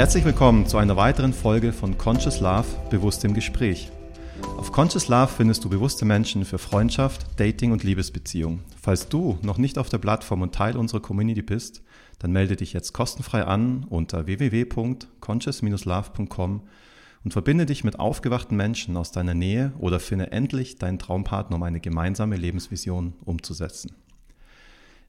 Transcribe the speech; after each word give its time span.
Herzlich 0.00 0.24
willkommen 0.24 0.64
zu 0.64 0.78
einer 0.78 0.96
weiteren 0.96 1.34
Folge 1.34 1.74
von 1.74 1.98
Conscious 1.98 2.40
Love 2.40 2.64
Bewusst 2.88 3.22
im 3.26 3.34
Gespräch. 3.34 3.90
Auf 4.56 4.72
Conscious 4.72 5.08
Love 5.08 5.28
findest 5.28 5.62
du 5.62 5.68
bewusste 5.68 6.06
Menschen 6.06 6.46
für 6.46 6.56
Freundschaft, 6.56 7.38
Dating 7.38 7.70
und 7.70 7.84
Liebesbeziehung. 7.84 8.60
Falls 8.80 9.10
du 9.10 9.36
noch 9.42 9.58
nicht 9.58 9.76
auf 9.76 9.90
der 9.90 9.98
Plattform 9.98 10.40
und 10.40 10.54
Teil 10.54 10.78
unserer 10.78 11.00
Community 11.00 11.42
bist, 11.42 11.82
dann 12.18 12.32
melde 12.32 12.56
dich 12.56 12.72
jetzt 12.72 12.94
kostenfrei 12.94 13.44
an 13.44 13.84
unter 13.90 14.24
www.conscious-love.com 14.24 16.62
und 17.22 17.30
verbinde 17.30 17.66
dich 17.66 17.84
mit 17.84 17.98
aufgewachten 17.98 18.56
Menschen 18.56 18.96
aus 18.96 19.12
deiner 19.12 19.34
Nähe 19.34 19.74
oder 19.78 20.00
finde 20.00 20.32
endlich 20.32 20.78
deinen 20.78 20.98
Traumpartner, 20.98 21.56
um 21.56 21.62
eine 21.62 21.80
gemeinsame 21.80 22.36
Lebensvision 22.36 23.12
umzusetzen. 23.26 23.92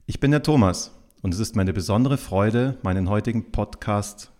Ich 0.04 0.20
bin 0.20 0.32
der 0.32 0.42
Thomas 0.42 0.90
und 1.22 1.32
es 1.32 1.40
ist 1.40 1.56
meine 1.56 1.72
besondere 1.72 2.18
Freude, 2.18 2.76
meinen 2.82 3.08
heutigen 3.08 3.52
Podcast 3.52 4.31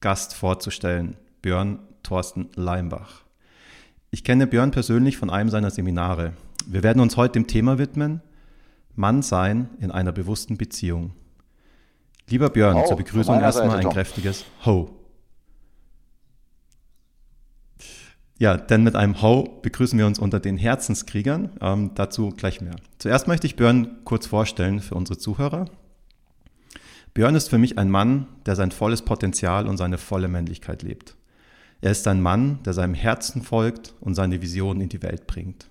Gast 0.00 0.34
vorzustellen, 0.34 1.16
Björn 1.42 1.78
Thorsten 2.02 2.48
Leimbach. 2.54 3.22
Ich 4.10 4.24
kenne 4.24 4.46
Björn 4.46 4.70
persönlich 4.70 5.18
von 5.18 5.28
einem 5.28 5.50
seiner 5.50 5.70
Seminare. 5.70 6.32
Wir 6.66 6.82
werden 6.82 7.00
uns 7.00 7.16
heute 7.16 7.34
dem 7.34 7.46
Thema 7.46 7.78
widmen, 7.78 8.22
Mann 8.96 9.22
sein 9.22 9.68
in 9.78 9.90
einer 9.90 10.12
bewussten 10.12 10.56
Beziehung. 10.56 11.12
Lieber 12.28 12.48
Björn, 12.48 12.76
oh, 12.76 12.86
zur 12.86 12.96
Begrüßung 12.96 13.40
erstmal 13.40 13.78
ein 13.78 13.90
kräftiges 13.90 14.44
Ho. 14.64 14.90
Ja, 18.38 18.56
denn 18.56 18.82
mit 18.82 18.96
einem 18.96 19.20
Ho 19.20 19.60
begrüßen 19.60 19.98
wir 19.98 20.06
uns 20.06 20.18
unter 20.18 20.40
den 20.40 20.56
Herzenskriegern. 20.56 21.50
Ähm, 21.60 21.90
dazu 21.94 22.30
gleich 22.30 22.62
mehr. 22.62 22.76
Zuerst 22.98 23.28
möchte 23.28 23.46
ich 23.46 23.56
Björn 23.56 23.98
kurz 24.04 24.26
vorstellen 24.26 24.80
für 24.80 24.94
unsere 24.94 25.18
Zuhörer. 25.18 25.66
Björn 27.12 27.34
ist 27.34 27.50
für 27.50 27.58
mich 27.58 27.76
ein 27.76 27.90
Mann, 27.90 28.26
der 28.46 28.54
sein 28.54 28.70
volles 28.70 29.02
Potenzial 29.02 29.66
und 29.66 29.76
seine 29.76 29.98
volle 29.98 30.28
Männlichkeit 30.28 30.82
lebt. 30.82 31.16
Er 31.80 31.90
ist 31.90 32.06
ein 32.06 32.22
Mann, 32.22 32.62
der 32.64 32.72
seinem 32.72 32.94
Herzen 32.94 33.42
folgt 33.42 33.94
und 34.00 34.14
seine 34.14 34.42
Vision 34.42 34.80
in 34.80 34.88
die 34.88 35.02
Welt 35.02 35.26
bringt. 35.26 35.68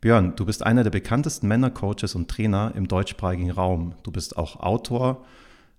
Björn, 0.00 0.34
du 0.34 0.44
bist 0.44 0.64
einer 0.64 0.82
der 0.82 0.90
bekanntesten 0.90 1.46
Männercoaches 1.46 2.16
und 2.16 2.28
Trainer 2.28 2.72
im 2.74 2.88
deutschsprachigen 2.88 3.52
Raum. 3.52 3.94
Du 4.02 4.10
bist 4.10 4.36
auch 4.36 4.56
Autor, 4.56 5.24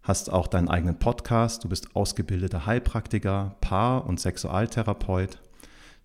hast 0.02 0.32
auch 0.32 0.48
deinen 0.48 0.70
eigenen 0.70 0.98
Podcast, 0.98 1.64
du 1.66 1.70
bist 1.70 1.96
ausgebildeter 1.96 2.66
Heilpraktiker, 2.66 3.58
Paar- 3.60 4.08
und 4.08 4.22
Sexualtherapeut, 4.22 5.40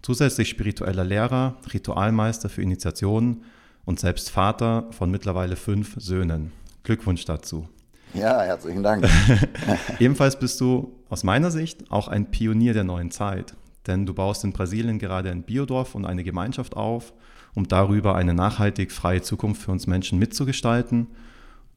zusätzlich 0.03 0.49
spiritueller 0.49 1.05
Lehrer, 1.05 1.57
Ritualmeister 1.73 2.49
für 2.49 2.63
Initiationen 2.63 3.45
und 3.85 4.01
selbst 4.01 4.31
Vater 4.31 4.89
von 4.91 5.11
mittlerweile 5.11 5.57
fünf 5.57 5.95
Söhnen. 5.99 6.53
Glückwunsch 6.83 7.25
dazu. 7.25 7.69
Ja, 8.15 8.43
herzlichen 8.43 8.83
Dank. 8.83 9.07
Ebenfalls 9.99 10.39
bist 10.39 10.61
du 10.61 10.93
aus 11.09 11.25
meiner 11.25 11.51
Sicht 11.51 11.91
auch 11.91 12.09
ein 12.09 12.31
Pionier 12.31 12.73
der 12.73 12.85
neuen 12.85 13.11
Zeit, 13.11 13.55
denn 13.87 14.07
du 14.07 14.15
baust 14.15 14.45
in 14.45 14.53
Brasilien 14.53 14.99
gerade 14.99 15.31
ein 15.31 15.43
Biodorf 15.43 15.95
und 15.95 16.05
eine 16.05 16.25
Gemeinschaft 16.25 16.77
auf, 16.77 17.13
um 17.55 17.69
darüber 17.69 18.15
eine 18.15 18.35
nachhaltig 18.35 18.93
freie 18.93 19.23
Zukunft 19.23 19.63
für 19.63 19.73
uns 19.73 19.87
Menschen 19.87 20.19
mitzugestalten 20.19 21.09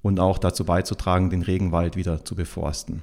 und 0.01 0.19
auch 0.19 0.37
dazu 0.37 0.65
beizutragen, 0.65 1.29
den 1.29 1.41
Regenwald 1.41 1.95
wieder 1.95 2.23
zu 2.25 2.35
beforsten. 2.35 3.01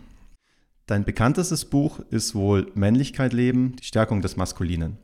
Dein 0.86 1.04
bekanntestes 1.04 1.66
Buch 1.66 2.00
ist 2.10 2.34
wohl 2.34 2.70
Männlichkeit 2.74 3.32
leben, 3.32 3.76
die 3.76 3.84
Stärkung 3.84 4.22
des 4.22 4.36
Maskulinen. 4.36 4.96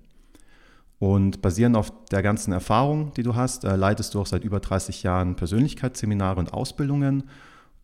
Und 0.98 1.43
basierend 1.43 1.77
auf 1.77 1.93
der 2.10 2.22
ganzen 2.22 2.53
Erfahrung, 2.53 3.12
die 3.15 3.22
du 3.22 3.34
hast, 3.34 3.65
äh, 3.65 3.77
leitest 3.77 4.15
du 4.15 4.21
auch 4.21 4.27
seit 4.27 4.44
über 4.44 4.60
30 4.60 5.03
Jahren 5.03 5.37
Persönlichkeitsseminare 5.37 6.38
und 6.38 6.54
Ausbildungen 6.54 7.25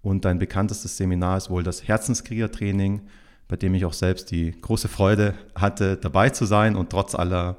und 0.03 0.25
dein 0.25 0.39
bekanntestes 0.39 0.97
Seminar 0.97 1.37
ist 1.37 1.51
wohl 1.51 1.63
das 1.63 1.87
Herzenskriegertraining, 1.87 3.03
bei 3.49 3.57
dem 3.57 3.75
ich 3.75 3.85
auch 3.85 3.93
selbst 3.93 4.31
die 4.31 4.53
große 4.59 4.89
Freude 4.89 5.35
hatte, 5.55 5.97
dabei 5.97 6.31
zu 6.31 6.45
sein 6.45 6.77
und 6.77 6.91
trotz 6.91 7.15
aller, 7.15 7.57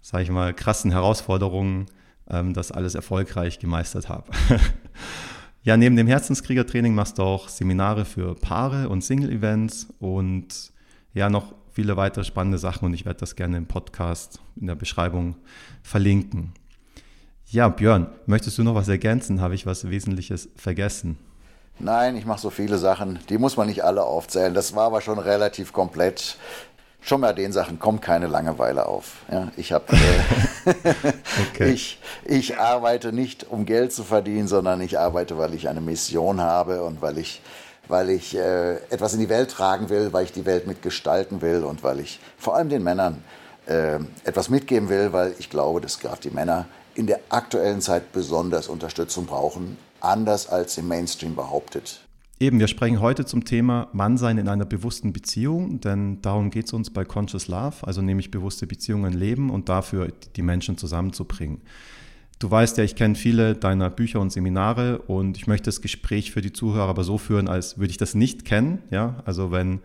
sage 0.00 0.24
ich 0.24 0.30
mal, 0.30 0.54
krassen 0.54 0.90
Herausforderungen 0.90 1.86
ähm, 2.30 2.54
das 2.54 2.72
alles 2.72 2.94
erfolgreich 2.94 3.58
gemeistert 3.58 4.08
habe. 4.08 4.30
ja, 5.62 5.76
neben 5.76 5.96
dem 5.96 6.06
Herzenskriegertraining 6.06 6.94
machst 6.94 7.18
du 7.18 7.22
auch 7.22 7.48
Seminare 7.48 8.04
für 8.04 8.34
Paare 8.34 8.88
und 8.88 9.02
Single-Events 9.02 9.88
und 9.98 10.72
ja, 11.12 11.28
noch 11.28 11.54
viele 11.72 11.96
weitere 11.96 12.24
spannende 12.24 12.58
Sachen 12.58 12.86
und 12.86 12.94
ich 12.94 13.04
werde 13.04 13.20
das 13.20 13.36
gerne 13.36 13.56
im 13.56 13.66
Podcast 13.66 14.40
in 14.56 14.68
der 14.68 14.76
Beschreibung 14.76 15.36
verlinken. 15.82 16.52
Ja, 17.46 17.68
Björn, 17.68 18.06
möchtest 18.26 18.56
du 18.56 18.62
noch 18.62 18.74
was 18.74 18.88
ergänzen? 18.88 19.40
Habe 19.40 19.54
ich 19.54 19.66
was 19.66 19.90
Wesentliches 19.90 20.48
vergessen? 20.56 21.18
Nein, 21.78 22.16
ich 22.16 22.24
mache 22.24 22.40
so 22.40 22.50
viele 22.50 22.78
Sachen, 22.78 23.18
die 23.28 23.38
muss 23.38 23.56
man 23.56 23.66
nicht 23.66 23.84
alle 23.84 24.04
aufzählen. 24.04 24.54
Das 24.54 24.74
war 24.74 24.84
aber 24.84 25.00
schon 25.00 25.18
relativ 25.18 25.72
komplett. 25.72 26.36
Schon 27.00 27.20
bei 27.20 27.34
den 27.34 27.52
Sachen 27.52 27.78
kommt 27.78 28.00
keine 28.00 28.28
Langeweile 28.28 28.86
auf. 28.86 29.16
Ja, 29.30 29.48
ich, 29.56 29.72
hab, 29.72 29.92
äh, 29.92 29.96
okay. 31.50 31.70
ich, 31.72 32.00
ich 32.24 32.58
arbeite 32.58 33.12
nicht, 33.12 33.50
um 33.50 33.66
Geld 33.66 33.92
zu 33.92 34.04
verdienen, 34.04 34.48
sondern 34.48 34.80
ich 34.80 34.98
arbeite, 34.98 35.36
weil 35.36 35.52
ich 35.52 35.68
eine 35.68 35.82
Mission 35.82 36.40
habe 36.40 36.82
und 36.82 37.02
weil 37.02 37.18
ich, 37.18 37.42
weil 37.88 38.08
ich 38.08 38.34
äh, 38.34 38.76
etwas 38.88 39.12
in 39.12 39.20
die 39.20 39.28
Welt 39.28 39.50
tragen 39.50 39.90
will, 39.90 40.14
weil 40.14 40.24
ich 40.24 40.32
die 40.32 40.46
Welt 40.46 40.66
mitgestalten 40.66 41.42
will 41.42 41.64
und 41.64 41.82
weil 41.82 42.00
ich 42.00 42.20
vor 42.38 42.56
allem 42.56 42.70
den 42.70 42.82
Männern 42.82 43.22
äh, 43.66 43.98
etwas 44.24 44.48
mitgeben 44.48 44.88
will, 44.88 45.12
weil 45.12 45.34
ich 45.38 45.50
glaube, 45.50 45.82
dass 45.82 45.98
gerade 45.98 46.22
die 46.22 46.30
Männer 46.30 46.66
in 46.94 47.06
der 47.06 47.20
aktuellen 47.28 47.82
Zeit 47.82 48.12
besonders 48.12 48.68
Unterstützung 48.68 49.26
brauchen 49.26 49.76
anders 50.04 50.48
als 50.48 50.78
im 50.78 50.88
Mainstream 50.88 51.34
behauptet. 51.34 52.00
Eben, 52.40 52.58
wir 52.58 52.66
sprechen 52.68 53.00
heute 53.00 53.24
zum 53.24 53.44
Thema 53.44 53.88
Mannsein 53.92 54.38
in 54.38 54.48
einer 54.48 54.64
bewussten 54.64 55.12
Beziehung, 55.12 55.80
denn 55.80 56.20
darum 56.20 56.50
geht 56.50 56.66
es 56.66 56.72
uns 56.72 56.90
bei 56.90 57.04
Conscious 57.04 57.46
Love, 57.46 57.76
also 57.82 58.02
nämlich 58.02 58.30
bewusste 58.30 58.66
Beziehungen 58.66 59.12
leben 59.12 59.50
und 59.50 59.68
dafür 59.68 60.08
die 60.34 60.42
Menschen 60.42 60.76
zusammenzubringen. 60.76 61.60
Du 62.40 62.50
weißt 62.50 62.76
ja, 62.78 62.84
ich 62.84 62.96
kenne 62.96 63.14
viele 63.14 63.54
deiner 63.54 63.88
Bücher 63.88 64.20
und 64.20 64.30
Seminare 64.30 64.98
und 64.98 65.36
ich 65.36 65.46
möchte 65.46 65.66
das 65.66 65.80
Gespräch 65.80 66.32
für 66.32 66.42
die 66.42 66.52
Zuhörer 66.52 66.88
aber 66.88 67.04
so 67.04 67.18
führen, 67.18 67.48
als 67.48 67.78
würde 67.78 67.90
ich 67.92 67.96
das 67.96 68.14
nicht 68.14 68.44
kennen. 68.44 68.82
Ja, 68.90 69.22
also 69.24 69.52
wenn 69.52 69.80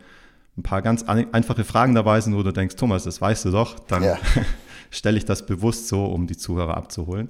ein 0.57 0.63
paar 0.63 0.81
ganz 0.81 1.03
einfache 1.03 1.63
Fragen 1.63 1.95
dabei 1.95 2.19
sind, 2.19 2.35
wo 2.35 2.43
du 2.43 2.51
denkst, 2.51 2.75
Thomas, 2.75 3.03
das 3.03 3.21
weißt 3.21 3.45
du 3.45 3.51
doch, 3.51 3.79
dann 3.79 4.03
ja. 4.03 4.17
stelle 4.89 5.17
ich 5.17 5.25
das 5.25 5.45
bewusst 5.45 5.87
so, 5.87 6.05
um 6.05 6.25
die 6.25 6.35
Zuhörer 6.35 6.75
abzuholen. 6.75 7.29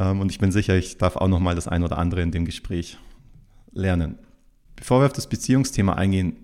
Ähm, 0.00 0.20
und 0.20 0.32
ich 0.32 0.38
bin 0.38 0.50
sicher, 0.50 0.74
ich 0.74 0.98
darf 0.98 1.16
auch 1.16 1.28
noch 1.28 1.38
mal 1.38 1.54
das 1.54 1.68
ein 1.68 1.84
oder 1.84 1.98
andere 1.98 2.22
in 2.22 2.32
dem 2.32 2.44
Gespräch 2.44 2.98
lernen. 3.70 4.18
Bevor 4.74 5.00
wir 5.00 5.06
auf 5.06 5.12
das 5.12 5.28
Beziehungsthema 5.28 5.92
eingehen, 5.92 6.36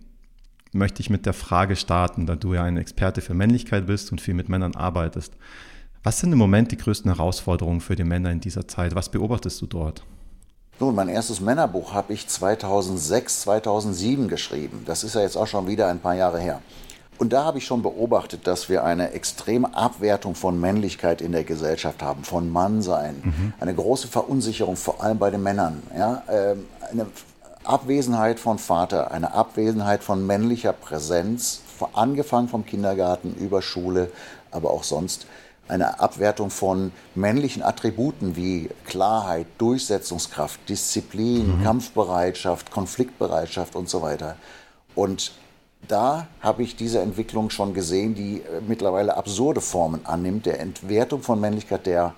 möchte 0.73 1.01
ich 1.01 1.11
mit 1.11 1.25
der 1.25 1.33
Frage 1.33 1.75
starten, 1.75 2.27
da 2.27 2.37
du 2.37 2.55
ja 2.55 2.63
ein 2.63 2.77
Experte 2.77 3.23
für 3.23 3.35
Männlichkeit 3.35 3.87
bist 3.87 4.13
und 4.13 4.21
viel 4.21 4.35
mit 4.35 4.51
Männern 4.51 4.77
arbeitest. 4.77 5.33
Was 6.03 6.21
sind 6.21 6.33
im 6.33 6.39
Moment 6.39 6.71
die 6.71 6.77
größten 6.77 7.13
Herausforderungen 7.13 7.81
für 7.81 7.97
die 7.97 8.05
Männer 8.05 8.31
in 8.31 8.41
dieser 8.41 8.69
Zeit? 8.69 8.95
Was 8.95 9.09
beobachtest 9.09 9.61
du 9.63 9.67
dort? 9.67 10.05
Nun, 10.79 10.95
mein 10.95 11.09
erstes 11.09 11.41
Männerbuch 11.41 11.95
habe 11.95 12.13
ich 12.13 12.29
2006, 12.29 13.41
2007 13.41 14.29
geschrieben. 14.29 14.83
Das 14.85 15.03
ist 15.03 15.15
ja 15.15 15.23
jetzt 15.23 15.37
auch 15.37 15.47
schon 15.47 15.67
wieder 15.67 15.89
ein 15.89 15.99
paar 15.99 16.15
Jahre 16.15 16.39
her. 16.39 16.61
Und 17.19 17.33
da 17.33 17.45
habe 17.45 17.59
ich 17.59 17.65
schon 17.65 17.83
beobachtet, 17.83 18.47
dass 18.47 18.69
wir 18.69 18.85
eine 18.85 19.13
extreme 19.13 19.75
Abwertung 19.75 20.35
von 20.35 20.61
Männlichkeit 20.61 21.23
in 21.23 21.33
der 21.33 21.45
Gesellschaft 21.45 22.03
haben, 22.03 22.25
von 22.25 22.51
Mannsein. 22.51 23.23
Mhm. 23.23 23.55
Eine 23.59 23.75
große 23.75 24.09
Verunsicherung, 24.09 24.77
vor 24.77 25.03
allem 25.03 25.19
bei 25.19 25.31
den 25.31 25.43
Männern. 25.43 25.83
Ja? 25.97 26.23
Ähm, 26.29 26.67
eine 26.91 27.07
Abwesenheit 27.65 28.39
von 28.39 28.59
Vater, 28.59 29.11
eine 29.11 29.33
Abwesenheit 29.33 30.05
von 30.05 30.27
männlicher 30.27 30.73
Präsenz, 30.73 31.63
angefangen 31.95 32.49
vom 32.49 32.65
Kindergarten 32.65 33.35
über 33.35 33.63
Schule, 33.63 34.11
aber 34.51 34.71
auch 34.71 34.85
sonst. 34.85 35.27
Eine 35.69 35.99
Abwertung 35.99 36.51
von 36.51 36.93
männlichen 37.17 37.63
Attributen 37.63 38.37
wie 38.37 38.71
Klarheit, 38.87 39.47
Durchsetzungskraft, 39.59 40.61
Disziplin, 40.69 41.59
mhm. 41.59 41.65
Kampfbereitschaft, 41.65 42.71
Konfliktbereitschaft 42.71 43.75
und 43.75 43.89
so 43.89 44.01
weiter. 44.01 44.37
Und 44.95 45.33
da 45.89 46.27
habe 46.41 46.63
ich 46.63 46.77
diese 46.77 47.01
Entwicklung 47.01 47.51
schon 47.51 47.75
gesehen, 47.75 48.15
die 48.15 48.39
äh, 48.39 48.61
mittlerweile 48.67 49.17
absurde 49.17 49.61
Formen 49.61 50.05
annimmt, 50.05 50.47
der 50.47 50.61
Entwertung 50.61 51.23
von 51.23 51.41
Männlichkeit, 51.41 51.87
der, 51.87 52.15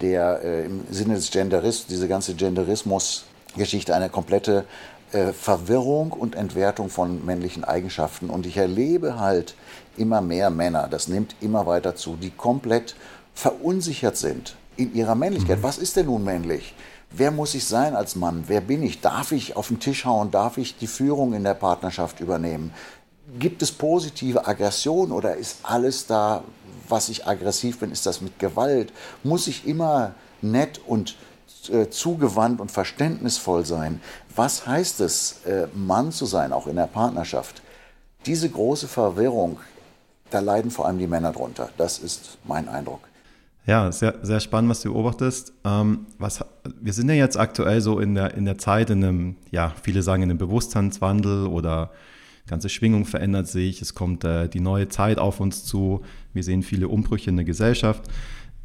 der 0.00 0.42
äh, 0.42 0.66
im 0.66 0.84
Sinne 0.90 1.14
des 1.14 1.30
Genderismus, 1.30 1.86
diese 1.86 2.08
ganze 2.08 2.34
Genderismus-Geschichte, 2.34 3.94
eine 3.94 4.08
komplette 4.08 4.64
äh, 5.12 5.32
Verwirrung 5.32 6.12
und 6.12 6.34
Entwertung 6.34 6.90
von 6.90 7.24
männlichen 7.24 7.64
Eigenschaften. 7.64 8.28
Und 8.30 8.46
ich 8.46 8.56
erlebe 8.56 9.18
halt 9.18 9.54
immer 9.96 10.20
mehr 10.20 10.50
Männer, 10.50 10.88
das 10.90 11.08
nimmt 11.08 11.34
immer 11.40 11.66
weiter 11.66 11.96
zu, 11.96 12.16
die 12.16 12.30
komplett 12.30 12.94
verunsichert 13.34 14.16
sind 14.16 14.56
in 14.76 14.94
ihrer 14.94 15.14
Männlichkeit. 15.14 15.58
Mhm. 15.58 15.62
Was 15.62 15.78
ist 15.78 15.96
denn 15.96 16.06
nun 16.06 16.24
männlich? 16.24 16.74
Wer 17.10 17.30
muss 17.30 17.54
ich 17.54 17.64
sein 17.64 17.96
als 17.96 18.16
Mann? 18.16 18.44
Wer 18.46 18.60
bin 18.60 18.82
ich? 18.82 19.00
Darf 19.00 19.32
ich 19.32 19.56
auf 19.56 19.68
den 19.68 19.80
Tisch 19.80 20.04
hauen? 20.04 20.30
Darf 20.30 20.58
ich 20.58 20.76
die 20.76 20.86
Führung 20.86 21.32
in 21.32 21.44
der 21.44 21.54
Partnerschaft 21.54 22.20
übernehmen? 22.20 22.72
Gibt 23.38 23.62
es 23.62 23.72
positive 23.72 24.46
Aggression 24.46 25.12
oder 25.12 25.36
ist 25.36 25.58
alles 25.62 26.06
da, 26.06 26.44
was 26.88 27.08
ich 27.08 27.26
aggressiv 27.26 27.80
bin, 27.80 27.92
ist 27.92 28.06
das 28.06 28.20
mit 28.20 28.38
Gewalt? 28.38 28.92
Muss 29.22 29.46
ich 29.46 29.66
immer 29.66 30.14
nett 30.40 30.80
und 30.86 31.16
äh, 31.70 31.88
zugewandt 31.88 32.60
und 32.60 32.70
verständnisvoll 32.70 33.66
sein? 33.66 34.00
Was 34.34 34.66
heißt 34.66 35.00
es, 35.00 35.40
äh, 35.44 35.66
Mann 35.74 36.12
zu 36.12 36.24
sein, 36.26 36.52
auch 36.52 36.66
in 36.66 36.76
der 36.76 36.86
Partnerschaft? 36.86 37.62
diese 38.26 38.48
große 38.48 38.88
Verwirrung, 38.88 39.58
da 40.30 40.40
leiden 40.40 40.70
vor 40.70 40.86
allem 40.86 40.98
die 40.98 41.06
Männer 41.06 41.32
drunter. 41.32 41.70
Das 41.76 41.98
ist 41.98 42.38
mein 42.44 42.68
Eindruck. 42.68 43.00
Ja, 43.68 43.92
sehr, 43.92 44.14
sehr 44.22 44.40
spannend, 44.40 44.70
was 44.70 44.80
du 44.80 44.90
beobachtest. 44.94 45.52
Ähm, 45.62 46.06
was, 46.18 46.42
wir 46.80 46.94
sind 46.94 47.10
ja 47.10 47.14
jetzt 47.14 47.36
aktuell 47.36 47.82
so 47.82 48.00
in 48.00 48.14
der, 48.14 48.32
in 48.34 48.46
der 48.46 48.56
Zeit, 48.56 48.88
in 48.88 49.04
einem, 49.04 49.36
ja, 49.50 49.74
viele 49.82 50.02
sagen 50.02 50.22
in 50.22 50.30
einem 50.30 50.38
Bewusstseinswandel 50.38 51.46
oder 51.46 51.90
ganze 52.46 52.70
Schwingung 52.70 53.04
verändert 53.04 53.46
sich, 53.46 53.82
es 53.82 53.94
kommt 53.94 54.24
äh, 54.24 54.48
die 54.48 54.60
neue 54.60 54.88
Zeit 54.88 55.18
auf 55.18 55.38
uns 55.38 55.66
zu, 55.66 56.00
wir 56.32 56.42
sehen 56.42 56.62
viele 56.62 56.88
Umbrüche 56.88 57.28
in 57.28 57.36
der 57.36 57.44
Gesellschaft. 57.44 58.10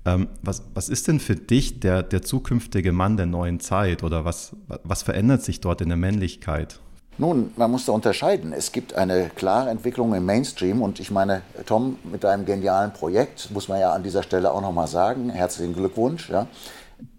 Ähm, 0.05 0.29
was, 0.41 0.63
was 0.73 0.87
ist 0.87 1.09
denn 1.09 1.19
für 1.19 1.35
dich 1.35 1.81
der, 1.81 2.01
der 2.01 2.21
zukünftige 2.21 2.93
Mann 2.93 3.17
der 3.17 3.25
neuen 3.25 3.59
Zeit 3.59 4.03
oder 4.03 4.23
was, 4.23 4.55
was 4.85 5.03
verändert 5.03 5.43
sich 5.43 5.59
dort 5.59 5.81
in 5.81 5.89
der 5.89 5.97
Männlichkeit? 5.97 6.79
Nun, 7.17 7.51
man 7.55 7.69
muss 7.69 7.85
da 7.85 7.91
unterscheiden. 7.91 8.53
Es 8.53 8.71
gibt 8.71 8.95
eine 8.95 9.29
klare 9.35 9.69
Entwicklung 9.69 10.13
im 10.15 10.25
Mainstream 10.25 10.81
und 10.81 10.99
ich 10.99 11.11
meine, 11.11 11.43
Tom, 11.65 11.97
mit 12.03 12.23
deinem 12.23 12.45
genialen 12.45 12.91
Projekt, 12.91 13.51
muss 13.51 13.67
man 13.67 13.79
ja 13.79 13.93
an 13.93 14.03
dieser 14.03 14.23
Stelle 14.23 14.51
auch 14.51 14.61
nochmal 14.61 14.87
sagen, 14.87 15.29
herzlichen 15.29 15.75
Glückwunsch. 15.75 16.29
Ja. 16.29 16.47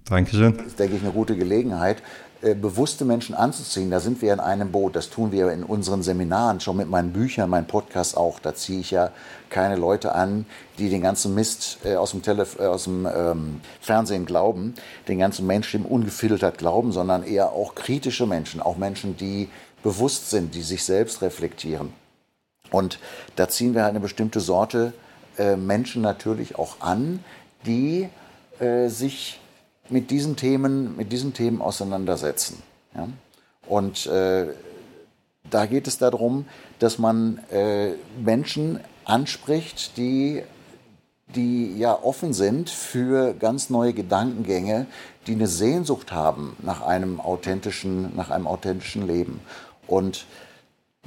Dankeschön. 0.07 0.57
Das 0.57 0.67
ist, 0.67 0.79
denke 0.79 0.97
ich, 0.97 1.03
eine 1.03 1.13
gute 1.13 1.37
Gelegenheit, 1.37 2.03
äh, 2.43 2.55
bewusste 2.55 3.07
Menschen 3.07 3.35
anzuziehen. 3.35 3.91
Da 3.91 4.01
sind 4.01 4.21
wir 4.21 4.33
in 4.33 4.41
einem 4.41 4.71
Boot. 4.71 4.97
Das 4.97 5.09
tun 5.09 5.33
wir 5.33 5.51
in 5.51 5.63
unseren 5.63 6.03
Seminaren, 6.03 6.61
schon 6.61 6.77
mit 6.77 6.91
meinen 6.91 7.13
Büchern, 7.13 7.49
meinen 7.49 7.67
Podcasts 7.67 8.15
auch. 8.15 8.39
Da 8.39 8.55
ziehe 8.55 8.81
ich 8.81 8.91
ja 8.91 9.13
keine 9.49 9.77
Leute 9.77 10.15
an, 10.15 10.45
die 10.79 10.91
den 10.91 11.01
ganzen 11.01 11.35
Mist 11.35 11.79
äh, 11.85 11.95
aus 11.97 12.11
dem, 12.11 12.21
Telef 12.21 12.59
äh, 12.59 12.67
aus 12.67 12.85
dem 12.85 13.07
ähm, 13.07 13.61
Fernsehen 13.81 14.27
glauben, 14.27 14.75
den 15.09 15.19
ganzen 15.19 15.47
Mainstream 15.47 15.87
ungefiltert 15.87 16.59
glauben, 16.59 16.93
sondern 16.93 17.25
eher 17.25 17.53
auch 17.53 17.75
kritische 17.75 18.27
Menschen, 18.27 18.61
auch 18.61 18.77
Menschen, 18.77 19.17
die 19.17 19.49
bewusst 19.85 20.31
sind, 20.31 20.57
die 20.57 20.63
sich 20.63 20.83
selbst 20.83 21.23
reflektieren. 21.23 21.93
Und 22.73 22.99
da 23.37 23.49
ziehen 23.49 23.75
wir 23.75 23.83
halt 23.83 23.91
eine 23.91 24.01
bestimmte 24.01 24.41
Sorte 24.41 24.93
äh, 25.39 25.55
Menschen 25.55 26.03
natürlich 26.03 26.59
auch 26.59 26.81
an, 26.81 27.23
die 27.67 28.09
äh, 28.59 28.89
sich 28.89 29.39
mit 29.89 30.11
diesen 30.11 30.35
Themen, 30.35 30.97
mit 30.97 31.13
diesen 31.13 31.35
Themen 31.35 31.61
auseinandersetzen. 31.61 32.63
Ja? 32.97 33.09
Und 33.69 34.07
äh, 34.07 34.47
da 35.51 35.67
geht 35.67 35.87
es 35.87 35.99
darum, 35.99 36.47
dass 36.79 36.99
man 36.99 37.39
äh, 37.53 37.93
Menschen 38.19 38.81
anspricht, 39.05 39.97
die 39.97 40.43
die 41.35 41.79
ja 41.79 41.99
offen 42.03 42.33
sind 42.33 42.71
für 42.71 43.35
ganz 43.35 43.71
neue 43.71 43.93
Gedankengänge, 43.93 44.87
die 45.27 45.33
eine 45.33 45.47
Sehnsucht 45.47 46.13
haben 46.13 46.57
nach 46.63 46.83
einem 46.83 47.21
authentischen, 47.21 48.15
nach 48.15 48.31
einem 48.31 48.47
authentischen 48.47 49.07
Leben. 49.07 49.41
Und 49.87 50.27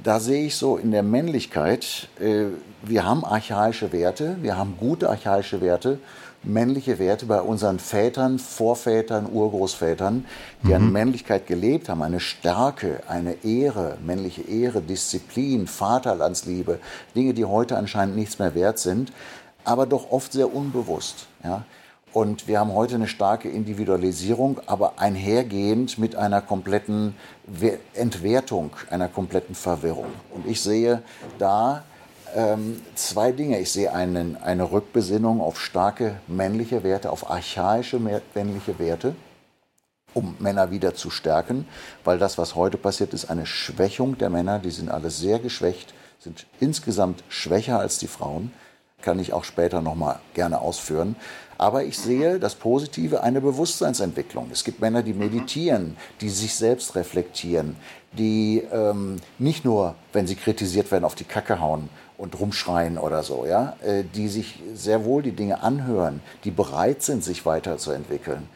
da 0.02 0.20
sehe 0.20 0.46
ich 0.46 0.56
so 0.56 0.76
in 0.76 0.90
der 0.90 1.02
Männlichkeit, 1.02 2.08
äh, 2.20 2.46
wir 2.82 3.04
haben 3.04 3.24
archaische 3.24 3.92
Werte, 3.92 4.36
wir 4.42 4.56
haben 4.56 4.76
gute 4.78 5.10
archaische 5.10 5.60
Werte, 5.60 5.98
männliche 6.44 6.98
Werte 7.00 7.26
bei 7.26 7.40
unseren 7.40 7.80
Vätern, 7.80 8.38
Vorvätern, 8.38 9.26
Urgroßvätern, 9.30 10.24
die 10.62 10.68
mhm. 10.68 10.74
an 10.74 10.92
Männlichkeit 10.92 11.46
gelebt 11.46 11.88
haben, 11.88 12.02
eine 12.02 12.20
Stärke, 12.20 13.00
eine 13.08 13.44
Ehre, 13.44 13.98
männliche 14.04 14.42
Ehre, 14.42 14.80
Disziplin, 14.80 15.66
Vaterlandsliebe, 15.66 16.78
Dinge, 17.16 17.34
die 17.34 17.44
heute 17.44 17.76
anscheinend 17.76 18.16
nichts 18.16 18.38
mehr 18.38 18.54
wert 18.54 18.78
sind, 18.78 19.12
aber 19.64 19.86
doch 19.86 20.10
oft 20.10 20.32
sehr 20.32 20.54
unbewusst. 20.54 21.26
Ja? 21.42 21.64
Und 22.12 22.48
wir 22.48 22.58
haben 22.58 22.72
heute 22.72 22.94
eine 22.94 23.06
starke 23.06 23.48
Individualisierung, 23.50 24.60
aber 24.66 24.94
einhergehend 24.98 25.98
mit 25.98 26.16
einer 26.16 26.40
kompletten 26.40 27.14
Entwertung, 27.94 28.70
einer 28.90 29.08
kompletten 29.08 29.54
Verwirrung. 29.54 30.06
Und 30.30 30.46
ich 30.46 30.62
sehe 30.62 31.02
da 31.38 31.84
ähm, 32.34 32.80
zwei 32.94 33.32
Dinge. 33.32 33.58
Ich 33.60 33.72
sehe 33.72 33.92
einen, 33.92 34.36
eine 34.36 34.70
Rückbesinnung 34.70 35.40
auf 35.40 35.60
starke 35.60 36.16
männliche 36.26 36.82
Werte, 36.82 37.10
auf 37.10 37.30
archaische 37.30 37.98
männliche 37.98 38.78
Werte, 38.78 39.14
um 40.14 40.36
Männer 40.38 40.70
wieder 40.70 40.94
zu 40.94 41.10
stärken, 41.10 41.66
weil 42.04 42.18
das, 42.18 42.38
was 42.38 42.54
heute 42.54 42.78
passiert, 42.78 43.12
ist 43.12 43.30
eine 43.30 43.46
Schwächung 43.46 44.16
der 44.18 44.30
Männer. 44.30 44.58
Die 44.58 44.70
sind 44.70 44.90
alle 44.90 45.10
sehr 45.10 45.38
geschwächt, 45.38 45.92
sind 46.18 46.46
insgesamt 46.58 47.22
schwächer 47.28 47.78
als 47.78 47.98
die 47.98 48.08
Frauen. 48.08 48.52
Kann 49.02 49.18
ich 49.18 49.32
auch 49.32 49.44
später 49.44 49.80
noch 49.80 49.94
mal 49.94 50.20
gerne 50.34 50.60
ausführen. 50.60 51.16
Aber 51.56 51.82
ich 51.82 51.98
sehe 51.98 52.38
das 52.38 52.54
Positive, 52.54 53.22
eine 53.22 53.40
Bewusstseinsentwicklung. 53.40 54.48
Es 54.52 54.62
gibt 54.62 54.80
Männer, 54.80 55.02
die 55.02 55.12
meditieren, 55.12 55.96
die 56.20 56.28
sich 56.28 56.54
selbst 56.54 56.94
reflektieren, 56.94 57.76
die 58.12 58.62
ähm, 58.72 59.16
nicht 59.38 59.64
nur, 59.64 59.96
wenn 60.12 60.28
sie 60.28 60.36
kritisiert 60.36 60.92
werden, 60.92 61.04
auf 61.04 61.16
die 61.16 61.24
Kacke 61.24 61.60
hauen 61.60 61.88
und 62.16 62.38
rumschreien 62.38 62.96
oder 62.96 63.24
so, 63.24 63.44
ja, 63.44 63.76
äh, 63.82 64.04
die 64.14 64.28
sich 64.28 64.60
sehr 64.74 65.04
wohl 65.04 65.22
die 65.22 65.32
Dinge 65.32 65.62
anhören, 65.62 66.20
die 66.44 66.52
bereit 66.52 67.02
sind, 67.02 67.24
sich 67.24 67.44
weiterzuentwickeln, 67.44 68.48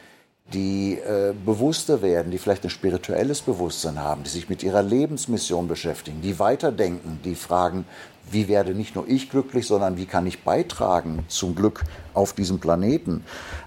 die 0.53 0.99
äh, 0.99 1.33
bewusster 1.45 2.01
werden, 2.01 2.31
die 2.31 2.37
vielleicht 2.37 2.63
ein 2.63 2.69
spirituelles 2.69 3.41
Bewusstsein 3.41 3.99
haben, 3.99 4.23
die 4.23 4.29
sich 4.29 4.49
mit 4.49 4.63
ihrer 4.63 4.83
Lebensmission 4.83 5.67
beschäftigen, 5.67 6.21
die 6.21 6.39
weiterdenken, 6.39 7.19
die 7.23 7.35
fragen, 7.35 7.85
wie 8.31 8.47
werde 8.47 8.73
nicht 8.73 8.95
nur 8.95 9.07
ich 9.07 9.29
glücklich, 9.29 9.67
sondern 9.67 9.97
wie 9.97 10.05
kann 10.05 10.25
ich 10.25 10.43
beitragen 10.43 11.25
zum 11.27 11.55
Glück 11.55 11.83
auf 12.13 12.33
diesem 12.33 12.59
Planeten? 12.59 13.23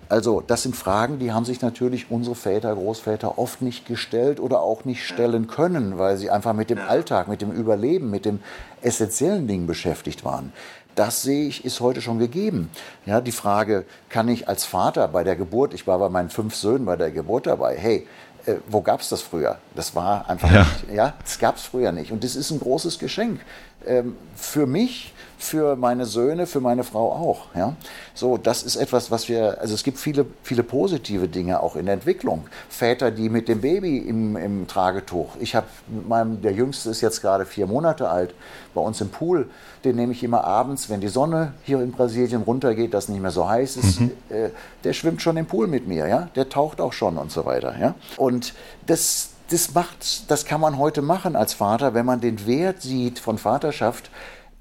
Also 0.09 0.43
das 0.47 0.63
sind 0.63 0.77
Fragen, 0.77 1.19
die 1.19 1.33
haben 1.33 1.45
sich 1.45 1.61
natürlich 1.61 2.11
unsere 2.11 2.35
Väter, 2.35 2.75
Großväter 2.75 3.39
oft 3.39 3.61
nicht 3.61 3.87
gestellt 3.87 4.41
oder 4.41 4.61
auch 4.61 4.85
nicht 4.85 5.05
stellen 5.05 5.47
können, 5.47 5.99
weil 5.99 6.17
sie 6.17 6.31
einfach 6.31 6.55
mit 6.55 6.71
dem 6.71 6.79
Alltag, 6.79 7.29
mit 7.29 7.43
dem 7.43 7.51
Überleben, 7.51 8.11
mit 8.11 8.25
dem 8.25 8.41
essentiellen 8.81 9.47
Ding 9.47 9.67
beschäftigt 9.67 10.25
waren. 10.25 10.53
Das 10.97 11.23
sehe 11.23 11.47
ich, 11.47 11.65
ist 11.65 11.81
heute 11.81 12.01
schon 12.01 12.19
gegeben. 12.19 12.71
Ja, 13.05 13.21
die 13.21 13.31
Frage, 13.31 13.85
kann 14.09 14.29
ich 14.29 14.49
als 14.49 14.65
Vater 14.65 15.07
bei 15.09 15.25
der 15.25 15.37
Geburt, 15.37 15.75
ich 15.75 15.87
war 15.87 15.99
bei 15.99 16.09
meinen 16.09 16.31
fünf 16.31 16.57
Söhnen 16.57 16.87
bei 16.87 16.97
der 16.97 17.11
Geburt 17.11 17.47
dabei, 17.47 17.77
hey, 17.77 18.07
äh, 18.47 18.55
wo 18.67 18.81
gab 18.81 19.01
es 19.01 19.11
das 19.11 19.21
früher? 19.21 19.59
Das 19.75 19.95
war 19.95 20.29
einfach 20.29 20.51
ja. 20.51 20.61
nicht, 20.61 20.95
ja, 20.95 21.15
das 21.23 21.39
gab 21.39 21.57
es 21.57 21.63
früher 21.63 21.93
nicht. 21.93 22.13
Und 22.13 22.25
das 22.25 22.35
ist 22.35 22.51
ein 22.51 22.59
großes 22.59 22.99
Geschenk 22.99 23.41
ähm, 23.87 24.17
für 24.37 24.67
mich, 24.67 25.13
für 25.39 25.77
meine 25.77 26.07
Söhne, 26.07 26.47
für 26.47 26.61
meine 26.61 26.85
Frau 26.85 27.13
auch. 27.13 27.55
Ja? 27.55 27.75
So, 28.15 28.37
das 28.37 28.63
ist 28.63 28.77
etwas, 28.77 29.11
was 29.11 29.29
wir, 29.29 29.61
also 29.61 29.75
es 29.75 29.85
gibt 29.85 29.99
viele, 29.99 30.27
viele 30.43 30.63
positive 30.63 31.29
Dinge 31.29 31.63
auch 31.63 31.77
in 31.77 31.87
der 31.87 31.95
Entwicklung. 31.95 32.47
Väter, 32.69 33.11
die 33.11 33.29
mit 33.29 33.49
dem 33.49 33.61
Baby 33.61 33.99
im, 33.99 34.37
im 34.37 34.67
Tragetuch. 34.67 35.37
Ich 35.41 35.55
habe, 35.55 35.67
meinem, 36.09 36.41
der 36.43 36.53
Jüngste 36.53 36.91
ist 36.91 37.01
jetzt 37.01 37.21
gerade 37.21 37.45
vier 37.45 37.67
Monate 37.67 38.09
alt, 38.09 38.35
bei 38.75 38.81
uns 38.81 39.01
im 39.01 39.09
Pool, 39.09 39.49
den 39.85 39.97
nehme 39.97 40.13
ich 40.13 40.23
immer 40.23 40.45
abends, 40.45 40.89
wenn 40.89 41.01
die 41.01 41.09
Sonne 41.09 41.55
hier 41.65 41.81
in 41.81 41.93
Brasilien 41.93 42.43
runtergeht, 42.43 42.95
das 42.95 43.09
nicht 43.09 43.21
mehr 43.21 43.31
so 43.31 43.49
heiß 43.49 43.77
ist, 43.77 44.01
mhm. 44.01 44.13
äh, 44.29 44.51
der 44.85 44.93
schwimmt 44.93 45.23
schon 45.23 45.37
im 45.37 45.47
Pool 45.47 45.67
mit 45.67 45.89
mir, 45.89 46.07
ja, 46.07 46.29
der 46.37 46.49
taucht 46.49 46.81
auch 46.81 46.93
schon 46.93 47.17
und 47.17 47.33
so 47.33 47.45
weiter, 47.45 47.75
ja. 47.81 47.95
Und 48.17 48.55
das, 48.87 49.31
das 49.51 49.75
macht, 49.75 50.31
das 50.31 50.45
kann 50.45 50.61
man 50.61 50.79
heute 50.79 51.03
machen 51.03 51.37
als 51.37 51.55
Vater, 51.55 51.95
wenn 51.95 52.07
man 52.07 52.21
den 52.21 52.47
Wert 52.47 52.83
sieht 52.83 53.19
von 53.19 53.39
Vaterschaft. 53.39 54.11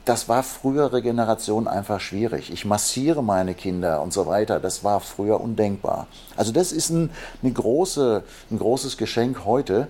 Das 0.05 0.29
war 0.29 0.43
frühere 0.43 1.01
Generation 1.01 1.67
einfach 1.67 2.00
schwierig. 2.00 2.51
Ich 2.51 2.63
massiere 2.63 3.24
meine 3.24 3.55
Kinder 3.55 4.03
und 4.03 4.13
so 4.13 4.27
weiter. 4.27 4.59
Das 4.59 4.83
war 4.83 5.00
früher 5.00 5.41
undenkbar. 5.41 6.05
Also 6.38 6.51
das 6.51 6.71
ist 6.71 6.91
ein, 6.91 7.09
eine 7.41 7.51
große, 7.51 8.24
ein 8.51 8.59
großes 8.59 8.97
Geschenk 8.97 9.45
heute. 9.45 9.88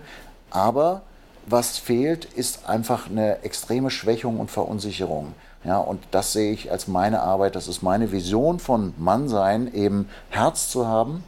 Aber 0.52 1.02
was 1.48 1.78
fehlt, 1.78 2.26
ist 2.26 2.68
einfach 2.68 3.10
eine 3.10 3.44
extreme 3.44 3.92
Schwächung 3.92 4.40
und 4.40 4.50
Verunsicherung. 4.50 5.34
Ja, 5.66 5.80
und 5.80 6.02
das 6.12 6.32
sehe 6.32 6.54
ich 6.54 6.72
als 6.72 6.88
meine 6.88 7.22
Arbeit, 7.22 7.56
das 7.56 7.68
ist 7.68 7.82
meine 7.82 8.12
Vision 8.12 8.60
von 8.60 8.94
Mannsein, 8.98 9.74
eben 9.74 10.08
Herz 10.30 10.70
zu 10.70 10.88
haben, 10.88 11.24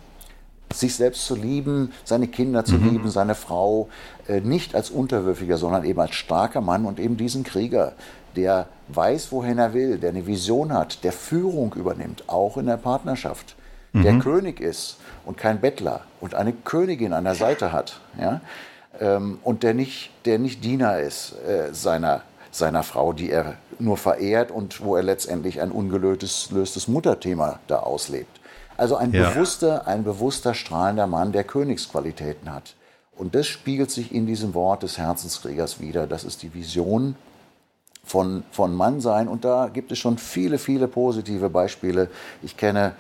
sich 0.74 0.96
selbst 0.96 1.26
zu 1.26 1.36
lieben, 1.36 1.92
seine 2.04 2.28
Kinder 2.28 2.66
zu 2.66 2.76
mhm. 2.76 2.90
lieben, 2.90 3.10
seine 3.10 3.36
Frau, 3.36 3.90
äh, 4.28 4.42
nicht 4.42 4.76
als 4.76 4.90
Unterwürfiger, 4.90 5.58
sondern 5.58 5.84
eben 5.86 6.00
als 6.00 6.16
starker 6.16 6.62
Mann 6.62 6.86
und 6.86 7.00
eben 7.00 7.18
diesen 7.18 7.44
Krieger, 7.44 7.94
der 8.36 8.68
weiß, 8.90 9.32
wohin 9.32 9.58
er 9.58 9.74
will, 9.74 9.98
der 9.98 10.10
eine 10.10 10.28
Vision 10.28 10.74
hat, 10.74 11.04
der 11.04 11.12
Führung 11.12 11.74
übernimmt, 11.74 12.24
auch 12.28 12.58
in 12.58 12.68
der 12.68 12.78
Partnerschaft, 12.78 13.56
mhm. 13.94 14.04
der 14.04 14.20
König 14.20 14.60
ist 14.60 14.98
und 15.26 15.38
kein 15.38 15.60
Bettler 15.60 16.02
und 16.22 16.36
eine 16.36 16.54
Königin 16.54 17.14
an 17.14 17.24
der 17.24 17.36
Seite 17.36 17.72
hat, 17.72 18.00
ja, 18.20 18.42
ähm, 19.00 19.40
und 19.44 19.64
der 19.64 19.74
nicht, 19.74 20.12
der 20.26 20.40
nicht 20.40 20.64
Diener 20.64 21.00
ist 21.00 21.36
äh, 21.48 21.74
seiner, 21.74 22.22
seiner 22.52 22.84
Frau, 22.84 23.14
die 23.14 23.30
er 23.30 23.56
nur 23.80 23.98
verehrt 23.98 24.52
und 24.52 24.82
wo 24.82 24.96
er 24.96 25.04
letztendlich 25.04 25.62
ein 25.62 25.72
ungelöstes 25.72 26.88
Mutterthema 26.88 27.60
da 27.68 27.80
auslebt. 27.80 28.37
Also 28.78 28.96
ein 28.96 29.12
ja. 29.12 29.30
bewusster, 29.30 29.88
ein 29.88 30.04
bewusster, 30.04 30.54
strahlender 30.54 31.08
Mann, 31.08 31.32
der 31.32 31.44
Königsqualitäten 31.44 32.54
hat. 32.54 32.76
Und 33.18 33.34
das 33.34 33.48
spiegelt 33.48 33.90
sich 33.90 34.14
in 34.14 34.28
diesem 34.28 34.54
Wort 34.54 34.84
des 34.84 35.00
Herzenskriegers 35.00 35.80
wieder. 35.80 36.06
Das 36.06 36.24
ist 36.24 36.44
die 36.44 36.54
Vision 36.54 37.16
von, 38.04 38.44
von 38.52 38.76
Mannsein. 38.76 39.28
Und 39.28 39.44
da 39.44 39.68
gibt 39.68 39.92
es 39.92 39.98
schon 39.98 40.20
viele, 40.20 40.60
viele 40.60 40.88
positive 40.88 41.50
Beispiele. 41.50 42.10
Ich 42.44 42.56
kenne 42.56 42.94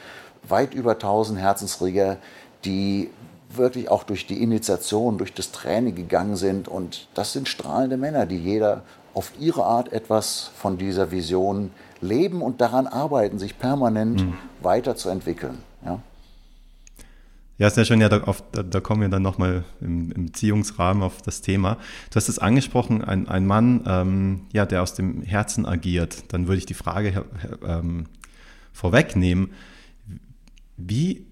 weit 0.48 0.74
über 0.74 0.93
1000 0.93 1.39
Herzenskrieger, 1.39 2.17
die 2.65 3.12
wirklich 3.50 3.89
auch 3.89 4.03
durch 4.03 4.25
die 4.25 4.41
Initiation, 4.41 5.19
durch 5.19 5.34
das 5.34 5.51
Training 5.51 5.93
gegangen 5.93 6.36
sind. 6.36 6.67
Und 6.67 7.07
das 7.13 7.34
sind 7.34 7.48
strahlende 7.48 7.98
Männer, 7.98 8.25
die 8.25 8.38
jeder 8.38 8.81
auf 9.13 9.31
ihre 9.39 9.63
Art 9.63 9.93
etwas 9.93 10.51
von 10.55 10.77
dieser 10.77 11.12
Vision 11.12 11.72
leben 12.01 12.41
und 12.41 12.62
daran 12.62 12.88
arbeiten, 12.88 13.39
sich 13.39 13.57
permanent 13.57 14.22
mhm. 14.22 14.38
weiterzuentwickeln. 14.62 15.63
Ja? 15.86 16.01
Ja, 17.60 17.72
sehr 17.72 17.86
schön. 17.86 18.00
Ja, 18.01 18.10
da, 18.10 18.22
auf, 18.22 18.43
da, 18.51 18.62
da 18.62 18.79
kommen 18.79 19.01
wir 19.01 19.10
dann 19.10 19.24
nochmal 19.24 19.63
im, 19.81 20.12
im 20.12 20.25
Beziehungsrahmen 20.27 21.01
auf 21.01 21.24
das 21.24 21.41
Thema. 21.41 21.77
Du 22.12 22.15
hast 22.15 22.29
es 22.29 22.38
angesprochen, 22.38 23.03
ein, 23.03 23.27
ein 23.27 23.48
Mann, 23.48 23.84
ähm, 23.88 24.41
ja, 24.53 24.67
der 24.67 24.84
aus 24.84 24.93
dem 24.93 25.24
Herzen 25.24 25.65
agiert. 25.65 26.31
Dann 26.31 26.48
würde 26.48 26.60
ich 26.60 26.67
die 26.67 26.75
Frage 26.75 27.25
ähm, 27.65 28.05
vorwegnehmen. 28.74 29.50
Wie, 30.77 31.25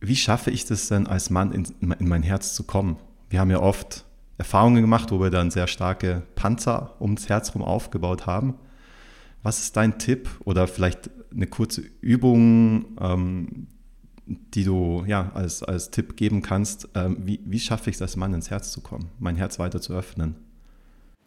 wie 0.00 0.16
schaffe 0.16 0.50
ich 0.50 0.64
das 0.64 0.88
denn 0.88 1.06
als 1.06 1.30
Mann 1.30 1.52
in, 1.52 1.66
in 1.80 2.08
mein 2.08 2.24
Herz 2.24 2.54
zu 2.54 2.64
kommen? 2.64 2.96
Wir 3.28 3.38
haben 3.38 3.50
ja 3.50 3.60
oft 3.60 4.04
Erfahrungen 4.38 4.80
gemacht, 4.80 5.12
wo 5.12 5.20
wir 5.20 5.30
dann 5.30 5.52
sehr 5.52 5.68
starke 5.68 6.22
Panzer 6.34 6.96
ums 7.00 7.28
Herz 7.28 7.50
herum 7.50 7.62
aufgebaut 7.62 8.26
haben. 8.26 8.54
Was 9.44 9.60
ist 9.60 9.76
dein 9.76 9.98
Tipp 9.98 10.28
oder 10.44 10.66
vielleicht 10.66 11.10
eine 11.32 11.46
kurze 11.46 11.82
Übung, 12.00 12.86
ähm, 13.00 13.68
die 14.54 14.64
du 14.64 15.04
ja 15.06 15.30
als, 15.34 15.62
als 15.62 15.90
Tipp 15.90 16.16
geben 16.16 16.42
kannst? 16.42 16.88
Ähm, 16.94 17.18
wie, 17.20 17.40
wie 17.44 17.60
schaffe 17.60 17.90
ich 17.90 17.96
es 17.96 18.02
als 18.02 18.16
Mann 18.16 18.34
ins 18.34 18.50
Herz 18.50 18.72
zu 18.72 18.80
kommen, 18.80 19.10
mein 19.18 19.36
Herz 19.36 19.58
weiter 19.58 19.80
zu 19.80 19.92
öffnen? 19.92 20.36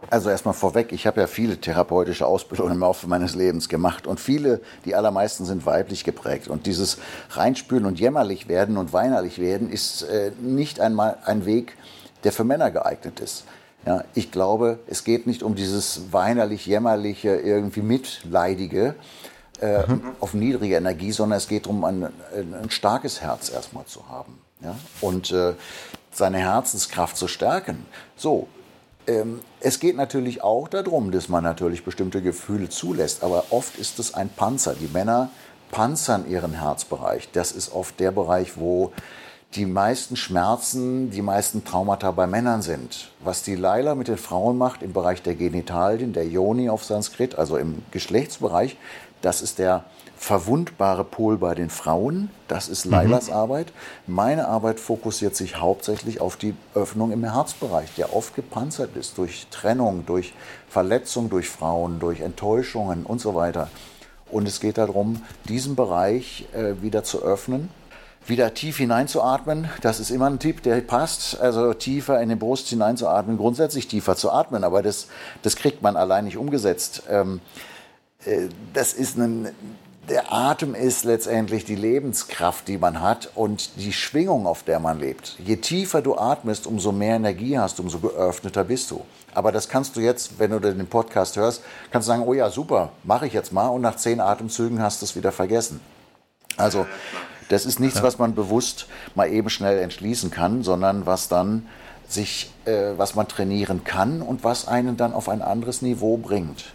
Also 0.09 0.29
erstmal 0.29 0.53
vorweg, 0.53 0.91
ich 0.91 1.07
habe 1.07 1.21
ja 1.21 1.27
viele 1.27 1.57
therapeutische 1.57 2.25
Ausbildungen 2.25 2.73
im 2.73 2.79
Laufe 2.79 3.07
meines 3.07 3.35
Lebens 3.35 3.69
gemacht 3.69 4.05
und 4.05 4.19
viele, 4.19 4.59
die 4.85 4.95
allermeisten 4.95 5.45
sind 5.45 5.65
weiblich 5.65 6.03
geprägt. 6.03 6.49
Und 6.49 6.65
dieses 6.65 6.97
Reinspülen 7.29 7.85
und 7.85 7.99
jämmerlich 7.99 8.47
werden 8.47 8.77
und 8.77 8.91
weinerlich 8.91 9.39
werden 9.39 9.69
ist 9.69 10.03
äh, 10.03 10.31
nicht 10.41 10.79
einmal 10.79 11.17
ein 11.25 11.45
Weg, 11.45 11.77
der 12.23 12.33
für 12.33 12.43
Männer 12.43 12.71
geeignet 12.71 13.19
ist. 13.19 13.45
Ja, 13.85 14.03
ich 14.13 14.31
glaube, 14.31 14.79
es 14.87 15.03
geht 15.03 15.27
nicht 15.27 15.43
um 15.43 15.55
dieses 15.55 16.11
weinerlich, 16.11 16.65
jämmerliche, 16.65 17.35
irgendwie 17.35 17.81
mitleidige 17.81 18.95
äh, 19.63 19.87
mhm. 19.87 20.01
auf 20.19 20.33
niedrige 20.33 20.75
Energie, 20.75 21.11
sondern 21.11 21.37
es 21.37 21.47
geht 21.47 21.65
darum, 21.65 21.85
ein, 21.85 22.03
ein 22.03 22.69
starkes 22.69 23.21
Herz 23.21 23.49
erstmal 23.49 23.85
zu 23.85 24.09
haben 24.09 24.39
ja? 24.61 24.75
und 24.99 25.31
äh, 25.31 25.53
seine 26.11 26.39
Herzenskraft 26.39 27.15
zu 27.15 27.27
stärken. 27.27 27.85
So, 28.17 28.47
ähm, 29.07 29.39
es 29.61 29.79
geht 29.79 29.95
natürlich 29.95 30.43
auch 30.43 30.67
darum, 30.67 31.11
dass 31.11 31.29
man 31.29 31.43
natürlich 31.43 31.85
bestimmte 31.85 32.21
Gefühle 32.21 32.67
zulässt, 32.67 33.23
aber 33.23 33.45
oft 33.51 33.77
ist 33.77 33.99
es 33.99 34.13
ein 34.13 34.29
Panzer. 34.29 34.75
Die 34.75 34.87
Männer 34.87 35.29
panzern 35.71 36.29
ihren 36.29 36.59
Herzbereich. 36.59 37.29
Das 37.31 37.51
ist 37.51 37.73
oft 37.73 37.99
der 38.01 38.11
Bereich, 38.11 38.57
wo 38.57 38.91
die 39.55 39.65
meisten 39.65 40.15
Schmerzen, 40.15 41.11
die 41.11 41.21
meisten 41.21 41.63
Traumata 41.63 42.11
bei 42.11 42.27
Männern 42.27 42.61
sind. 42.61 43.11
Was 43.23 43.43
die 43.43 43.55
Laila 43.55 43.95
mit 43.95 44.07
den 44.07 44.17
Frauen 44.17 44.57
macht 44.57 44.81
im 44.81 44.93
Bereich 44.93 45.21
der 45.21 45.35
Genitalien, 45.35 46.11
der 46.11 46.27
Yoni 46.27 46.69
auf 46.69 46.83
Sanskrit, 46.83 47.35
also 47.35 47.57
im 47.57 47.83
Geschlechtsbereich, 47.91 48.77
das 49.23 49.41
ist 49.41 49.57
der 49.57 49.85
verwundbare 50.17 51.03
Pol 51.03 51.37
bei 51.37 51.55
den 51.55 51.69
Frauen. 51.69 52.29
Das 52.47 52.69
ist 52.69 52.85
Lailas 52.85 53.27
mhm. 53.27 53.33
Arbeit. 53.33 53.73
Meine 54.05 54.47
Arbeit 54.47 54.79
fokussiert 54.79 55.35
sich 55.35 55.59
hauptsächlich 55.59 56.21
auf 56.21 56.35
die 56.35 56.53
Öffnung 56.75 57.11
im 57.11 57.23
Herzbereich, 57.23 57.95
der 57.95 58.15
oft 58.15 58.35
gepanzert 58.35 58.95
ist 58.95 59.17
durch 59.17 59.47
Trennung, 59.49 60.05
durch 60.05 60.33
Verletzung 60.69 61.29
durch 61.29 61.49
Frauen, 61.49 61.99
durch 61.99 62.21
Enttäuschungen 62.21 63.05
und 63.05 63.21
so 63.21 63.33
weiter. 63.33 63.69
Und 64.29 64.47
es 64.47 64.59
geht 64.59 64.77
darum, 64.77 65.21
diesen 65.47 65.75
Bereich 65.75 66.47
äh, 66.53 66.81
wieder 66.81 67.03
zu 67.03 67.23
öffnen 67.23 67.69
wieder 68.25 68.53
tief 68.53 68.77
hineinzuatmen. 68.77 69.69
Das 69.81 69.99
ist 69.99 70.09
immer 70.09 70.27
ein 70.27 70.39
Tipp, 70.39 70.63
der 70.63 70.79
passt. 70.79 71.39
Also 71.41 71.73
tiefer 71.73 72.21
in 72.21 72.29
die 72.29 72.35
Brust 72.35 72.69
hineinzuatmen, 72.69 73.37
grundsätzlich 73.37 73.89
tiefer 73.89 74.15
zu 74.15 74.31
atmen, 74.31 74.63
aber 74.63 74.81
das, 74.81 75.07
das 75.41 75.57
kriegt 75.57 75.81
man 75.81 75.97
allein 75.97 76.23
nicht 76.23 76.37
umgesetzt. 76.37 77.03
Ähm, 77.09 77.41
äh, 77.41 77.72
das 78.73 78.93
ist 78.93 79.17
ein, 79.17 79.49
der 80.09 80.33
Atem 80.33 80.75
ist 80.75 81.05
letztendlich 81.05 81.65
die 81.65 81.75
Lebenskraft, 81.75 82.67
die 82.67 82.77
man 82.77 83.01
hat 83.01 83.31
und 83.35 83.77
die 83.77 83.93
Schwingung, 83.93 84.47
auf 84.47 84.63
der 84.63 84.79
man 84.79 84.99
lebt. 84.99 85.37
Je 85.39 85.57
tiefer 85.57 86.01
du 86.01 86.17
atmest, 86.17 86.67
umso 86.67 86.91
mehr 86.91 87.15
Energie 87.15 87.57
hast, 87.57 87.79
umso 87.79 87.99
geöffneter 87.99 88.63
bist 88.65 88.91
du. 88.91 89.01
Aber 89.33 89.51
das 89.51 89.69
kannst 89.69 89.95
du 89.95 90.01
jetzt, 90.01 90.39
wenn 90.39 90.51
du 90.51 90.59
den 90.59 90.87
Podcast 90.87 91.37
hörst, 91.37 91.63
kannst 91.91 92.07
du 92.07 92.11
sagen, 92.11 92.23
oh 92.23 92.33
ja, 92.33 92.49
super, 92.49 92.91
mache 93.03 93.27
ich 93.27 93.33
jetzt 93.33 93.53
mal 93.53 93.67
und 93.67 93.81
nach 93.81 93.95
zehn 93.95 94.19
Atemzügen 94.19 94.81
hast 94.81 95.01
du 95.01 95.05
es 95.05 95.15
wieder 95.15 95.31
vergessen. 95.31 95.79
Also 96.57 96.85
das 97.49 97.65
ist 97.65 97.79
nichts, 97.79 98.03
was 98.03 98.19
man 98.19 98.35
bewusst 98.35 98.87
mal 99.15 99.31
eben 99.31 99.49
schnell 99.49 99.79
entschließen 99.79 100.31
kann, 100.31 100.63
sondern 100.63 101.05
was 101.05 101.29
dann 101.29 101.67
sich, 102.07 102.51
äh, 102.65 102.91
was 102.97 103.15
man 103.15 103.27
trainieren 103.27 103.83
kann 103.83 104.21
und 104.21 104.43
was 104.43 104.67
einen 104.67 104.97
dann 104.97 105.13
auf 105.13 105.29
ein 105.29 105.41
anderes 105.41 105.81
Niveau 105.81 106.17
bringt. 106.17 106.65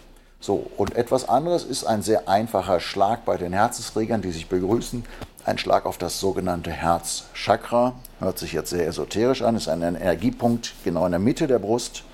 So, 0.40 0.70
und 0.76 0.94
etwas 0.94 1.28
anderes 1.28 1.64
ist 1.64 1.84
ein 1.84 2.02
sehr 2.02 2.28
einfacher 2.28 2.78
Schlag 2.80 3.24
bei 3.24 3.36
den 3.36 3.52
Herzensregern, 3.52 4.22
die 4.22 4.30
sich 4.30 4.48
begrüßen. 4.48 5.04
Ein 5.44 5.58
Schlag 5.58 5.84
auf 5.84 5.98
das 5.98 6.20
sogenannte 6.20 6.70
Herzchakra. 6.70 7.94
Hört 8.20 8.38
sich 8.38 8.52
jetzt 8.52 8.70
sehr 8.70 8.86
esoterisch 8.86 9.42
an, 9.42 9.56
ist 9.56 9.68
ein 9.68 9.82
Energiepunkt 9.82 10.74
genau 10.84 11.06
in 11.06 11.12
der 11.12 11.18
Mitte 11.18 11.46
der 11.48 11.58
Brust. 11.58 12.04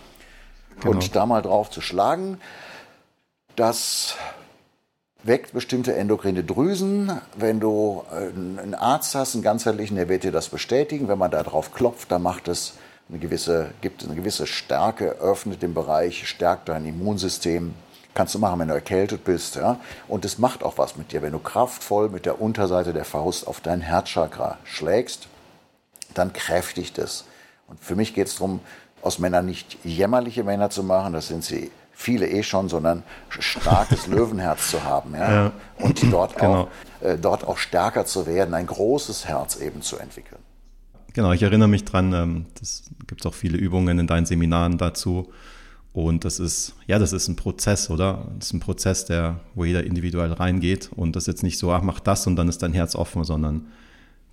Genau. 0.80 0.92
Und 0.92 1.14
da 1.14 1.26
mal 1.26 1.42
drauf 1.42 1.70
zu 1.70 1.80
schlagen, 1.80 2.40
das 3.56 4.16
weckt 5.22 5.52
bestimmte 5.52 5.94
endokrine 5.94 6.44
Drüsen. 6.44 7.20
Wenn 7.36 7.60
du 7.60 8.04
äh, 8.10 8.28
einen 8.28 8.74
Arzt 8.74 9.14
hast, 9.14 9.34
einen 9.34 9.42
ganzheitlichen, 9.42 9.96
der 9.96 10.08
wird 10.08 10.24
dir 10.24 10.32
das 10.32 10.48
bestätigen. 10.48 11.08
Wenn 11.08 11.18
man 11.18 11.30
da 11.30 11.42
drauf 11.42 11.72
klopft, 11.72 12.10
dann 12.10 12.22
macht 12.22 12.48
es 12.48 12.74
eine 13.08 13.18
gewisse, 13.18 13.70
gibt 13.80 14.04
eine 14.04 14.14
gewisse 14.14 14.46
Stärke, 14.46 15.16
öffnet 15.20 15.62
den 15.62 15.74
Bereich, 15.74 16.26
stärkt 16.26 16.68
dein 16.68 16.86
Immunsystem. 16.86 17.74
Kannst 18.14 18.35
du 18.35 18.38
machen, 18.38 18.61
wenn 18.61 18.68
du 18.68 18.75
erkältet 18.75 19.25
bist. 19.25 19.56
Ja? 19.56 19.78
Und 20.09 20.25
es 20.25 20.38
macht 20.38 20.62
auch 20.62 20.78
was 20.78 20.97
mit 20.97 21.12
dir. 21.12 21.21
Wenn 21.23 21.33
du 21.33 21.40
kraftvoll 21.40 22.09
mit 22.09 22.26
der 22.26 22.40
Unterseite 22.40 22.92
der 22.92 23.04
Faust 23.04 23.47
auf 23.47 23.61
dein 23.61 23.80
Herzchakra 23.80 24.59
schlägst, 24.64 25.28
dann 26.14 26.33
kräftigt 26.33 26.99
es. 26.99 27.25
Und 27.66 27.80
für 27.80 27.97
mich 27.97 28.14
geht 28.14 28.28
es 28.28 28.37
darum, 28.37 28.61
aus 29.02 29.18
Männern 29.18 29.47
nicht 29.47 29.78
jämmerliche 29.85 30.44
Männer 30.44 30.71
zu 30.71 30.83
machen, 30.83 31.12
das 31.12 31.28
sind 31.28 31.44
sie 31.44 31.71
viele 31.92 32.28
eh 32.28 32.42
schon, 32.42 32.68
sondern 32.68 33.02
starkes 33.28 34.06
Löwenherz 34.09 34.71
zu 34.71 34.83
haben 34.83 35.14
ja? 35.14 35.33
ja. 35.33 35.52
und 35.78 36.12
dort, 36.12 36.37
genau. 36.38 36.54
auch, 36.54 36.68
äh, 37.00 37.16
dort 37.16 37.44
auch 37.44 37.59
stärker 37.59 38.06
zu 38.06 38.26
werden, 38.26 38.54
ein 38.54 38.66
großes 38.66 39.26
Herz 39.26 39.56
eben 39.56 39.83
zu 39.83 39.99
entwickeln. 39.99 40.40
Genau, 41.12 41.33
ich 41.33 41.42
erinnere 41.42 41.68
mich 41.68 41.85
dran, 41.85 42.12
ähm, 42.12 42.47
das 42.59 42.85
gibt 43.06 43.25
auch 43.26 43.35
viele 43.35 43.56
Übungen 43.56 43.99
in 43.99 44.06
deinen 44.06 44.26
Seminaren 44.26 44.78
dazu. 44.78 45.33
Und 45.94 46.24
das 46.24 46.40
ist, 46.40 46.74
ja, 46.88 46.98
das 46.98 47.12
ist 47.12 47.28
ein 47.28 47.36
Prozess, 47.36 47.88
oder? 47.88 48.26
Das 48.36 48.48
ist 48.48 48.52
ein 48.52 48.58
Prozess, 48.58 49.04
der, 49.04 49.38
wo 49.54 49.64
jeder 49.64 49.84
individuell 49.84 50.32
reingeht. 50.32 50.90
Und 50.94 51.14
das 51.14 51.22
ist 51.22 51.26
jetzt 51.28 51.42
nicht 51.44 51.56
so, 51.56 51.72
ach, 51.72 51.82
mach 51.82 52.00
das 52.00 52.26
und 52.26 52.34
dann 52.34 52.48
ist 52.48 52.62
dein 52.62 52.72
Herz 52.72 52.96
offen, 52.96 53.22
sondern 53.22 53.68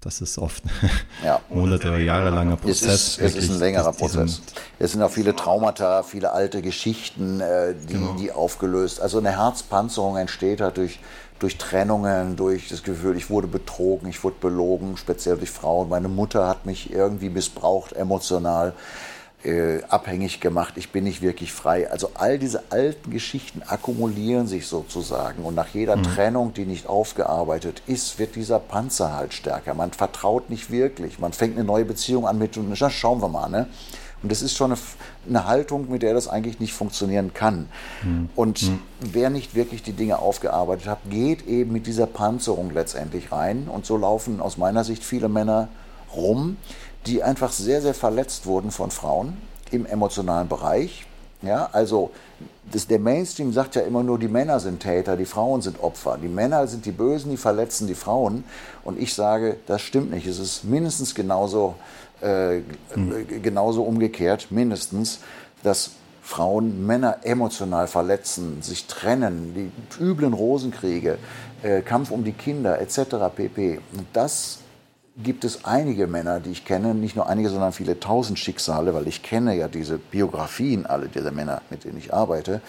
das 0.01 0.22
ist 0.22 0.39
oft 0.39 0.63
ja. 1.24 1.39
Monate 1.50 1.89
oder 1.89 2.00
Jahre 2.00 2.32
langer 2.32 2.58
Prozess. 2.58 3.20
Es 3.20 3.20
ist, 3.20 3.36
es 3.38 3.44
ist 3.44 3.51
ein 3.51 3.60
längerer 3.60 3.94
Prozess. 3.94 4.41
Es 4.80 4.94
sind 4.94 5.03
auch 5.03 5.12
viele 5.12 5.36
Traumata, 5.36 6.01
viele 6.01 6.32
alte 6.32 6.63
Geschichten, 6.63 7.39
äh, 7.41 7.75
die, 7.75 7.94
genau. 7.94 8.13
die 8.13 8.32
aufgelöst. 8.32 9.00
Also 9.00 9.20
eine 9.20 9.38
Herzpanzerung 9.38 10.18
entsteht 10.18 10.62
halt 10.62 10.77
durch, 10.77 11.00
durch 11.38 11.60
Trennungen, 11.60 12.38
durch 12.38 12.70
das 12.70 12.82
Gefühl, 12.82 13.15
ich 13.15 13.30
wurde 13.30 13.46
betrogen, 13.46 14.10
ich 14.10 14.24
wurde 14.24 14.38
belogen, 14.41 14.98
speziell 14.98 15.38
durch 15.38 15.51
Frauen. 15.51 15.89
Meine 15.89 16.08
Mutter 16.08 16.48
hat 16.48 16.65
mich 16.65 16.91
irgendwie 16.91 17.30
missbraucht, 17.30 17.94
emotional 17.94 18.74
äh, 19.43 19.83
abhängig 19.89 20.39
gemacht, 20.39 20.75
ich 20.77 20.91
bin 20.91 21.03
nicht 21.03 21.21
wirklich 21.21 21.51
frei. 21.51 21.89
Also 21.89 22.12
all 22.13 22.38
diese 22.38 22.63
alten 22.71 23.12
Geschichten 23.12 23.62
akkumulieren 23.65 24.48
sich 24.48 24.67
sozusagen 24.67 25.43
und 25.43 25.55
nach 25.55 25.69
jeder 25.69 25.95
mhm. 25.95 26.03
Trennung, 26.03 26.53
die 26.53 26.65
nicht 26.65 26.88
aufgearbeitet 26.88 27.81
ist, 27.88 28.19
wird 28.19 28.36
dieser 28.36 28.60
Panzer 28.60 29.13
halt 29.13 29.33
stärker. 29.33 29.74
Man 29.74 29.91
vertraut 29.91 30.50
nicht 30.50 30.71
wirklich, 30.71 31.19
man 31.19 31.33
fängt 31.33 31.57
eine 31.57 31.65
neue 31.65 31.86
Beziehung 31.86 32.27
an 32.27 32.38
mit, 32.38 32.57
und 32.57 32.75
schauen 32.77 33.21
wir 33.21 33.29
mal, 33.29 33.50
ne? 33.50 33.67
Und 34.24 34.31
das 34.31 34.43
ist 34.43 34.55
schon 34.55 34.71
eine, 34.71 34.79
eine, 35.27 35.48
Haltung, 35.48 35.89
mit 35.89 36.03
der 36.03 36.13
das 36.13 36.27
eigentlich 36.27 36.60
nicht 36.60 36.74
funktionieren 36.74 37.33
kann. 37.33 37.69
Mhm. 38.03 38.29
Und 38.36 38.62
mhm. 38.62 38.79
wer 39.00 39.31
nicht 39.31 39.55
wirklich 39.55 39.81
die 39.81 39.93
Dinge 39.93 40.19
aufgearbeitet 40.19 40.88
hat, 40.88 41.00
geht 41.10 41.48
eben 41.48 41.71
mit 41.71 41.88
dieser 41.88 42.05
Panzerung 42.05 42.71
letztendlich 42.71 43.31
rein. 43.31 43.67
Und 43.67 43.88
so 43.88 43.98
laufen 43.98 44.39
aus 44.39 44.57
meiner 44.57 44.83
Sicht 44.83 45.03
viele 45.03 45.27
Männer 45.27 45.69
rum, 46.15 46.57
die 47.05 47.24
einfach 47.24 47.51
sehr, 47.51 47.81
sehr 47.81 47.93
verletzt 47.93 48.46
wurden 48.46 48.72
von 48.72 48.91
Frauen 48.91 49.38
im 49.72 49.86
emotionalen 49.86 50.48
Bereich. 50.48 51.05
Ja, 51.41 51.70
also 51.72 52.12
das, 52.72 52.86
der 52.86 53.00
Mainstream 53.00 53.51
sagt 53.51 53.75
ja 53.75 53.81
immer 53.81 54.03
nur, 54.03 54.20
die 54.20 54.27
Männer 54.27 54.60
sind 54.60 54.79
Täter, 54.81 55.17
die 55.17 55.25
Frauen 55.25 55.63
sind 55.63 55.81
Opfer. 55.81 56.20
Die 56.22 56.27
Männer 56.27 56.67
sind 56.67 56.86
die 56.86 56.91
Bösen, 56.91 57.31
die 57.31 57.38
verletzen 57.38 57.88
die 57.88 57.96
Frauen. 57.96 58.43
Und 58.84 59.00
ich 59.00 59.15
sage, 59.15 59.58
das 59.65 59.81
stimmt 59.81 60.12
nicht. 60.12 60.27
Es 60.27 60.38
ist 60.38 60.63
mindestens 60.63 61.15
genauso, 61.15 61.75
äh, 62.22 62.60
mhm. 62.96 63.41
genauso 63.41 63.81
umgekehrt, 63.81 64.51
mindestens, 64.51 65.20
dass 65.63 65.91
Frauen 66.22 66.86
Männer 66.86 67.17
emotional 67.24 67.88
verletzen, 67.88 68.62
sich 68.62 68.86
trennen, 68.86 69.72
die 70.00 70.03
üblen 70.03 70.34
Rosenkriege, 70.34 71.17
äh, 71.63 71.81
Kampf 71.81 72.12
um 72.12 72.24
die 72.24 72.34
Kinder 72.34 72.79
etc. 72.79 73.34
pp. 73.36 73.79
Und 73.93 74.05
das 74.13 74.60
gibt 75.18 75.44
es 75.44 75.65
einige 75.65 76.08
Männer, 76.08 76.39
die 76.39 76.51
ich 76.51 76.65
kenne, 76.65 76.96
nicht 76.96 77.15
nur 77.15 77.27
einige, 77.27 77.50
sondern 77.50 77.74
viele 77.74 78.00
tausend 78.00 78.39
Schicksale, 78.39 78.94
weil 78.94 79.08
ich 79.08 79.24
kenne 79.24 79.56
ja 79.56 79.68
diese 79.68 79.98
Biografien 79.98 80.86
alle 80.86 81.08
dieser 81.08 81.32
Männer, 81.32 81.62
mit 81.70 81.84
denen 81.84 81.98
ich 81.98 82.13
arbeite, 82.13 82.62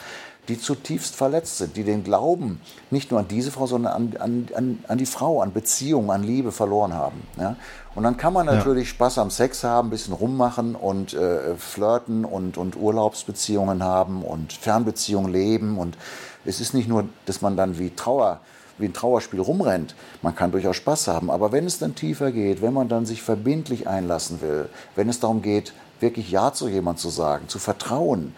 die 0.48 0.60
zutiefst 0.60 1.14
verletzt 1.14 1.58
sind, 1.58 1.76
die 1.76 1.84
den 1.84 2.02
Glauben 2.02 2.60
nicht 2.90 3.12
nur 3.12 3.20
an 3.20 3.28
diese 3.28 3.52
Frau, 3.52 3.66
sondern 3.66 4.16
an, 4.18 4.48
an, 4.54 4.84
an 4.88 4.98
die 4.98 5.06
Frau, 5.06 5.40
an 5.40 5.52
Beziehungen, 5.52 6.10
an 6.10 6.24
Liebe 6.24 6.50
verloren 6.50 6.94
haben. 6.94 7.22
Ja? 7.38 7.54
Und 7.94 8.02
dann 8.02 8.16
kann 8.16 8.32
man 8.32 8.46
natürlich 8.46 8.88
ja. 8.88 8.94
Spaß 8.94 9.18
am 9.18 9.30
Sex 9.30 9.62
haben, 9.62 9.88
ein 9.88 9.90
bisschen 9.90 10.14
rummachen 10.14 10.74
und 10.74 11.14
äh, 11.14 11.54
flirten 11.54 12.24
und, 12.24 12.58
und 12.58 12.76
Urlaubsbeziehungen 12.76 13.84
haben 13.84 14.22
und 14.22 14.52
Fernbeziehungen 14.52 15.32
leben. 15.32 15.78
Und 15.78 15.96
es 16.44 16.60
ist 16.60 16.74
nicht 16.74 16.88
nur, 16.88 17.04
dass 17.26 17.40
man 17.40 17.56
dann 17.56 17.78
wie 17.78 17.90
Trauer 17.90 18.40
wie 18.78 18.86
ein 18.86 18.92
Trauerspiel 18.92 19.40
rumrennt. 19.40 19.94
Man 20.22 20.34
kann 20.34 20.52
durchaus 20.52 20.76
Spaß 20.76 21.08
haben, 21.08 21.30
aber 21.30 21.52
wenn 21.52 21.66
es 21.66 21.78
dann 21.78 21.94
tiefer 21.94 22.32
geht, 22.32 22.62
wenn 22.62 22.72
man 22.72 22.88
dann 22.88 23.06
sich 23.06 23.22
verbindlich 23.22 23.88
einlassen 23.88 24.40
will, 24.40 24.68
wenn 24.96 25.08
es 25.08 25.20
darum 25.20 25.42
geht, 25.42 25.72
wirklich 26.00 26.30
Ja 26.30 26.52
zu 26.52 26.68
jemand 26.68 26.98
zu 26.98 27.08
sagen, 27.08 27.48
zu 27.48 27.58
vertrauen, 27.58 28.34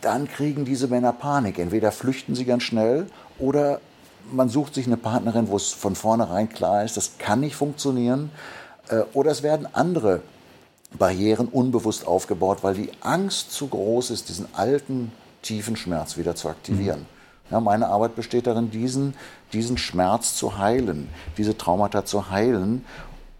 dann 0.00 0.28
kriegen 0.28 0.64
diese 0.64 0.88
Männer 0.88 1.12
Panik. 1.12 1.58
Entweder 1.58 1.90
flüchten 1.92 2.34
sie 2.34 2.44
ganz 2.44 2.62
schnell 2.62 3.06
oder 3.38 3.80
man 4.30 4.48
sucht 4.48 4.74
sich 4.74 4.86
eine 4.86 4.96
Partnerin, 4.96 5.48
wo 5.48 5.56
es 5.56 5.72
von 5.72 5.94
vornherein 5.94 6.48
klar 6.48 6.84
ist, 6.84 6.96
das 6.96 7.12
kann 7.18 7.40
nicht 7.40 7.56
funktionieren. 7.56 8.30
Äh, 8.88 9.02
oder 9.12 9.30
es 9.30 9.42
werden 9.42 9.66
andere 9.72 10.20
Barrieren 10.96 11.48
unbewusst 11.48 12.06
aufgebaut, 12.06 12.58
weil 12.62 12.74
die 12.74 12.90
Angst 13.00 13.52
zu 13.52 13.68
groß 13.68 14.10
ist, 14.10 14.28
diesen 14.28 14.46
alten, 14.54 15.12
tiefen 15.42 15.76
Schmerz 15.76 16.16
wieder 16.16 16.34
zu 16.34 16.48
aktivieren. 16.48 17.00
Mhm. 17.00 17.06
Ja, 17.50 17.60
meine 17.60 17.88
Arbeit 17.88 18.16
besteht 18.16 18.46
darin, 18.46 18.70
diesen, 18.70 19.14
diesen 19.52 19.78
Schmerz 19.78 20.34
zu 20.36 20.58
heilen, 20.58 21.08
diese 21.36 21.56
Traumata 21.56 22.04
zu 22.04 22.30
heilen, 22.30 22.84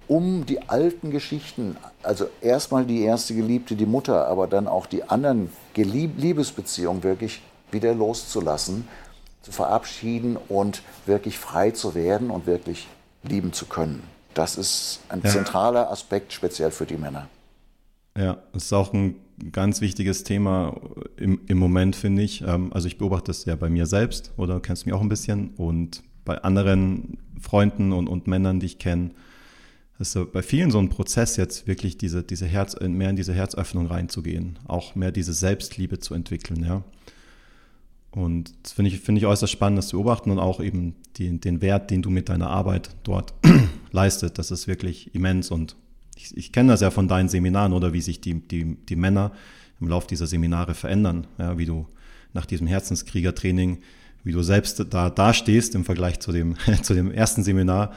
um 0.08 0.46
die 0.46 0.68
alten 0.68 1.10
Geschichten, 1.10 1.76
also 2.02 2.26
erstmal 2.40 2.84
die 2.84 3.02
erste 3.02 3.34
Geliebte, 3.34 3.74
die 3.74 3.86
Mutter, 3.86 4.28
aber 4.28 4.46
dann 4.46 4.68
auch 4.68 4.86
die 4.86 5.04
anderen 5.04 5.50
Liebesbeziehungen 5.74 7.02
wirklich 7.02 7.42
wieder 7.72 7.94
loszulassen, 7.94 8.86
zu 9.42 9.52
verabschieden 9.52 10.36
und 10.48 10.82
wirklich 11.06 11.38
frei 11.38 11.70
zu 11.70 11.94
werden 11.94 12.30
und 12.30 12.46
wirklich 12.46 12.88
lieben 13.22 13.52
zu 13.52 13.66
können. 13.66 14.02
Das 14.34 14.56
ist 14.56 15.00
ein 15.08 15.22
ja. 15.24 15.30
zentraler 15.30 15.90
Aspekt 15.90 16.32
speziell 16.32 16.70
für 16.70 16.86
die 16.86 16.96
Männer. 16.96 17.28
Ja, 18.16 18.38
das 18.52 18.64
ist 18.64 18.72
auch 18.72 18.92
ein 18.92 19.16
ganz 19.52 19.80
wichtiges 19.80 20.24
Thema 20.24 20.80
im, 21.16 21.40
im 21.46 21.58
Moment, 21.58 21.96
finde 21.96 22.22
ich. 22.22 22.42
Ähm, 22.42 22.72
also 22.72 22.88
ich 22.88 22.98
beobachte 22.98 23.26
das 23.26 23.44
ja 23.44 23.56
bei 23.56 23.68
mir 23.68 23.86
selbst 23.86 24.32
oder 24.36 24.60
kennst 24.60 24.86
mich 24.86 24.94
auch 24.94 25.00
ein 25.00 25.08
bisschen 25.08 25.50
und 25.56 26.02
bei 26.24 26.42
anderen 26.42 27.18
Freunden 27.40 27.92
und, 27.92 28.08
und 28.08 28.26
Männern, 28.26 28.60
die 28.60 28.66
ich 28.66 28.78
kenne, 28.78 29.10
ist 29.98 30.12
so 30.12 30.26
bei 30.26 30.42
vielen 30.42 30.70
so 30.70 30.78
ein 30.78 30.88
Prozess 30.88 31.36
jetzt 31.36 31.66
wirklich 31.66 31.96
diese, 31.96 32.22
diese 32.22 32.46
Herz, 32.46 32.78
mehr 32.80 33.10
in 33.10 33.16
diese 33.16 33.32
Herzöffnung 33.32 33.86
reinzugehen, 33.86 34.58
auch 34.66 34.94
mehr 34.94 35.12
diese 35.12 35.32
Selbstliebe 35.32 35.98
zu 35.98 36.14
entwickeln, 36.14 36.64
ja. 36.64 36.82
Und 38.10 38.54
das 38.62 38.72
finde 38.72 38.90
ich, 38.90 39.00
finde 39.00 39.18
ich 39.18 39.26
äußerst 39.26 39.52
spannend, 39.52 39.78
das 39.78 39.88
zu 39.88 39.96
beobachten 39.96 40.30
und 40.30 40.38
auch 40.38 40.60
eben 40.60 40.94
die, 41.16 41.38
den 41.38 41.60
Wert, 41.60 41.90
den 41.90 42.00
du 42.00 42.08
mit 42.08 42.30
deiner 42.30 42.48
Arbeit 42.48 42.90
dort 43.04 43.34
leistet, 43.92 44.38
das 44.38 44.50
ist 44.50 44.66
wirklich 44.66 45.14
immens 45.14 45.50
und 45.50 45.76
ich, 46.16 46.36
ich 46.36 46.52
kenne 46.52 46.72
das 46.72 46.80
ja 46.80 46.90
von 46.90 47.08
deinen 47.08 47.28
Seminaren 47.28 47.72
oder 47.72 47.92
wie 47.92 48.00
sich 48.00 48.20
die, 48.20 48.34
die, 48.34 48.76
die 48.76 48.96
Männer 48.96 49.32
im 49.80 49.88
Laufe 49.88 50.06
dieser 50.08 50.26
Seminare 50.26 50.74
verändern, 50.74 51.26
ja, 51.38 51.58
wie 51.58 51.66
du 51.66 51.86
nach 52.32 52.46
diesem 52.46 52.66
Herzenskriegertraining, 52.66 53.78
wie 54.24 54.32
du 54.32 54.42
selbst 54.42 54.84
da, 54.90 55.10
da 55.10 55.34
stehst 55.34 55.74
im 55.74 55.84
Vergleich 55.84 56.18
zu 56.20 56.32
dem, 56.32 56.56
zu 56.82 56.94
dem 56.94 57.10
ersten 57.10 57.42
Seminar. 57.42 57.92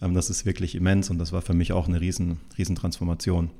Ähm, 0.00 0.14
das 0.14 0.30
ist 0.30 0.46
wirklich 0.46 0.74
immens 0.74 1.10
und 1.10 1.18
das 1.18 1.32
war 1.32 1.42
für 1.42 1.54
mich 1.54 1.72
auch 1.72 1.88
eine 1.88 2.00
riesen, 2.00 2.40
riesen 2.58 2.76
Transformation. 2.76 3.50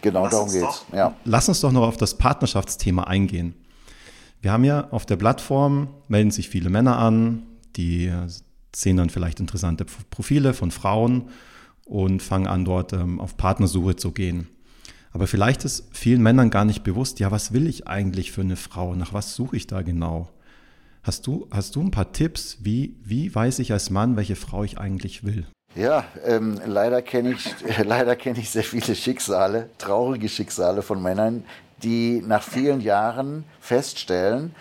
Genau 0.00 0.24
lass 0.24 0.30
darum 0.30 0.52
geht's. 0.52 0.84
Ja. 0.92 1.16
Lass 1.24 1.48
uns 1.48 1.60
doch 1.60 1.72
noch 1.72 1.82
auf 1.82 1.96
das 1.96 2.18
Partnerschaftsthema 2.18 3.04
eingehen. 3.04 3.54
Wir 4.40 4.52
haben 4.52 4.62
ja 4.62 4.88
auf 4.90 5.06
der 5.06 5.16
Plattform, 5.16 5.88
melden 6.06 6.30
sich 6.30 6.48
viele 6.48 6.70
Männer 6.70 6.98
an, 6.98 7.42
die 7.74 8.12
sehen 8.74 8.96
dann 8.96 9.10
vielleicht 9.10 9.40
interessante 9.40 9.84
Profile 10.10 10.54
von 10.54 10.70
Frauen 10.70 11.30
und 11.88 12.22
fangen 12.22 12.46
an, 12.46 12.64
dort 12.64 12.92
ähm, 12.92 13.20
auf 13.20 13.36
Partnersuche 13.36 13.96
zu 13.96 14.12
gehen. 14.12 14.48
Aber 15.12 15.26
vielleicht 15.26 15.64
ist 15.64 15.88
vielen 15.92 16.22
Männern 16.22 16.50
gar 16.50 16.64
nicht 16.64 16.84
bewusst, 16.84 17.18
ja, 17.18 17.30
was 17.30 17.52
will 17.52 17.66
ich 17.66 17.88
eigentlich 17.88 18.30
für 18.30 18.42
eine 18.42 18.56
Frau? 18.56 18.94
Nach 18.94 19.12
was 19.12 19.34
suche 19.34 19.56
ich 19.56 19.66
da 19.66 19.82
genau? 19.82 20.28
Hast 21.02 21.26
du, 21.26 21.48
hast 21.50 21.74
du 21.74 21.80
ein 21.80 21.90
paar 21.90 22.12
Tipps, 22.12 22.58
wie, 22.60 22.96
wie 23.02 23.34
weiß 23.34 23.60
ich 23.60 23.72
als 23.72 23.88
Mann, 23.90 24.16
welche 24.16 24.36
Frau 24.36 24.64
ich 24.64 24.78
eigentlich 24.78 25.24
will? 25.24 25.46
Ja, 25.74 26.04
ähm, 26.24 26.60
leider 26.66 27.02
kenne 27.02 27.32
ich, 27.32 27.46
äh, 27.64 27.82
leider 27.86 28.16
ich 28.26 28.50
sehr 28.50 28.64
viele 28.64 28.94
Schicksale, 28.94 29.70
traurige 29.78 30.28
Schicksale 30.28 30.82
von 30.82 31.02
Männern, 31.02 31.44
die 31.82 32.22
nach 32.26 32.42
vielen 32.42 32.80
Jahren 32.80 33.44
feststellen, 33.60 34.54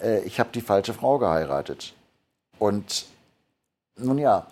äh, 0.00 0.20
ich 0.20 0.38
habe 0.38 0.50
die 0.52 0.60
falsche 0.60 0.94
Frau 0.94 1.18
geheiratet. 1.18 1.94
Und 2.58 3.06
nun 3.96 4.18
ja, 4.18 4.46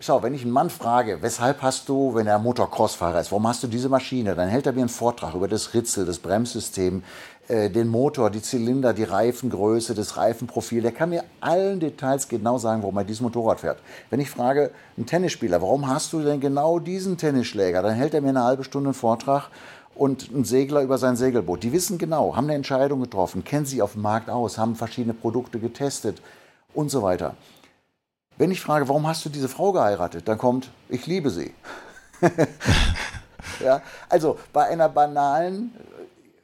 Schau, 0.00 0.22
wenn 0.22 0.32
ich 0.32 0.42
einen 0.42 0.52
Mann 0.52 0.70
frage, 0.70 1.22
weshalb 1.22 1.60
hast 1.60 1.88
du, 1.88 2.14
wenn 2.14 2.28
er 2.28 2.38
Motocross-Fahrer 2.38 3.20
ist, 3.20 3.32
warum 3.32 3.48
hast 3.48 3.64
du 3.64 3.66
diese 3.66 3.88
Maschine, 3.88 4.36
dann 4.36 4.48
hält 4.48 4.64
er 4.64 4.72
mir 4.72 4.82
einen 4.82 4.88
Vortrag 4.88 5.34
über 5.34 5.48
das 5.48 5.74
Ritzel, 5.74 6.06
das 6.06 6.20
Bremssystem, 6.20 7.02
äh, 7.48 7.68
den 7.68 7.88
Motor, 7.88 8.30
die 8.30 8.40
Zylinder, 8.40 8.92
die 8.92 9.02
Reifengröße, 9.02 9.96
das 9.96 10.16
Reifenprofil. 10.16 10.82
Der 10.82 10.92
kann 10.92 11.10
mir 11.10 11.24
allen 11.40 11.80
Details 11.80 12.28
genau 12.28 12.58
sagen, 12.58 12.82
warum 12.82 12.96
er 12.96 13.02
dieses 13.02 13.22
Motorrad 13.22 13.58
fährt. 13.58 13.80
Wenn 14.08 14.20
ich 14.20 14.30
frage, 14.30 14.70
einen 14.96 15.06
Tennisspieler, 15.06 15.60
warum 15.60 15.88
hast 15.88 16.12
du 16.12 16.22
denn 16.22 16.38
genau 16.38 16.78
diesen 16.78 17.16
Tennisschläger, 17.16 17.82
dann 17.82 17.96
hält 17.96 18.14
er 18.14 18.20
mir 18.20 18.28
eine 18.28 18.44
halbe 18.44 18.62
Stunde 18.62 18.90
einen 18.90 18.94
Vortrag 18.94 19.48
und 19.96 20.30
ein 20.30 20.44
Segler 20.44 20.82
über 20.82 20.98
sein 20.98 21.16
Segelboot. 21.16 21.64
Die 21.64 21.72
wissen 21.72 21.98
genau, 21.98 22.36
haben 22.36 22.44
eine 22.44 22.54
Entscheidung 22.54 23.00
getroffen, 23.00 23.42
kennen 23.42 23.66
sie 23.66 23.82
auf 23.82 23.94
dem 23.94 24.02
Markt 24.02 24.30
aus, 24.30 24.58
haben 24.58 24.76
verschiedene 24.76 25.14
Produkte 25.14 25.58
getestet 25.58 26.22
und 26.72 26.88
so 26.88 27.02
weiter. 27.02 27.34
Wenn 28.38 28.52
ich 28.52 28.60
frage, 28.60 28.88
warum 28.88 29.06
hast 29.08 29.24
du 29.24 29.28
diese 29.28 29.48
Frau 29.48 29.72
geheiratet, 29.72 30.28
dann 30.28 30.38
kommt, 30.38 30.70
ich 30.88 31.06
liebe 31.06 31.28
sie. 31.28 31.52
ja, 33.64 33.82
also 34.08 34.38
bei 34.52 34.66
einer 34.66 34.88
banalen, 34.88 35.74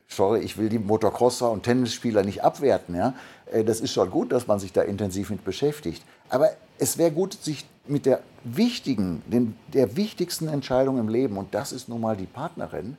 sorry, 0.09 0.41
ich 0.41 0.59
will 0.59 0.69
die 0.69 0.81
Motocrosser 0.81 1.53
und 1.53 1.63
Tennisspieler 1.63 2.25
nicht 2.25 2.43
abwerten, 2.43 2.97
ja, 2.97 3.15
äh, 3.53 3.63
das 3.63 3.81
ist 3.81 3.93
schon 3.93 4.11
gut, 4.11 4.33
dass 4.33 4.49
man 4.49 4.59
sich 4.59 4.73
da 4.73 4.83
intensiv 4.83 5.31
mit 5.31 5.45
beschäftigt. 5.45 6.05
Aber 6.29 6.51
es 6.79 6.99
wäre 6.99 7.13
gut, 7.13 7.35
sich 7.35 7.65
mit 7.87 8.07
der 8.07 8.21
wichtigen, 8.43 9.23
den, 9.27 9.57
der 9.73 9.97
wichtigsten 9.97 10.49
Entscheidung 10.49 10.99
im 10.99 11.09
Leben, 11.09 11.37
und 11.37 11.55
das 11.55 11.71
ist 11.71 11.89
nun 11.89 12.01
mal 12.01 12.17
die 12.17 12.27
Partnerin, 12.27 12.97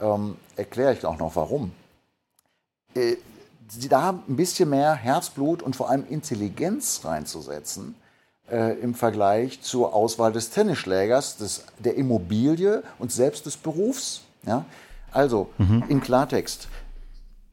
ähm, 0.00 0.36
erkläre 0.56 0.94
ich 0.94 1.04
auch 1.04 1.18
noch 1.18 1.36
warum. 1.36 1.72
Äh, 2.94 3.16
da 3.88 4.10
ein 4.10 4.36
bisschen 4.36 4.70
mehr 4.70 4.94
Herzblut 4.94 5.62
und 5.62 5.76
vor 5.76 5.90
allem 5.90 6.06
Intelligenz 6.08 7.02
reinzusetzen, 7.04 7.94
äh, 8.50 8.72
im 8.80 8.94
Vergleich 8.94 9.60
zur 9.62 9.94
Auswahl 9.94 10.32
des 10.32 10.50
Tennisschlägers, 10.50 11.36
des, 11.36 11.64
der 11.78 11.96
Immobilie 11.96 12.82
und 12.98 13.12
selbst 13.12 13.46
des 13.46 13.56
Berufs. 13.56 14.22
Ja? 14.46 14.64
Also 15.12 15.50
mhm. 15.58 15.84
in 15.88 16.00
Klartext, 16.00 16.68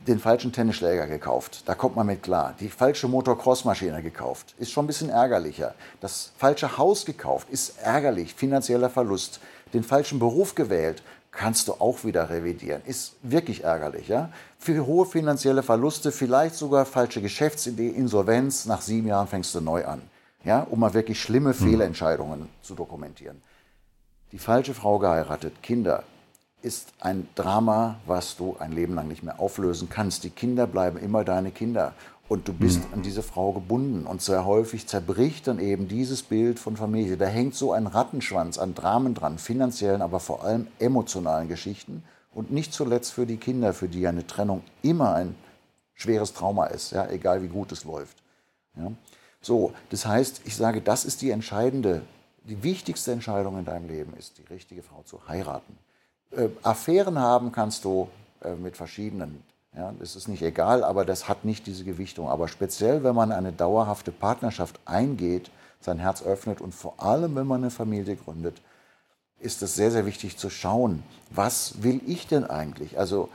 den 0.07 0.19
falschen 0.19 0.53
Tennisschläger 0.53 1.07
gekauft, 1.07 1.63
da 1.65 1.75
kommt 1.75 1.95
man 1.95 2.07
mit 2.07 2.23
klar. 2.23 2.55
Die 2.59 2.69
falsche 2.69 3.07
Motocross-Maschine 3.07 4.01
gekauft, 4.01 4.55
ist 4.57 4.71
schon 4.71 4.85
ein 4.85 4.87
bisschen 4.87 5.09
ärgerlicher. 5.09 5.75
Das 5.99 6.31
falsche 6.37 6.77
Haus 6.77 7.05
gekauft, 7.05 7.49
ist 7.49 7.79
ärgerlich, 7.81 8.33
finanzieller 8.33 8.89
Verlust. 8.89 9.41
Den 9.73 9.83
falschen 9.83 10.19
Beruf 10.19 10.55
gewählt, 10.55 11.03
kannst 11.31 11.67
du 11.67 11.73
auch 11.73 12.03
wieder 12.03 12.29
revidieren. 12.29 12.81
Ist 12.85 13.15
wirklich 13.21 13.63
ärgerlich. 13.63 14.07
Ja? 14.07 14.29
Für 14.57 14.85
hohe 14.85 15.05
finanzielle 15.05 15.61
Verluste, 15.61 16.11
vielleicht 16.11 16.55
sogar 16.55 16.85
falsche 16.85 17.21
Geschäftsidee, 17.21 17.89
Insolvenz, 17.89 18.65
nach 18.65 18.81
sieben 18.81 19.07
Jahren 19.07 19.27
fängst 19.27 19.53
du 19.53 19.61
neu 19.61 19.85
an 19.85 20.01
ja, 20.43 20.61
um 20.61 20.79
mal 20.79 20.93
wirklich 20.93 21.21
schlimme 21.21 21.51
hm. 21.51 21.67
Fehlentscheidungen 21.67 22.49
zu 22.61 22.75
dokumentieren. 22.75 23.41
Die 24.31 24.39
falsche 24.39 24.73
Frau 24.73 24.99
geheiratet, 24.99 25.63
Kinder, 25.63 26.03
ist 26.61 26.93
ein 26.99 27.29
Drama, 27.35 27.99
was 28.05 28.35
du 28.35 28.57
ein 28.59 28.71
Leben 28.71 28.95
lang 28.95 29.07
nicht 29.07 29.23
mehr 29.23 29.39
auflösen 29.39 29.89
kannst. 29.89 30.23
Die 30.23 30.29
Kinder 30.29 30.67
bleiben 30.67 30.97
immer 30.97 31.23
deine 31.23 31.51
Kinder 31.51 31.93
und 32.27 32.47
du 32.47 32.53
bist 32.53 32.87
mhm. 32.87 32.95
an 32.95 33.01
diese 33.03 33.23
Frau 33.23 33.53
gebunden. 33.53 34.05
Und 34.05 34.21
sehr 34.21 34.45
häufig 34.45 34.87
zerbricht 34.87 35.47
dann 35.47 35.59
eben 35.59 35.87
dieses 35.87 36.23
Bild 36.23 36.59
von 36.59 36.75
Familie. 36.75 37.15
Da 37.15 37.25
hängt 37.25 37.55
so 37.55 37.71
ein 37.71 37.87
Rattenschwanz 37.87 38.57
an 38.57 38.73
Dramen 38.73 39.13
dran, 39.13 39.37
finanziellen, 39.37 40.01
aber 40.01 40.19
vor 40.19 40.43
allem 40.43 40.67
emotionalen 40.79 41.47
Geschichten. 41.47 42.03
Und 42.33 42.51
nicht 42.51 42.73
zuletzt 42.73 43.13
für 43.13 43.25
die 43.25 43.37
Kinder, 43.37 43.73
für 43.73 43.87
die 43.87 44.05
eine 44.07 44.27
Trennung 44.27 44.61
immer 44.81 45.15
ein 45.15 45.35
schweres 45.93 46.33
Trauma 46.33 46.65
ist, 46.65 46.91
ja, 46.91 47.07
egal 47.09 47.41
wie 47.41 47.47
gut 47.47 47.71
es 47.71 47.83
läuft. 47.83 48.17
Ja. 48.75 48.91
So, 49.47 49.71
das 49.91 50.05
heißt, 50.05 50.41
ich 50.43 50.57
sage, 50.57 50.81
das 50.81 51.05
ist 51.05 51.21
die 51.21 51.31
entscheidende, 51.31 52.01
die 52.43 52.63
wichtigste 52.63 53.13
Entscheidung 53.13 53.57
in 53.57 53.63
deinem 53.63 53.87
Leben 53.87 54.13
ist, 54.17 54.37
die 54.39 54.53
richtige 54.53 54.83
Frau 54.83 55.03
zu 55.05 55.25
heiraten. 55.25 55.77
Äh, 56.31 56.49
Affären 56.63 57.17
haben 57.17 57.53
kannst 57.53 57.85
du 57.85 58.09
äh, 58.43 58.55
mit 58.55 58.75
verschiedenen. 58.75 59.41
Ja, 59.73 59.93
das 60.01 60.17
ist 60.17 60.27
nicht 60.27 60.41
egal, 60.41 60.83
aber 60.83 61.05
das 61.05 61.29
hat 61.29 61.45
nicht 61.45 61.65
diese 61.65 61.85
Gewichtung. 61.85 62.27
Aber 62.27 62.49
speziell, 62.49 63.05
wenn 63.05 63.15
man 63.15 63.31
eine 63.31 63.53
dauerhafte 63.53 64.11
Partnerschaft 64.11 64.81
eingeht, 64.83 65.49
sein 65.79 65.99
Herz 65.99 66.23
öffnet 66.23 66.59
und 66.59 66.75
vor 66.75 66.95
allem, 67.01 67.37
wenn 67.37 67.47
man 67.47 67.61
eine 67.61 67.71
Familie 67.71 68.17
gründet, 68.17 68.61
ist 69.39 69.61
es 69.61 69.75
sehr, 69.75 69.91
sehr 69.91 70.05
wichtig 70.05 70.37
zu 70.37 70.49
schauen, 70.49 71.03
was 71.29 71.83
will 71.83 72.01
ich 72.05 72.27
denn 72.27 72.43
eigentlich? 72.43 72.99
Also 72.99 73.29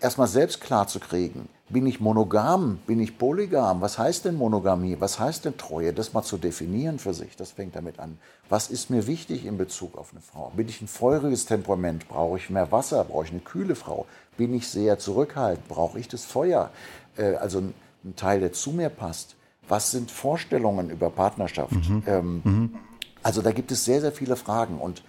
erstmal 0.00 0.26
selbst 0.26 0.60
klar 0.60 0.86
zu 0.88 1.00
kriegen, 1.00 1.48
bin 1.68 1.86
ich 1.86 2.00
monogam, 2.00 2.78
bin 2.86 3.00
ich 3.00 3.16
polygam? 3.16 3.80
Was 3.80 3.98
heißt 3.98 4.24
denn 4.24 4.36
Monogamie? 4.36 4.96
Was 4.98 5.20
heißt 5.20 5.44
denn 5.44 5.56
Treue? 5.56 5.92
Das 5.92 6.12
mal 6.12 6.22
zu 6.22 6.36
definieren 6.36 6.98
für 6.98 7.14
sich, 7.14 7.36
das 7.36 7.52
fängt 7.52 7.76
damit 7.76 8.00
an. 8.00 8.18
Was 8.48 8.70
ist 8.70 8.90
mir 8.90 9.06
wichtig 9.06 9.46
in 9.46 9.56
Bezug 9.56 9.96
auf 9.96 10.10
eine 10.12 10.20
Frau? 10.20 10.50
Bin 10.56 10.68
ich 10.68 10.80
ein 10.80 10.88
feuriges 10.88 11.46
Temperament? 11.46 12.08
Brauche 12.08 12.38
ich 12.38 12.50
mehr 12.50 12.72
Wasser? 12.72 13.04
Brauche 13.04 13.26
ich 13.26 13.30
eine 13.30 13.40
kühle 13.40 13.76
Frau? 13.76 14.06
Bin 14.36 14.52
ich 14.52 14.68
sehr 14.68 14.98
zurückhaltend? 14.98 15.68
Brauche 15.68 15.98
ich 15.98 16.08
das 16.08 16.24
Feuer? 16.24 16.70
Äh, 17.16 17.34
also 17.36 17.60
ein 17.60 18.16
Teil, 18.16 18.40
der 18.40 18.52
zu 18.52 18.72
mir 18.72 18.88
passt. 18.88 19.36
Was 19.68 19.92
sind 19.92 20.10
Vorstellungen 20.10 20.90
über 20.90 21.10
Partnerschaft? 21.10 21.72
Mhm. 21.72 22.02
Ähm, 22.06 22.40
mhm. 22.42 22.74
Also 23.22 23.42
da 23.42 23.52
gibt 23.52 23.70
es 23.70 23.84
sehr, 23.84 24.00
sehr 24.00 24.12
viele 24.12 24.34
Fragen. 24.34 24.78
Und, 24.78 25.04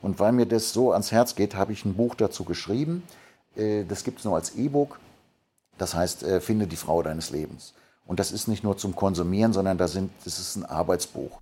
und 0.00 0.18
weil 0.18 0.32
mir 0.32 0.46
das 0.46 0.72
so 0.72 0.90
ans 0.90 1.12
Herz 1.12 1.36
geht, 1.36 1.54
habe 1.54 1.72
ich 1.72 1.84
ein 1.84 1.94
Buch 1.94 2.16
dazu 2.16 2.42
geschrieben. 2.42 3.04
Äh, 3.56 3.84
das 3.84 4.04
gibt 4.04 4.18
es 4.18 4.24
nur 4.24 4.34
als 4.34 4.54
E-Book. 4.54 4.98
Das 5.78 5.94
heißt, 5.94 6.22
äh, 6.22 6.40
finde 6.40 6.66
die 6.66 6.76
Frau 6.76 7.02
deines 7.02 7.30
Lebens. 7.30 7.74
Und 8.06 8.20
das 8.20 8.32
ist 8.32 8.48
nicht 8.48 8.64
nur 8.64 8.76
zum 8.76 8.94
Konsumieren, 8.94 9.52
sondern 9.52 9.78
da 9.78 9.88
sind, 9.88 10.10
das 10.24 10.38
ist 10.38 10.56
ein 10.56 10.64
Arbeitsbuch. 10.64 11.40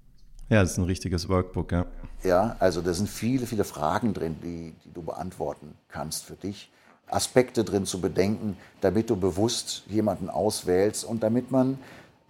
Ja, 0.49 0.63
das 0.63 0.73
ist 0.73 0.79
ein 0.79 0.85
richtiges 0.85 1.29
Workbook, 1.29 1.73
ja. 1.73 1.87
Ja, 2.25 2.57
also 2.59 2.81
da 2.81 2.93
sind 2.93 3.09
viele, 3.09 3.47
viele 3.47 3.65
Fragen 3.65 4.13
drin, 4.13 4.37
die, 4.43 4.75
die 4.85 4.93
du 4.93 5.03
beantworten 5.03 5.75
kannst 5.89 6.25
für 6.25 6.35
dich. 6.35 6.71
Aspekte 7.07 7.65
drin 7.65 7.87
zu 7.87 8.01
bedenken, 8.01 8.57
damit 8.81 9.11
du 9.11 9.17
bewusst 9.17 9.85
jemanden 9.89 10.29
auswählst 10.29 11.05
und 11.05 11.23
damit 11.23 11.51
man, 11.51 11.79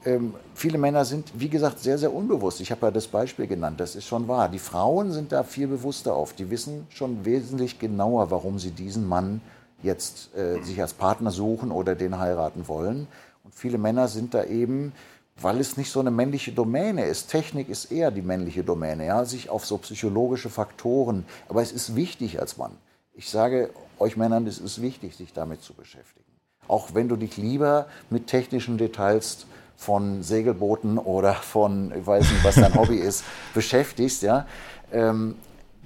ähm, 0.05 0.35
viele 0.55 0.79
Männer 0.79 1.05
sind, 1.05 1.31
wie 1.35 1.49
gesagt, 1.49 1.79
sehr, 1.81 1.99
sehr 1.99 2.13
unbewusst. 2.13 2.61
Ich 2.61 2.71
habe 2.71 2.87
ja 2.87 2.91
das 2.91 3.07
Beispiel 3.07 3.47
genannt, 3.47 3.81
das 3.81 3.97
ist 3.97 4.07
schon 4.07 4.29
wahr. 4.29 4.49
Die 4.49 4.59
Frauen 4.59 5.13
sind 5.13 5.33
da 5.33 5.43
viel 5.43 5.67
bewusster 5.67 6.15
auf. 6.15 6.33
Die 6.33 6.51
wissen 6.51 6.87
schon 6.91 7.25
wesentlich 7.25 7.79
genauer, 7.79 8.31
warum 8.31 8.59
sie 8.59 8.71
diesen 8.71 9.07
Mann 9.07 9.41
jetzt 9.83 10.35
äh, 10.37 10.63
sich 10.63 10.81
als 10.81 10.95
Partner 10.95 11.31
suchen 11.31 11.71
oder 11.71 11.95
den 11.95 12.19
heiraten 12.19 12.69
wollen. 12.69 13.07
Und 13.45 13.55
viele 13.55 13.79
Männer 13.79 14.09
sind 14.09 14.35
da 14.35 14.45
eben, 14.45 14.93
weil 15.41 15.61
es 15.61 15.77
nicht 15.77 15.91
so 15.91 16.01
eine 16.01 16.11
männliche 16.11 16.53
Domäne 16.53 17.07
ist. 17.07 17.29
Technik 17.29 17.69
ist 17.69 17.91
eher 17.91 18.11
die 18.11 18.23
männliche 18.23 18.63
Domäne, 18.63 19.07
ja, 19.07 19.25
sich 19.25 19.49
auf 19.49 19.67
so 19.67 19.79
psychologische 19.79 20.51
Faktoren. 20.51 21.25
Aber 21.49 21.63
es 21.63 21.73
ist 21.73 21.97
wichtig 21.97 22.41
als 22.41 22.57
Mann. 22.57 22.77
Ich 23.15 23.31
sage 23.31 23.71
euch 23.99 24.17
Männern, 24.17 24.47
es 24.47 24.59
ist 24.59 24.83
wichtig, 24.83 25.17
sich 25.17 25.33
damit 25.33 25.63
zu 25.63 25.75
beschäftigen. 25.75 26.25
Auch 26.69 26.95
wenn 26.95 27.09
du 27.09 27.17
dich 27.17 27.37
lieber 27.37 27.87
mit 28.11 28.27
technischen 28.27 28.79
Details 28.79 29.47
von 29.77 30.23
Segelbooten 30.23 30.99
oder 30.99 31.35
von, 31.35 31.93
ich 31.99 32.07
weiß 32.07 32.31
nicht, 32.31 32.45
was 32.45 32.55
dein 32.57 32.75
Hobby 32.75 32.97
ist, 32.97 33.25
beschäftigst, 33.55 34.23
ja, 34.23 34.47
ähm, 34.93 35.37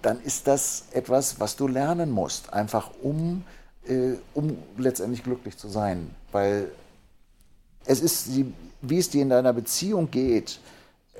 dann 0.02 0.20
ist 0.20 0.46
das 0.46 0.86
etwas, 0.92 1.40
was 1.40 1.56
du 1.56 1.66
lernen 1.66 2.10
musst, 2.10 2.52
einfach 2.52 2.90
um 3.02 3.44
äh, 3.88 4.14
um 4.34 4.56
letztendlich 4.76 5.22
glücklich 5.22 5.56
zu 5.56 5.68
sein. 5.68 6.10
Weil 6.32 6.70
es 7.86 8.00
ist, 8.00 8.30
wie 8.82 8.98
es 8.98 9.10
dir 9.10 9.22
in 9.22 9.28
deiner 9.28 9.52
Beziehung 9.52 10.10
geht, 10.10 10.58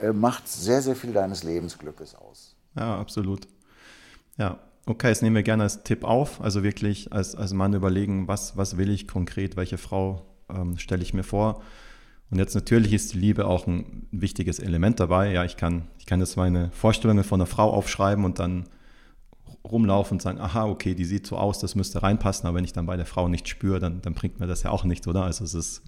äh, 0.01 0.13
macht 0.13 0.49
sehr, 0.49 0.83
sehr 0.83 0.97
viel 0.97 1.13
deines 1.13 1.43
Lebensglückes 1.43 2.15
aus. 2.15 2.55
Ja, 2.77 2.99
absolut. 2.99 3.47
Ja, 4.37 4.59
okay, 4.87 5.11
das 5.11 5.23
nehmen 5.23 5.37
wir 5.37 5.43
gerne 5.43 5.63
als 5.63 5.83
Tipp 5.85 6.05
auf. 6.05 6.41
Also 6.41 6.63
wirklich 6.63 7.13
als, 7.13 7.35
als 7.35 7.53
Mann 7.53 7.75
überlegen, 7.75 8.27
was, 8.27 8.57
was 8.57 8.77
will 8.77 8.91
ich 8.91 9.07
konkret, 9.07 9.57
welche 9.57 9.79
Frau 9.79 10.27
ähm, 10.49 10.79
stelle 10.79 11.03
ich 11.03 11.15
mir 11.15 11.23
vor. 11.23 11.63
Und 12.31 12.39
jetzt 12.39 12.55
natürlich 12.55 12.93
ist 12.93 13.13
die 13.13 13.19
Liebe 13.19 13.47
auch 13.47 13.67
ein 13.67 14.09
wichtiges 14.11 14.59
Element 14.59 14.99
dabei. 14.99 15.33
Ja, 15.33 15.45
ich 15.45 15.57
kann, 15.57 15.87
ich 15.99 16.07
kann 16.07 16.21
jetzt 16.21 16.37
meine 16.37 16.71
Vorstellungen 16.73 17.23
von 17.23 17.41
einer 17.41 17.47
Frau 17.47 17.73
aufschreiben 17.73 18.25
und 18.25 18.39
dann 18.39 18.65
rumlaufen 19.71 20.17
und 20.17 20.23
sagen, 20.23 20.41
aha, 20.41 20.67
okay, 20.67 20.95
die 20.95 21.05
sieht 21.05 21.27
so 21.27 21.37
aus, 21.37 21.59
das 21.59 21.75
müsste 21.75 22.03
reinpassen, 22.03 22.47
aber 22.47 22.59
wenn 22.59 22.65
ich 22.65 22.73
dann 22.73 22.87
bei 22.87 22.97
der 22.97 23.07
Frau 23.07 23.29
nicht 23.29 23.49
spüre, 23.49 23.81
dann, 23.81 24.03
dann 24.03 24.15
bringt 24.15 24.41
mir 24.41 24.47
das 24.47 24.63
ja 24.63 24.71
auch 24.71 24.85
nichts, 24.85 25.07
oder? 25.07 25.23
Also 25.25 25.45
es 25.45 25.55
ist, 25.55 25.83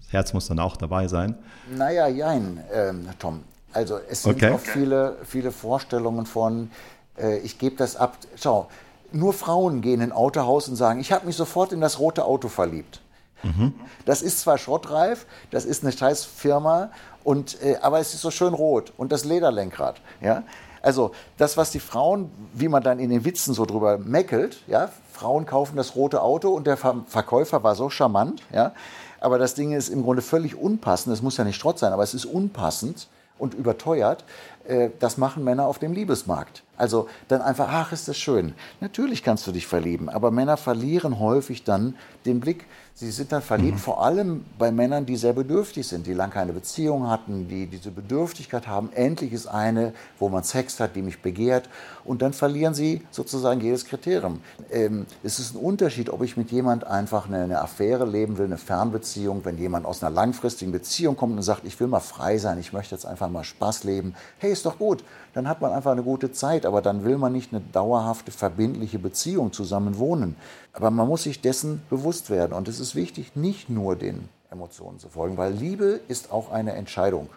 das 0.00 0.12
Herz 0.12 0.32
muss 0.32 0.46
dann 0.46 0.58
auch 0.58 0.76
dabei 0.76 1.06
sein. 1.08 1.36
Naja, 1.76 2.08
jein, 2.08 2.62
ähm, 2.72 3.08
Tom. 3.18 3.42
Also 3.72 3.98
es 4.08 4.22
sind 4.22 4.36
okay. 4.36 4.52
auch 4.52 4.58
viele, 4.58 5.16
viele 5.24 5.52
Vorstellungen 5.52 6.26
von, 6.26 6.70
äh, 7.18 7.38
ich 7.38 7.58
gebe 7.58 7.76
das 7.76 7.96
ab. 7.96 8.16
Schau, 8.36 8.68
nur 9.12 9.32
Frauen 9.32 9.80
gehen 9.80 10.00
in 10.00 10.10
ein 10.10 10.12
Autohaus 10.12 10.68
und 10.68 10.76
sagen, 10.76 11.00
ich 11.00 11.12
habe 11.12 11.26
mich 11.26 11.36
sofort 11.36 11.72
in 11.72 11.80
das 11.80 11.98
rote 11.98 12.24
Auto 12.24 12.48
verliebt. 12.48 13.00
Mhm. 13.42 13.74
Das 14.04 14.22
ist 14.22 14.40
zwar 14.40 14.58
schrottreif, 14.58 15.26
das 15.50 15.64
ist 15.64 15.82
eine 15.82 15.92
scheiß 15.92 16.24
Firma, 16.24 16.90
und, 17.22 17.62
äh, 17.62 17.76
aber 17.82 18.00
es 18.00 18.14
ist 18.14 18.22
so 18.22 18.30
schön 18.30 18.54
rot 18.54 18.92
und 18.96 19.12
das 19.12 19.24
Lederlenkrad. 19.24 20.00
Ja? 20.20 20.42
Also 20.82 21.12
das, 21.36 21.56
was 21.56 21.70
die 21.70 21.80
Frauen, 21.80 22.30
wie 22.54 22.68
man 22.68 22.82
dann 22.82 22.98
in 22.98 23.10
den 23.10 23.24
Witzen 23.24 23.54
so 23.54 23.66
drüber 23.66 23.98
meckelt, 23.98 24.62
ja, 24.66 24.90
Frauen 25.12 25.46
kaufen 25.46 25.76
das 25.76 25.96
rote 25.96 26.22
Auto 26.22 26.50
und 26.50 26.66
der 26.66 26.76
Verkäufer 26.76 27.62
war 27.62 27.74
so 27.74 27.90
charmant, 27.90 28.42
ja, 28.52 28.72
aber 29.20 29.38
das 29.38 29.54
Ding 29.54 29.72
ist 29.72 29.90
im 29.90 30.02
Grunde 30.02 30.22
völlig 30.22 30.56
unpassend. 30.56 31.14
Es 31.14 31.22
muss 31.22 31.36
ja 31.36 31.44
nicht 31.44 31.56
Schrott 31.56 31.78
sein, 31.78 31.92
aber 31.92 32.02
es 32.02 32.14
ist 32.14 32.24
unpassend 32.24 33.08
und 33.38 33.54
überteuert. 33.54 34.24
Äh, 34.66 34.90
das 34.98 35.18
machen 35.18 35.44
Männer 35.44 35.66
auf 35.66 35.78
dem 35.78 35.92
Liebesmarkt. 35.92 36.62
Also 36.76 37.08
dann 37.28 37.42
einfach, 37.42 37.68
ach, 37.70 37.92
ist 37.92 38.08
das 38.08 38.16
schön. 38.16 38.54
Natürlich 38.80 39.22
kannst 39.22 39.46
du 39.46 39.52
dich 39.52 39.66
verlieben, 39.66 40.08
aber 40.08 40.30
Männer 40.30 40.56
verlieren 40.56 41.18
häufig 41.18 41.64
dann 41.64 41.96
den 42.24 42.40
Blick 42.40 42.66
Sie 43.00 43.10
sind 43.10 43.32
dann 43.32 43.40
verliebt, 43.40 43.76
mhm. 43.76 43.78
vor 43.78 44.04
allem 44.04 44.44
bei 44.58 44.70
Männern, 44.70 45.06
die 45.06 45.16
sehr 45.16 45.32
bedürftig 45.32 45.88
sind, 45.88 46.06
die 46.06 46.12
lange 46.12 46.34
keine 46.34 46.52
Beziehung 46.52 47.08
hatten, 47.08 47.48
die 47.48 47.66
diese 47.66 47.90
Bedürftigkeit 47.90 48.66
haben. 48.66 48.92
Endlich 48.92 49.32
ist 49.32 49.46
eine, 49.46 49.94
wo 50.18 50.28
man 50.28 50.42
Sex 50.42 50.78
hat, 50.80 50.96
die 50.96 51.00
mich 51.00 51.22
begehrt. 51.22 51.70
Und 52.04 52.20
dann 52.20 52.34
verlieren 52.34 52.74
sie 52.74 53.00
sozusagen 53.10 53.62
jedes 53.62 53.86
Kriterium. 53.86 54.42
Ähm, 54.70 55.06
es 55.22 55.38
ist 55.38 55.54
ein 55.54 55.58
Unterschied, 55.62 56.10
ob 56.10 56.22
ich 56.22 56.36
mit 56.36 56.50
jemand 56.50 56.86
einfach 56.86 57.26
eine, 57.26 57.44
eine 57.44 57.62
Affäre 57.62 58.04
leben 58.04 58.36
will, 58.36 58.44
eine 58.44 58.58
Fernbeziehung. 58.58 59.46
Wenn 59.46 59.56
jemand 59.56 59.86
aus 59.86 60.02
einer 60.02 60.14
langfristigen 60.14 60.70
Beziehung 60.70 61.16
kommt 61.16 61.34
und 61.34 61.42
sagt, 61.42 61.64
ich 61.64 61.80
will 61.80 61.86
mal 61.86 62.00
frei 62.00 62.36
sein, 62.36 62.60
ich 62.60 62.74
möchte 62.74 62.94
jetzt 62.94 63.06
einfach 63.06 63.30
mal 63.30 63.44
Spaß 63.44 63.84
leben. 63.84 64.14
Hey, 64.36 64.52
ist 64.52 64.66
doch 64.66 64.76
gut. 64.76 65.02
Dann 65.32 65.48
hat 65.48 65.60
man 65.60 65.72
einfach 65.72 65.92
eine 65.92 66.02
gute 66.02 66.32
Zeit. 66.32 66.66
Aber 66.66 66.82
dann 66.82 67.04
will 67.04 67.18
man 67.18 67.32
nicht 67.32 67.52
eine 67.52 67.62
dauerhafte, 67.72 68.32
verbindliche 68.32 68.98
Beziehung 68.98 69.52
zusammen 69.52 69.98
wohnen. 69.98 70.36
Aber 70.72 70.90
man 70.90 71.08
muss 71.08 71.24
sich 71.24 71.40
dessen 71.40 71.82
bewusst 71.90 72.30
werden. 72.30 72.52
Und 72.52 72.68
es 72.68 72.80
ist 72.80 72.94
wichtig, 72.94 73.36
nicht 73.36 73.70
nur 73.70 73.96
den 73.96 74.28
Emotionen 74.50 74.98
zu 74.98 75.08
folgen, 75.08 75.36
weil 75.36 75.52
Liebe 75.52 76.00
ist 76.08 76.32
auch 76.32 76.50
eine 76.50 76.72
Entscheidung. 76.72 77.28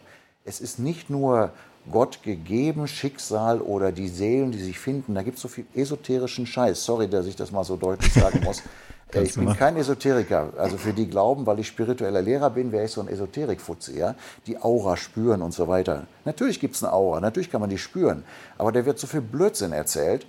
Es 0.45 0.59
ist 0.59 0.79
nicht 0.79 1.09
nur 1.09 1.51
Gott 1.91 2.23
gegeben, 2.23 2.87
Schicksal 2.87 3.61
oder 3.61 3.91
die 3.91 4.07
Seelen, 4.07 4.51
die 4.51 4.61
sich 4.61 4.79
finden. 4.79 5.15
Da 5.15 5.21
gibt 5.21 5.37
es 5.37 5.41
so 5.41 5.47
viel 5.47 5.65
esoterischen 5.73 6.45
Scheiß. 6.45 6.83
Sorry, 6.83 7.07
dass 7.07 7.25
ich 7.25 7.35
das 7.35 7.51
mal 7.51 7.63
so 7.63 7.75
deutlich 7.75 8.13
sagen 8.13 8.41
muss. 8.43 8.63
ich 9.21 9.35
bin 9.35 9.53
kein 9.55 9.77
Esoteriker. 9.77 10.53
Also 10.57 10.77
für 10.77 10.93
die 10.93 11.07
glauben, 11.07 11.45
weil 11.45 11.59
ich 11.59 11.67
spiritueller 11.67 12.21
Lehrer 12.21 12.49
bin, 12.49 12.71
wäre 12.71 12.85
ich 12.85 12.91
so 12.91 13.01
ein 13.01 13.07
Esoterikfutze, 13.07 13.97
ja? 13.97 14.15
Die 14.47 14.61
Aura 14.61 14.97
spüren 14.97 15.41
und 15.41 15.53
so 15.53 15.67
weiter. 15.67 16.07
Natürlich 16.25 16.59
gibt 16.59 16.75
es 16.75 16.83
eine 16.83 16.93
Aura, 16.93 17.19
natürlich 17.19 17.51
kann 17.51 17.61
man 17.61 17.69
die 17.69 17.77
spüren. 17.77 18.23
Aber 18.57 18.71
da 18.71 18.85
wird 18.85 18.99
so 18.99 19.07
viel 19.07 19.21
Blödsinn 19.21 19.71
erzählt. 19.71 20.25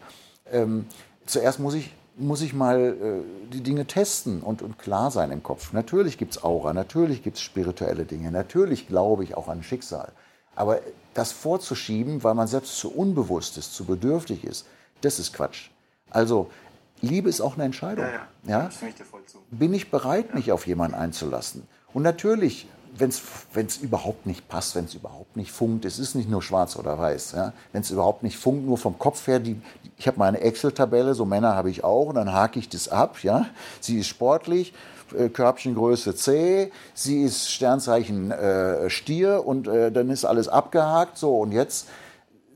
Ähm, 0.50 0.86
zuerst 1.26 1.60
muss 1.60 1.74
ich 1.74 1.94
muss 2.16 2.42
ich 2.42 2.54
mal 2.54 2.78
äh, 2.80 3.52
die 3.52 3.62
Dinge 3.62 3.86
testen 3.86 4.40
und, 4.40 4.62
und 4.62 4.78
klar 4.78 5.10
sein 5.10 5.30
im 5.30 5.42
Kopf. 5.42 5.72
Natürlich 5.72 6.16
gibt 6.16 6.36
es 6.36 6.44
Aura, 6.44 6.72
natürlich 6.72 7.22
gibt 7.22 7.36
es 7.36 7.42
spirituelle 7.42 8.04
Dinge, 8.04 8.30
natürlich 8.30 8.86
glaube 8.86 9.24
ich 9.24 9.36
auch 9.36 9.48
an 9.48 9.62
Schicksal. 9.62 10.12
Aber 10.54 10.78
das 11.14 11.32
vorzuschieben, 11.32 12.22
weil 12.22 12.34
man 12.34 12.46
selbst 12.46 12.78
zu 12.78 12.94
unbewusst 12.94 13.58
ist, 13.58 13.74
zu 13.74 13.84
bedürftig 13.84 14.44
ist, 14.44 14.66
das 15.00 15.18
ist 15.18 15.32
Quatsch. 15.32 15.70
Also 16.10 16.50
Liebe 17.00 17.28
ist 17.28 17.40
auch 17.40 17.54
eine 17.54 17.64
Entscheidung. 17.64 18.06
Ja, 18.46 18.68
ja. 18.68 18.70
Bin 19.50 19.74
ich 19.74 19.90
bereit, 19.90 20.34
mich 20.34 20.52
auf 20.52 20.66
jemanden 20.66 20.96
einzulassen? 20.96 21.66
Und 21.92 22.02
natürlich 22.02 22.66
wenn 22.98 23.10
es 23.10 23.76
überhaupt 23.78 24.26
nicht 24.26 24.48
passt, 24.48 24.76
wenn 24.76 24.84
es 24.84 24.94
überhaupt 24.94 25.36
nicht 25.36 25.50
funkt, 25.50 25.84
es 25.84 25.98
ist 25.98 26.14
nicht 26.14 26.30
nur 26.30 26.42
schwarz 26.42 26.76
oder 26.76 26.98
weiß, 26.98 27.32
ja? 27.32 27.52
wenn 27.72 27.82
es 27.82 27.90
überhaupt 27.90 28.22
nicht 28.22 28.38
funkt, 28.38 28.66
nur 28.66 28.78
vom 28.78 28.98
Kopf 28.98 29.26
her, 29.26 29.40
die, 29.40 29.60
ich 29.96 30.06
habe 30.06 30.18
meine 30.18 30.40
Excel-Tabelle, 30.40 31.14
so 31.14 31.24
Männer 31.24 31.56
habe 31.56 31.70
ich 31.70 31.82
auch, 31.82 32.06
und 32.06 32.14
dann 32.14 32.32
hake 32.32 32.58
ich 32.58 32.68
das 32.68 32.88
ab, 32.88 33.18
ja, 33.22 33.46
sie 33.80 33.98
ist 33.98 34.06
sportlich, 34.06 34.72
äh, 35.16 35.28
Körbchengröße 35.28 36.14
C, 36.14 36.70
sie 36.94 37.22
ist 37.22 37.50
Sternzeichen 37.50 38.30
äh, 38.30 38.88
Stier 38.90 39.44
und 39.44 39.66
äh, 39.66 39.90
dann 39.90 40.10
ist 40.10 40.24
alles 40.24 40.48
abgehakt, 40.48 41.18
so 41.18 41.38
und 41.40 41.52
jetzt 41.52 41.88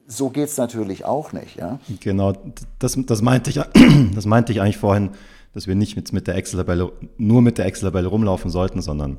so 0.09 0.31
geht 0.31 0.49
es 0.49 0.57
natürlich 0.57 1.05
auch 1.05 1.33
nicht. 1.33 1.57
Ja? 1.57 1.79
Genau, 2.01 2.33
das, 2.79 2.99
das, 3.07 3.23
meinte 3.23 3.51
ich, 3.51 3.61
das 4.15 4.27
meinte 4.27 4.53
ich 4.53 4.61
eigentlich 4.61 4.79
vorhin, 4.79 5.11
dass 5.53 5.67
wir 5.67 5.75
nicht 5.75 5.97
mit, 5.97 6.13
mit 6.13 6.27
der 6.27 6.35
Excel-Tabelle, 6.35 6.91
nur 7.19 7.43
mit 7.43 7.59
der 7.59 7.67
Excel-Tabelle 7.67 8.09
rumlaufen 8.09 8.51
sollten, 8.51 8.81
sondern 8.81 9.19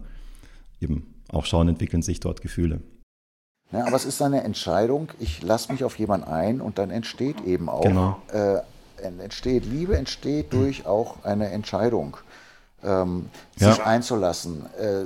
eben 0.82 1.14
auch 1.32 1.46
schauen, 1.46 1.70
entwickeln 1.70 2.02
sich 2.02 2.20
dort 2.20 2.42
Gefühle. 2.42 2.82
Ja, 3.72 3.86
aber 3.86 3.96
es 3.96 4.06
ist 4.06 4.22
eine 4.22 4.44
Entscheidung, 4.44 5.10
ich 5.20 5.44
lasse 5.44 5.72
mich 5.72 5.84
auf 5.84 6.00
jemanden 6.00 6.28
ein 6.28 6.60
und 6.60 6.80
dann 6.80 6.90
entsteht 6.90 7.42
eben 7.46 7.70
auch, 7.70 7.84
genau. 7.84 8.20
äh, 8.34 8.62
entsteht, 9.22 9.66
Liebe 9.66 9.96
entsteht 9.96 10.52
durch 10.54 10.88
auch 10.88 11.24
eine 11.24 11.50
Entscheidung, 11.52 12.18
ähm, 12.84 13.30
sich 13.56 13.78
ja. 13.78 13.86
einzulassen, 13.86 14.66
äh, 14.80 15.06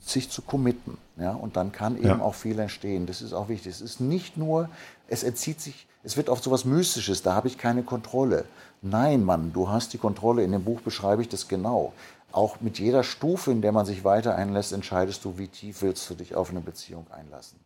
sich 0.00 0.30
zu 0.30 0.40
committen. 0.40 0.96
Ja? 1.18 1.32
Und 1.32 1.56
dann 1.56 1.70
kann 1.72 1.96
eben 1.96 2.06
ja. 2.06 2.20
auch 2.20 2.34
viel 2.34 2.58
entstehen. 2.58 3.06
Das 3.06 3.22
ist 3.22 3.32
auch 3.32 3.48
wichtig. 3.48 3.72
Es 3.72 3.80
ist 3.80 4.00
nicht 4.00 4.36
nur, 4.36 4.68
es 5.12 5.22
entzieht 5.22 5.60
sich, 5.60 5.86
es 6.02 6.16
wird 6.16 6.30
oft 6.30 6.42
so 6.42 6.50
was 6.50 6.64
Mystisches, 6.64 7.22
da 7.22 7.34
habe 7.34 7.46
ich 7.46 7.58
keine 7.58 7.82
Kontrolle. 7.82 8.46
Nein, 8.80 9.24
Mann, 9.24 9.52
du 9.52 9.68
hast 9.68 9.92
die 9.92 9.98
Kontrolle. 9.98 10.42
In 10.42 10.52
dem 10.52 10.64
Buch 10.64 10.80
beschreibe 10.80 11.20
ich 11.20 11.28
das 11.28 11.48
genau. 11.48 11.92
Auch 12.32 12.60
mit 12.60 12.78
jeder 12.78 13.04
Stufe, 13.04 13.52
in 13.52 13.60
der 13.60 13.72
man 13.72 13.84
sich 13.84 14.04
weiter 14.04 14.34
einlässt, 14.34 14.72
entscheidest 14.72 15.24
du, 15.24 15.36
wie 15.36 15.48
tief 15.48 15.82
willst 15.82 16.08
du 16.08 16.14
dich 16.14 16.34
auf 16.34 16.50
eine 16.50 16.60
Beziehung 16.60 17.06
einlassen. 17.10 17.60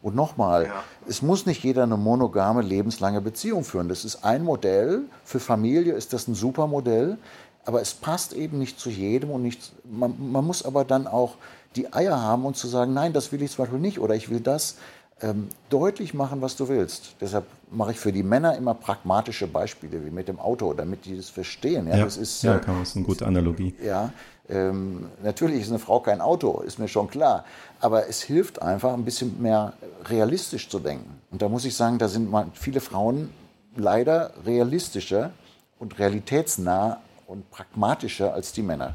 Und 0.00 0.14
nochmal, 0.14 0.66
ja. 0.66 0.84
es 1.08 1.22
muss 1.22 1.44
nicht 1.44 1.62
jeder 1.64 1.82
eine 1.82 1.96
monogame, 1.96 2.62
lebenslange 2.62 3.20
Beziehung 3.20 3.64
führen. 3.64 3.88
Das 3.88 4.04
ist 4.04 4.24
ein 4.24 4.44
Modell. 4.44 5.02
Für 5.24 5.40
Familie 5.40 5.94
ist 5.94 6.12
das 6.12 6.28
ein 6.28 6.34
super 6.34 6.68
Modell. 6.68 7.18
Aber 7.64 7.80
es 7.80 7.94
passt 7.94 8.32
eben 8.32 8.58
nicht 8.58 8.78
zu 8.78 8.90
jedem 8.90 9.30
und 9.30 9.42
nicht, 9.42 9.72
man, 9.84 10.14
man 10.32 10.44
muss 10.44 10.64
aber 10.64 10.84
dann 10.84 11.06
auch 11.08 11.34
die 11.76 11.92
Eier 11.92 12.20
haben 12.20 12.44
und 12.46 12.56
zu 12.56 12.68
sagen, 12.68 12.94
nein, 12.94 13.12
das 13.12 13.32
will 13.32 13.42
ich 13.42 13.50
zum 13.50 13.64
Beispiel 13.64 13.80
nicht 13.80 13.98
oder 13.98 14.14
ich 14.14 14.30
will 14.30 14.40
das 14.40 14.76
ähm, 15.22 15.48
deutlich 15.70 16.14
machen, 16.14 16.40
was 16.42 16.56
du 16.56 16.68
willst. 16.68 17.14
Deshalb 17.20 17.44
mache 17.70 17.92
ich 17.92 17.98
für 17.98 18.12
die 18.12 18.22
Männer 18.22 18.56
immer 18.56 18.74
pragmatische 18.74 19.46
Beispiele, 19.46 20.04
wie 20.04 20.10
mit 20.10 20.28
dem 20.28 20.38
Auto, 20.38 20.72
damit 20.74 21.04
die 21.04 21.16
das 21.16 21.30
verstehen. 21.30 21.86
Ja, 21.86 21.98
ja 21.98 22.04
das 22.04 22.16
ist, 22.16 22.42
ja, 22.42 22.58
kann, 22.58 22.78
das 22.80 22.90
ist 22.90 22.96
eine 22.96 23.04
gute 23.04 23.26
Analogie. 23.26 23.74
Ja, 23.82 24.12
ähm, 24.48 25.06
natürlich 25.22 25.62
ist 25.62 25.70
eine 25.70 25.78
Frau 25.78 26.00
kein 26.00 26.20
Auto, 26.20 26.60
ist 26.60 26.78
mir 26.78 26.88
schon 26.88 27.08
klar. 27.08 27.44
Aber 27.80 28.08
es 28.08 28.22
hilft 28.22 28.60
einfach, 28.60 28.92
ein 28.92 29.04
bisschen 29.04 29.40
mehr 29.40 29.74
realistisch 30.04 30.68
zu 30.68 30.78
denken. 30.78 31.20
Und 31.30 31.40
da 31.40 31.48
muss 31.48 31.64
ich 31.64 31.76
sagen, 31.76 31.98
da 31.98 32.08
sind 32.08 32.30
viele 32.54 32.80
Frauen 32.80 33.30
leider 33.76 34.32
realistischer 34.44 35.30
und 35.78 35.98
realitätsnah 35.98 37.00
und 37.26 37.50
pragmatischer 37.50 38.34
als 38.34 38.52
die 38.52 38.62
Männer. 38.62 38.94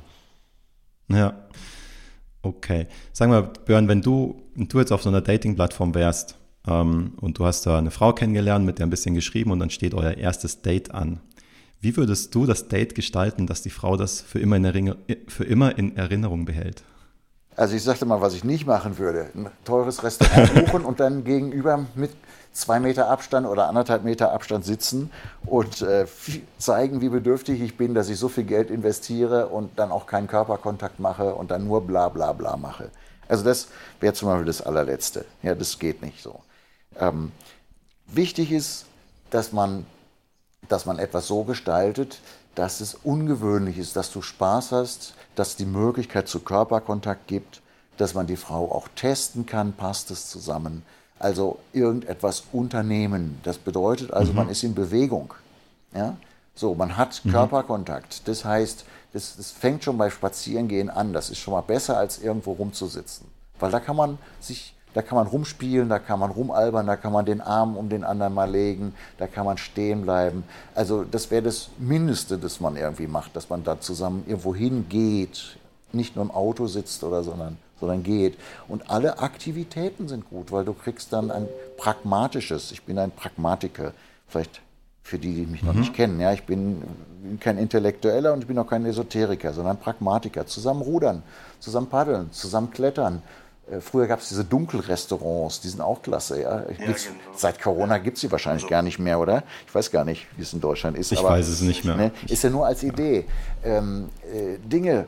Ja. 1.07 1.33
Okay. 2.47 2.87
Sag 3.11 3.27
mal, 3.27 3.41
Björn, 3.65 3.89
wenn 3.89 4.01
du, 4.01 4.41
du 4.55 4.79
jetzt 4.79 4.93
auf 4.93 5.03
so 5.03 5.09
einer 5.09 5.19
Dating-Plattform 5.19 5.93
wärst 5.93 6.37
ähm, 6.65 7.13
und 7.19 7.37
du 7.37 7.45
hast 7.45 7.65
da 7.65 7.77
eine 7.77 7.91
Frau 7.91 8.13
kennengelernt, 8.13 8.65
mit 8.65 8.79
der 8.79 8.87
ein 8.87 8.89
bisschen 8.89 9.15
geschrieben 9.15 9.51
und 9.51 9.59
dann 9.59 9.69
steht 9.69 9.93
euer 9.93 10.13
erstes 10.13 10.61
Date 10.61 10.91
an. 10.91 11.19
Wie 11.81 11.97
würdest 11.97 12.33
du 12.33 12.45
das 12.45 12.69
Date 12.69 12.95
gestalten, 12.95 13.47
dass 13.47 13.61
die 13.61 13.69
Frau 13.69 13.97
das 13.97 14.21
für 14.21 14.39
immer 14.39 14.55
in, 14.55 14.95
für 15.27 15.43
immer 15.43 15.77
in 15.77 15.97
Erinnerung 15.97 16.45
behält? 16.45 16.83
Also 17.57 17.75
ich 17.75 17.83
sagte 17.83 18.05
mal, 18.05 18.21
was 18.21 18.33
ich 18.33 18.45
nicht 18.45 18.65
machen 18.65 18.97
würde. 18.97 19.29
Ein 19.35 19.49
teures 19.65 20.03
Restaurant 20.03 20.53
buchen 20.65 20.85
und 20.85 21.01
dann 21.01 21.25
gegenüber 21.25 21.85
mit 21.95 22.11
zwei 22.57 22.79
Meter 22.79 23.09
Abstand 23.09 23.47
oder 23.47 23.67
anderthalb 23.67 24.03
Meter 24.03 24.31
Abstand 24.31 24.65
sitzen 24.65 25.11
und 25.45 25.81
äh, 25.81 26.07
zeigen, 26.57 27.01
wie 27.01 27.09
bedürftig 27.09 27.61
ich 27.61 27.77
bin, 27.77 27.93
dass 27.93 28.09
ich 28.09 28.17
so 28.17 28.29
viel 28.29 28.45
Geld 28.45 28.71
investiere 28.71 29.47
und 29.47 29.77
dann 29.77 29.91
auch 29.91 30.07
keinen 30.07 30.27
Körperkontakt 30.27 30.99
mache 30.99 31.35
und 31.35 31.51
dann 31.51 31.65
nur 31.65 31.85
bla 31.85 32.09
bla 32.09 32.33
bla 32.33 32.57
mache. 32.57 32.89
Also 33.27 33.43
das 33.43 33.67
wäre 33.99 34.13
zum 34.13 34.29
Beispiel 34.29 34.45
das 34.45 34.61
allerletzte. 34.61 35.25
Ja, 35.43 35.53
das 35.53 35.77
geht 35.79 36.01
nicht 36.01 36.21
so. 36.23 36.39
Ähm, 36.99 37.31
wichtig 38.07 38.51
ist, 38.51 38.85
dass 39.29 39.51
man, 39.51 39.85
dass 40.67 40.85
man 40.85 40.97
etwas 40.99 41.27
so 41.27 41.43
gestaltet, 41.43 42.19
dass 42.55 42.81
es 42.81 42.95
ungewöhnlich 42.95 43.77
ist, 43.77 43.95
dass 43.95 44.11
du 44.11 44.21
Spaß 44.21 44.71
hast, 44.71 45.13
dass 45.35 45.57
die 45.57 45.65
Möglichkeit 45.65 46.27
zu 46.27 46.39
Körperkontakt 46.39 47.27
gibt, 47.27 47.61
dass 47.97 48.15
man 48.15 48.25
die 48.25 48.37
Frau 48.37 48.71
auch 48.71 48.87
testen 48.95 49.45
kann, 49.45 49.73
passt 49.73 50.09
es 50.09 50.29
zusammen, 50.29 50.83
also 51.19 51.59
irgendetwas 51.73 52.43
unternehmen. 52.51 53.39
Das 53.43 53.57
bedeutet 53.57 54.11
also, 54.13 54.31
mhm. 54.31 54.37
man 54.37 54.49
ist 54.49 54.63
in 54.63 54.75
Bewegung. 54.75 55.33
Ja? 55.93 56.15
So, 56.55 56.75
man 56.75 56.97
hat 56.97 57.21
mhm. 57.23 57.31
Körperkontakt. 57.31 58.27
Das 58.27 58.45
heißt, 58.45 58.85
das, 59.13 59.37
das 59.37 59.51
fängt 59.51 59.83
schon 59.83 59.97
bei 59.97 60.09
Spazierengehen 60.09 60.89
an. 60.89 61.13
Das 61.13 61.29
ist 61.29 61.39
schon 61.39 61.53
mal 61.53 61.61
besser, 61.61 61.97
als 61.97 62.19
irgendwo 62.19 62.53
rumzusitzen. 62.53 63.27
Weil 63.59 63.71
da 63.71 63.79
kann 63.79 63.95
man 63.95 64.17
sich, 64.39 64.75
da 64.93 65.01
kann 65.01 65.15
man 65.17 65.27
rumspielen, 65.27 65.89
da 65.89 65.99
kann 65.99 66.19
man 66.19 66.31
rumalbern, 66.31 66.85
da 66.85 66.95
kann 66.95 67.13
man 67.13 67.25
den 67.25 67.41
Arm 67.41 67.77
um 67.77 67.89
den 67.89 68.03
anderen 68.03 68.33
mal 68.33 68.49
legen, 68.49 68.93
da 69.17 69.27
kann 69.27 69.45
man 69.45 69.57
stehen 69.57 70.03
bleiben. 70.03 70.43
Also 70.75 71.03
das 71.03 71.31
wäre 71.31 71.43
das 71.43 71.69
Mindeste, 71.77 72.37
das 72.37 72.59
man 72.59 72.75
irgendwie 72.75 73.07
macht, 73.07 73.35
dass 73.35 73.49
man 73.49 73.63
da 73.63 73.79
zusammen 73.79 74.23
irgendwo 74.27 74.53
hingeht, 74.53 75.57
nicht 75.91 76.15
nur 76.15 76.25
im 76.25 76.31
Auto 76.31 76.67
sitzt 76.67 77.03
oder 77.03 77.23
sondern 77.23 77.57
sondern 77.79 78.03
geht. 78.03 78.37
Und 78.67 78.89
alle 78.89 79.19
Aktivitäten 79.19 80.07
sind 80.07 80.29
gut, 80.29 80.51
weil 80.51 80.65
du 80.65 80.73
kriegst 80.73 81.13
dann 81.13 81.31
ein 81.31 81.47
pragmatisches, 81.77 82.71
ich 82.71 82.83
bin 82.83 82.97
ein 82.97 83.11
Pragmatiker, 83.11 83.93
vielleicht 84.27 84.61
für 85.03 85.17
die, 85.17 85.33
die 85.33 85.45
mich 85.45 85.61
mhm. 85.61 85.67
noch 85.69 85.75
nicht 85.75 85.93
kennen. 85.93 86.19
Ja, 86.19 86.33
ich 86.33 86.43
bin 86.43 86.83
kein 87.39 87.57
Intellektueller 87.57 88.33
und 88.33 88.41
ich 88.41 88.47
bin 88.47 88.57
auch 88.59 88.67
kein 88.67 88.85
Esoteriker, 88.85 89.53
sondern 89.53 89.77
Pragmatiker. 89.77 90.45
Zusammen 90.45 90.81
rudern, 90.81 91.23
zusammen 91.59 91.87
paddeln, 91.87 92.31
zusammen 92.31 92.71
klettern. 92.71 93.21
Äh, 93.71 93.79
früher 93.79 94.07
gab 94.07 94.19
es 94.19 94.29
diese 94.29 94.43
Dunkelrestaurants, 94.43 95.61
die 95.61 95.69
sind 95.69 95.81
auch 95.81 96.01
klasse. 96.01 96.41
Ja? 96.41 96.59
ja 96.59 96.65
genau. 96.77 96.93
Seit 97.35 97.61
Corona 97.61 97.97
gibt 97.97 98.17
es 98.17 98.21
sie 98.21 98.31
wahrscheinlich 98.31 98.63
also. 98.63 98.71
gar 98.71 98.81
nicht 98.81 98.99
mehr, 98.99 99.19
oder? 99.19 99.43
Ich 99.65 99.73
weiß 99.73 99.91
gar 99.91 100.03
nicht, 100.03 100.27
wie 100.35 100.41
es 100.41 100.53
in 100.53 100.61
Deutschland 100.61 100.97
ist. 100.97 101.11
Ich 101.11 101.19
aber, 101.19 101.29
weiß 101.29 101.47
es 101.47 101.61
nicht 101.61 101.85
mehr. 101.85 101.95
Ne, 101.95 102.11
ist 102.27 102.43
ja 102.43 102.49
nur 102.49 102.65
als 102.65 102.83
Idee. 102.83 103.25
Ähm, 103.63 104.09
äh, 104.33 104.57
Dinge 104.59 105.07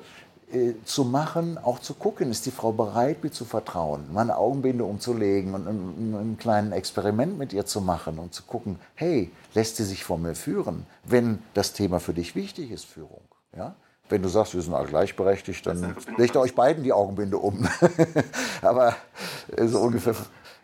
äh, 0.52 0.74
zu 0.84 1.04
machen, 1.04 1.58
auch 1.58 1.80
zu 1.80 1.94
gucken, 1.94 2.32
ist 2.32 2.46
die 2.46 2.52
Frau 2.52 2.72
bereit, 2.72 3.24
mir 3.24 3.32
zu 3.32 3.46
vertrauen, 3.46 4.06
meine 4.12 4.38
Augenbinde 4.38 4.84
umzulegen 4.84 5.54
und 5.54 5.68
ein, 5.68 6.16
ein 6.16 6.38
kleines 6.40 6.74
Experiment 6.74 7.38
mit 7.38 7.54
ihr 7.54 7.66
zu 7.66 7.82
machen 7.82 8.18
und 8.20 8.34
zu 8.34 8.44
gucken, 8.44 8.80
hey, 8.96 9.32
lässt 9.54 9.76
sie 9.76 9.84
sich 9.84 10.04
von 10.04 10.22
mir 10.22 10.36
führen, 10.36 10.86
wenn 11.04 11.40
das 11.54 11.74
Thema 11.74 12.00
für 12.00 12.14
dich 12.14 12.36
wichtig 12.36 12.72
ist, 12.72 12.86
Führung. 12.86 13.22
Ja? 13.56 13.76
Wenn 14.10 14.24
du 14.24 14.28
sagst, 14.28 14.56
wir 14.56 14.62
sind 14.62 14.74
alle 14.74 14.88
gleichberechtigt, 14.88 15.68
dann 15.68 15.96
legt 16.18 16.36
euch 16.36 16.56
beiden 16.56 16.84
die 16.84 16.94
Augenbinde 16.94 17.38
um. 17.38 17.68
Aber 18.64 18.96
äh, 19.56 19.68
so 19.68 19.80
ungefähr 19.80 20.16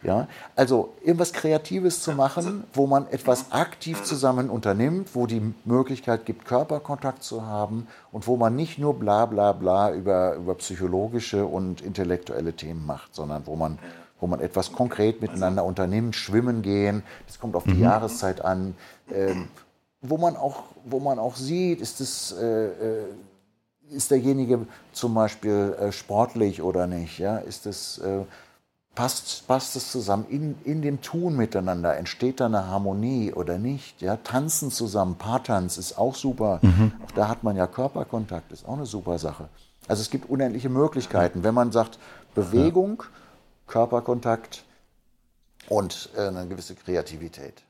ja? 0.06 0.28
Also 0.56 0.94
irgendwas 1.04 1.34
Kreatives 1.34 2.02
zu 2.02 2.14
machen, 2.14 2.64
wo 2.74 2.88
man 2.88 3.08
etwas 3.08 3.52
aktiv 3.52 4.04
zusammen 4.04 4.50
unternimmt, 4.50 5.10
wo 5.14 5.28
die 5.28 5.54
Möglichkeit 5.66 6.26
gibt, 6.26 6.46
Körperkontakt 6.46 7.24
zu 7.24 7.46
haben 7.46 7.88
und 8.12 8.28
wo 8.28 8.38
man 8.38 8.56
nicht 8.56 8.78
nur 8.78 8.94
bla 8.94 9.26
bla 9.26 9.52
bla 9.52 9.92
über, 9.94 10.36
über 10.36 10.56
psychologische 10.56 11.46
und 11.46 11.82
intellektuelle 11.82 12.54
Themen 12.54 12.86
macht, 12.86 13.16
sondern 13.16 13.46
wo 13.46 13.56
man, 13.56 13.80
wo 14.20 14.28
man 14.28 14.40
etwas 14.40 14.72
konkret 14.72 15.22
miteinander 15.22 15.64
unternimmt, 15.66 16.16
schwimmen 16.16 16.62
gehen, 16.62 17.04
das 17.28 17.40
kommt 17.40 17.56
auf 17.56 17.64
die 17.64 17.74
mhm. 17.74 17.84
Jahreszeit 17.84 18.44
an, 18.44 18.76
ähm, 19.14 19.48
wo, 20.02 20.18
man 20.18 20.36
auch, 20.36 20.64
wo 20.86 21.00
man 21.00 21.20
auch 21.20 21.36
sieht, 21.36 21.82
ist 21.82 22.02
es... 22.02 22.32
Äh, 22.32 22.66
äh, 22.66 23.06
ist 23.92 24.12
derjenige 24.12 24.66
zum 24.94 25.14
Beispiel 25.14 25.76
äh, 25.80 25.92
sportlich 25.92 26.62
oder 26.62 26.88
nicht? 26.88 27.20
Ja? 27.20 27.38
Ist 27.38 27.66
es, 27.66 28.00
äh, 28.00 28.22
passt, 28.96 29.46
passt 29.48 29.76
es 29.76 29.92
zusammen 29.92 30.26
in, 30.30 30.56
in 30.64 30.82
dem 30.82 31.02
Tun 31.02 31.36
miteinander? 31.36 31.98
Entsteht 31.98 32.40
da 32.40 32.48
eine 32.48 32.68
Harmonie 32.68 33.34
oder 33.34 33.58
nicht? 33.58 34.02
Ja, 34.02 34.16
tanzen 34.18 34.72
zusammen, 34.72 35.16
Paartanz 35.16 35.78
ist 35.78 35.98
auch 35.98 36.16
super. 36.16 36.60
Mhm. 36.62 36.94
Auch 37.06 37.12
da 37.12 37.28
hat 37.28 37.44
man 37.44 37.56
ja 37.56 37.68
Körperkontakt, 37.68 38.52
ist 38.52 38.68
auch 38.68 38.78
eine 38.78 38.86
super 38.86 39.20
Sache. 39.20 39.50
Also 39.88 40.02
es 40.02 40.10
gibt 40.10 40.30
unendliche 40.30 40.70
Möglichkeiten, 40.70 41.44
wenn 41.44 41.54
man 41.54 41.72
sagt 41.72 42.00
Bewegung, 42.34 43.04
ja. 43.04 43.10
Körperkontakt 43.68 44.64
und 45.70 46.10
äh, 46.16 46.28
eine 46.28 46.48
gewisse 46.48 46.76
Kreativität. 46.76 47.64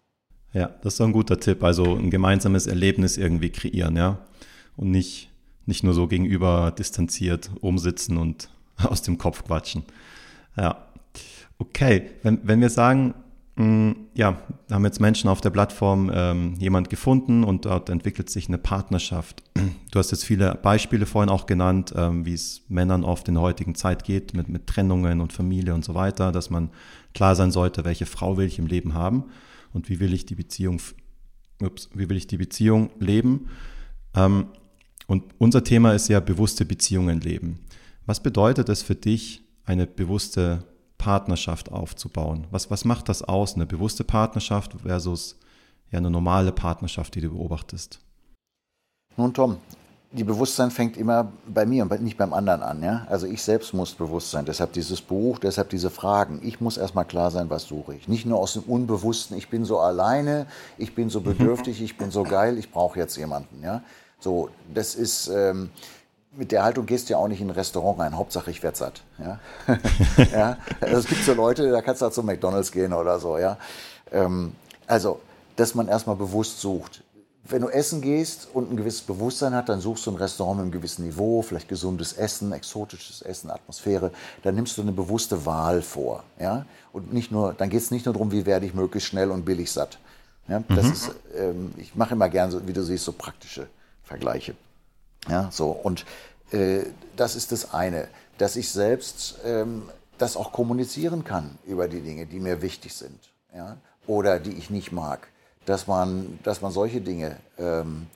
Ja, 0.53 0.67
das 0.81 0.93
ist 0.93 0.99
doch 0.99 1.05
ein 1.05 1.11
guter 1.11 1.39
Tipp. 1.39 1.63
Also 1.63 1.83
ein 1.83 2.09
gemeinsames 2.09 2.67
Erlebnis 2.67 3.17
irgendwie 3.17 3.49
kreieren, 3.49 3.97
ja. 3.97 4.19
Und 4.77 4.91
nicht, 4.91 5.29
nicht 5.65 5.83
nur 5.83 5.93
so 5.93 6.07
gegenüber 6.07 6.71
distanziert 6.71 7.49
umsitzen 7.61 8.17
und 8.17 8.49
aus 8.77 9.01
dem 9.01 9.17
Kopf 9.17 9.43
quatschen. 9.43 9.83
Ja. 10.57 10.84
Okay, 11.57 12.11
wenn, 12.23 12.39
wenn 12.43 12.61
wir 12.61 12.69
sagen, 12.69 13.13
mh, 13.55 13.65
mm, 13.65 13.95
ja, 14.13 14.41
haben 14.71 14.85
jetzt 14.85 14.99
Menschen 14.99 15.29
auf 15.29 15.41
der 15.41 15.49
Plattform 15.49 16.11
ähm, 16.13 16.55
jemand 16.59 16.89
gefunden 16.89 17.43
und 17.43 17.65
dort 17.65 17.89
entwickelt 17.89 18.29
sich 18.29 18.47
eine 18.47 18.57
Partnerschaft. 18.57 19.43
Du 19.91 19.99
hast 19.99 20.11
jetzt 20.11 20.25
viele 20.25 20.55
Beispiele 20.55 21.05
vorhin 21.05 21.29
auch 21.29 21.45
genannt, 21.45 21.93
ähm, 21.95 22.25
wie 22.25 22.33
es 22.33 22.63
Männern 22.67 23.05
oft 23.05 23.29
in 23.29 23.35
der 23.35 23.43
heutigen 23.43 23.75
Zeit 23.75 24.03
geht 24.03 24.33
mit, 24.33 24.49
mit 24.49 24.67
Trennungen 24.67 25.21
und 25.21 25.31
Familie 25.31 25.73
und 25.73 25.85
so 25.85 25.95
weiter, 25.95 26.33
dass 26.33 26.49
man 26.49 26.69
klar 27.13 27.33
sein 27.33 27.49
sollte, 27.49 27.85
welche 27.85 28.05
Frau 28.05 28.35
will 28.35 28.45
ich 28.45 28.59
im 28.59 28.67
Leben 28.67 28.93
haben 28.93 29.23
und 29.71 29.89
wie 29.89 30.01
will 30.01 30.13
ich 30.13 30.25
die 30.25 30.35
Beziehung, 30.35 30.81
ups, 31.61 31.89
wie 31.93 32.09
will 32.09 32.17
ich 32.17 32.27
die 32.27 32.35
Beziehung 32.35 32.89
leben. 32.99 33.47
Ähm, 34.15 34.47
und 35.07 35.23
unser 35.37 35.63
Thema 35.63 35.93
ist 35.93 36.09
ja 36.09 36.19
bewusste 36.19 36.65
Beziehungen 36.65 37.21
leben. 37.21 37.59
Was 38.05 38.21
bedeutet 38.21 38.67
es 38.67 38.83
für 38.83 38.95
dich, 38.95 39.43
eine 39.63 39.87
bewusste 39.87 40.65
Partnerschaft 41.05 41.71
aufzubauen? 41.71 42.47
Was, 42.49 42.71
was 42.71 42.83
macht 42.83 43.09
das 43.09 43.21
aus, 43.21 43.53
eine 43.53 43.67
bewusste 43.67 44.03
Partnerschaft 44.03 44.73
versus 44.81 45.37
ja, 45.91 45.99
eine 45.99 46.09
normale 46.09 46.51
Partnerschaft, 46.51 47.13
die 47.13 47.21
du 47.21 47.29
beobachtest? 47.29 47.99
Nun, 49.15 49.31
Tom, 49.31 49.57
die 50.11 50.23
Bewusstsein 50.23 50.71
fängt 50.71 50.97
immer 50.97 51.31
bei 51.47 51.67
mir 51.67 51.83
und 51.83 52.01
nicht 52.01 52.17
beim 52.17 52.33
anderen 52.33 52.63
an. 52.63 52.81
Ja? 52.81 53.05
Also 53.07 53.27
ich 53.27 53.43
selbst 53.43 53.71
muss 53.75 53.93
bewusst 53.93 54.31
sein. 54.31 54.45
Deshalb 54.45 54.73
dieses 54.73 54.99
Buch, 54.99 55.37
deshalb 55.37 55.69
diese 55.69 55.91
Fragen. 55.91 56.39
Ich 56.41 56.59
muss 56.59 56.77
erstmal 56.77 57.05
klar 57.05 57.29
sein, 57.29 57.51
was 57.51 57.65
suche 57.65 57.93
ich. 57.93 58.07
Nicht 58.07 58.25
nur 58.25 58.39
aus 58.39 58.53
dem 58.53 58.63
Unbewussten, 58.63 59.37
ich 59.37 59.49
bin 59.49 59.63
so 59.63 59.77
alleine, 59.77 60.47
ich 60.79 60.95
bin 60.95 61.11
so 61.11 61.21
bedürftig, 61.29 61.83
ich 61.83 61.99
bin 61.99 62.09
so 62.09 62.23
geil, 62.23 62.57
ich 62.57 62.71
brauche 62.71 62.97
jetzt 62.97 63.15
jemanden. 63.15 63.61
Ja? 63.61 63.83
So, 64.19 64.49
das 64.73 64.95
ist, 64.95 65.27
ähm, 65.27 65.69
mit 66.37 66.51
der 66.51 66.63
Haltung 66.63 66.85
gehst 66.85 67.09
du 67.09 67.13
ja 67.13 67.19
auch 67.19 67.27
nicht 67.27 67.41
in 67.41 67.47
ein 67.47 67.55
Restaurant 67.55 67.99
rein. 67.99 68.17
Hauptsache, 68.17 68.51
ich 68.51 68.63
werde 68.63 68.77
satt. 68.77 69.01
Ja? 69.19 69.39
ja? 70.31 70.57
Also 70.81 70.97
es 70.97 71.07
gibt 71.07 71.23
so 71.23 71.33
Leute, 71.33 71.71
da 71.71 71.81
kannst 71.81 72.01
du 72.01 72.05
halt 72.05 72.13
zu 72.13 72.23
McDonalds 72.23 72.71
gehen 72.71 72.93
oder 72.93 73.19
so. 73.19 73.37
Ja? 73.37 73.57
Ähm, 74.11 74.53
also, 74.87 75.19
dass 75.55 75.75
man 75.75 75.87
erstmal 75.87 76.15
bewusst 76.15 76.61
sucht. 76.61 77.03
Wenn 77.47 77.61
du 77.61 77.67
essen 77.67 78.01
gehst 78.01 78.47
und 78.53 78.71
ein 78.71 78.77
gewisses 78.77 79.01
Bewusstsein 79.01 79.53
hat, 79.53 79.69
dann 79.69 79.79
suchst 79.79 80.07
du 80.07 80.11
ein 80.11 80.17
Restaurant 80.17 80.57
mit 80.57 80.63
einem 80.63 80.71
gewissen 80.71 81.05
Niveau, 81.05 81.43
vielleicht 81.43 81.69
gesundes 81.69 82.13
Essen, 82.13 82.51
exotisches 82.51 83.21
Essen, 83.21 83.51
Atmosphäre. 83.51 84.11
Dann 84.41 84.55
nimmst 84.55 84.77
du 84.77 84.81
eine 84.81 84.91
bewusste 84.91 85.45
Wahl 85.45 85.83
vor. 85.83 86.23
Ja? 86.39 86.65
Und 86.91 87.13
nicht 87.13 87.31
nur, 87.31 87.53
dann 87.53 87.69
geht 87.69 87.81
es 87.81 87.91
nicht 87.91 88.05
nur 88.05 88.13
darum, 88.13 88.31
wie 88.31 88.45
werde 88.45 88.65
ich 88.65 88.73
möglichst 88.73 89.09
schnell 89.09 89.29
und 89.29 89.45
billig 89.45 89.71
satt. 89.71 89.99
Ja? 90.47 90.63
Das 90.69 90.85
mhm. 90.85 90.91
ist, 90.91 91.11
ähm, 91.37 91.73
ich 91.77 91.95
mache 91.95 92.15
immer 92.15 92.29
gern, 92.29 92.49
so, 92.49 92.67
wie 92.67 92.73
du 92.73 92.83
siehst, 92.83 93.05
so 93.05 93.11
praktische 93.11 93.67
Vergleiche. 94.03 94.55
Ja, 95.29 95.49
so. 95.51 95.71
Und 95.71 96.05
äh, 96.51 96.83
das 97.15 97.35
ist 97.35 97.51
das 97.51 97.73
eine, 97.73 98.07
dass 98.37 98.55
ich 98.55 98.71
selbst 98.71 99.39
ähm, 99.45 99.89
das 100.17 100.37
auch 100.37 100.51
kommunizieren 100.51 101.23
kann 101.23 101.57
über 101.65 101.87
die 101.87 102.01
Dinge, 102.01 102.25
die 102.25 102.39
mir 102.39 102.61
wichtig 102.61 102.93
sind. 102.93 103.19
Ja? 103.53 103.77
Oder 104.07 104.39
die 104.39 104.53
ich 104.53 104.69
nicht 104.69 104.91
mag. 104.91 105.27
Dass 105.65 105.87
man, 105.87 106.39
dass 106.43 106.61
man 106.61 106.71
solche 106.71 107.01
Dinge 107.01 107.37
ähm, 107.57 108.07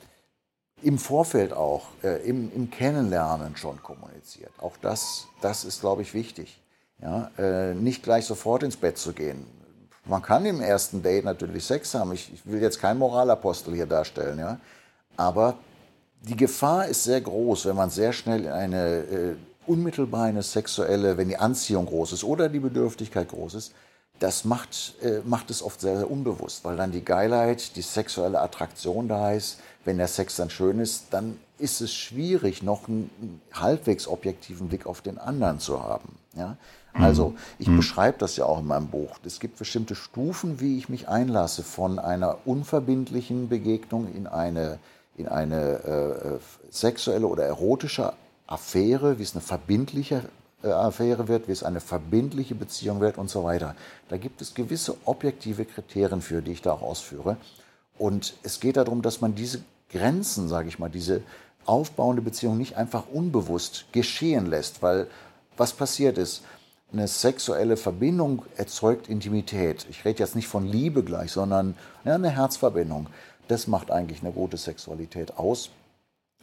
im 0.81 0.97
Vorfeld 0.97 1.51
auch, 1.51 1.87
äh, 2.03 2.21
im, 2.27 2.51
im 2.53 2.69
Kennenlernen 2.69 3.55
schon 3.57 3.81
kommuniziert. 3.81 4.51
Auch 4.59 4.77
das, 4.81 5.27
das 5.41 5.65
ist, 5.65 5.81
glaube 5.81 6.03
ich, 6.03 6.13
wichtig. 6.13 6.61
Ja? 7.01 7.31
Äh, 7.37 7.73
nicht 7.73 8.03
gleich 8.03 8.25
sofort 8.25 8.63
ins 8.63 8.77
Bett 8.77 8.97
zu 8.97 9.13
gehen. 9.13 9.45
Man 10.05 10.21
kann 10.21 10.45
im 10.45 10.61
ersten 10.61 11.03
Date 11.03 11.25
natürlich 11.25 11.65
Sex 11.65 11.93
haben. 11.93 12.13
Ich, 12.13 12.33
ich 12.33 12.45
will 12.45 12.61
jetzt 12.61 12.79
keinen 12.79 12.99
Moralapostel 12.99 13.75
hier 13.75 13.85
darstellen, 13.85 14.39
ja. 14.39 14.59
Aber 15.17 15.55
die 16.21 16.35
Gefahr 16.35 16.87
ist 16.87 17.03
sehr 17.03 17.21
groß, 17.21 17.65
wenn 17.65 17.75
man 17.75 17.89
sehr 17.89 18.13
schnell 18.13 18.45
in 18.45 18.51
eine 18.51 18.97
äh, 18.97 19.35
unmittelbar 19.65 20.25
eine 20.25 20.43
sexuelle, 20.43 21.17
wenn 21.17 21.29
die 21.29 21.37
Anziehung 21.37 21.85
groß 21.85 22.13
ist 22.13 22.23
oder 22.23 22.49
die 22.49 22.59
Bedürftigkeit 22.59 23.29
groß 23.29 23.53
ist, 23.53 23.73
das 24.19 24.43
macht, 24.43 24.95
äh, 25.01 25.21
macht 25.25 25.49
es 25.49 25.63
oft 25.63 25.79
sehr, 25.79 25.97
sehr 25.97 26.11
unbewusst, 26.11 26.65
weil 26.65 26.75
dann 26.75 26.91
die 26.91 27.05
Geilheit, 27.05 27.75
die 27.75 27.81
sexuelle 27.81 28.41
Attraktion 28.41 29.07
da 29.07 29.31
ist. 29.31 29.59
Wenn 29.85 29.97
der 29.97 30.07
Sex 30.07 30.35
dann 30.35 30.49
schön 30.49 30.79
ist, 30.79 31.05
dann 31.11 31.39
ist 31.57 31.79
es 31.81 31.93
schwierig, 31.93 32.61
noch 32.63 32.87
einen 32.87 33.41
halbwegs 33.53 34.07
objektiven 34.07 34.67
Blick 34.67 34.85
auf 34.85 35.01
den 35.01 35.17
anderen 35.17 35.59
zu 35.59 35.81
haben. 35.81 36.17
Ja? 36.35 36.57
Mhm. 36.93 37.03
Also 37.03 37.35
ich 37.59 37.67
mhm. 37.67 37.77
beschreibe 37.77 38.17
das 38.17 38.35
ja 38.35 38.45
auch 38.45 38.59
in 38.59 38.67
meinem 38.67 38.87
Buch. 38.87 39.17
Es 39.25 39.39
gibt 39.39 39.57
bestimmte 39.57 39.95
Stufen, 39.95 40.59
wie 40.59 40.77
ich 40.77 40.89
mich 40.89 41.07
einlasse 41.07 41.63
von 41.63 41.97
einer 41.97 42.39
unverbindlichen 42.45 43.47
Begegnung 43.47 44.13
in 44.13 44.27
eine 44.27 44.79
in 45.19 45.27
eine 45.27 46.39
äh, 46.39 46.39
sexuelle 46.71 47.27
oder 47.27 47.43
erotische 47.45 48.13
Affäre, 48.47 49.19
wie 49.19 49.23
es 49.23 49.35
eine 49.35 49.41
verbindliche 49.41 50.23
äh, 50.63 50.69
Affäre 50.69 51.27
wird, 51.27 51.47
wie 51.47 51.51
es 51.51 51.63
eine 51.63 51.81
verbindliche 51.81 52.55
Beziehung 52.55 53.01
wird 53.01 53.17
und 53.17 53.29
so 53.29 53.43
weiter. 53.43 53.75
Da 54.07 54.17
gibt 54.17 54.41
es 54.41 54.53
gewisse 54.53 54.95
objektive 55.05 55.65
Kriterien 55.65 56.21
für, 56.21 56.41
die 56.41 56.53
ich 56.53 56.61
da 56.61 56.71
auch 56.71 56.81
ausführe. 56.81 57.37
Und 57.97 58.35
es 58.43 58.59
geht 58.59 58.77
darum, 58.77 59.01
dass 59.01 59.21
man 59.21 59.35
diese 59.35 59.61
Grenzen, 59.91 60.47
sage 60.47 60.69
ich 60.69 60.79
mal, 60.79 60.89
diese 60.89 61.21
aufbauende 61.65 62.21
Beziehung 62.21 62.57
nicht 62.57 62.77
einfach 62.77 63.03
unbewusst 63.11 63.85
geschehen 63.91 64.45
lässt, 64.45 64.81
weil 64.81 65.07
was 65.57 65.73
passiert 65.73 66.17
ist, 66.17 66.43
eine 66.91 67.07
sexuelle 67.07 67.77
Verbindung 67.77 68.43
erzeugt 68.55 69.09
Intimität. 69.09 69.85
Ich 69.89 70.05
rede 70.05 70.19
jetzt 70.19 70.35
nicht 70.35 70.47
von 70.47 70.65
Liebe 70.65 71.03
gleich, 71.03 71.31
sondern 71.31 71.75
ja, 72.03 72.15
eine 72.15 72.29
Herzverbindung. 72.29 73.07
Das 73.49 73.67
macht 73.67 73.91
eigentlich 73.91 74.21
eine 74.21 74.31
gute 74.31 74.57
Sexualität 74.57 75.37
aus. 75.37 75.71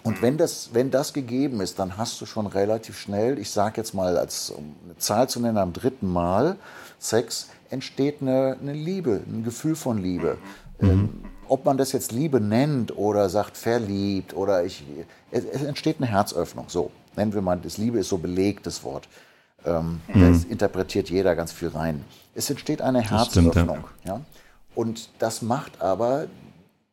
Und 0.02 0.22
wenn 0.22 0.36
das, 0.36 0.70
wenn 0.72 0.90
das 0.90 1.12
gegeben 1.12 1.60
ist, 1.60 1.78
dann 1.78 1.96
hast 1.96 2.20
du 2.20 2.26
schon 2.26 2.46
relativ 2.46 2.98
schnell, 2.98 3.38
ich 3.38 3.50
sage 3.50 3.78
jetzt 3.78 3.94
mal 3.94 4.18
als 4.18 4.50
um 4.50 4.76
eine 4.84 4.96
Zahl 4.98 5.28
zu 5.28 5.40
nennen, 5.40 5.56
am 5.56 5.72
dritten 5.72 6.12
Mal 6.12 6.56
Sex, 6.98 7.48
entsteht 7.70 8.20
eine, 8.20 8.56
eine 8.60 8.72
Liebe, 8.72 9.20
ein 9.26 9.44
Gefühl 9.44 9.76
von 9.76 9.98
Liebe. 9.98 10.36
Mhm. 10.80 10.90
Ähm, 10.90 11.24
ob 11.48 11.64
man 11.64 11.76
das 11.76 11.92
jetzt 11.92 12.12
Liebe 12.12 12.40
nennt 12.40 12.96
oder 12.96 13.28
sagt 13.28 13.56
verliebt 13.56 14.34
oder 14.34 14.64
ich, 14.64 14.84
es, 15.30 15.44
es, 15.44 15.62
entsteht 15.62 15.96
eine 15.98 16.06
Herzöffnung. 16.06 16.66
So, 16.68 16.90
nennen 17.16 17.34
wir 17.34 17.42
mal, 17.42 17.58
das 17.58 17.78
Liebe 17.78 17.98
ist 18.00 18.08
so 18.08 18.18
belegtes 18.18 18.82
Wort. 18.82 19.08
Ähm, 19.64 20.00
mhm. 20.12 20.32
Das 20.32 20.44
interpretiert 20.44 21.08
jeder 21.08 21.36
ganz 21.36 21.52
viel 21.52 21.68
rein. 21.68 22.04
Es 22.34 22.50
entsteht 22.50 22.82
eine 22.82 23.00
Herzöffnung. 23.00 23.52
Stimmt, 23.52 23.76
ja. 24.04 24.14
ja. 24.14 24.20
Und 24.74 25.08
das 25.20 25.42
macht 25.42 25.80
aber 25.80 26.26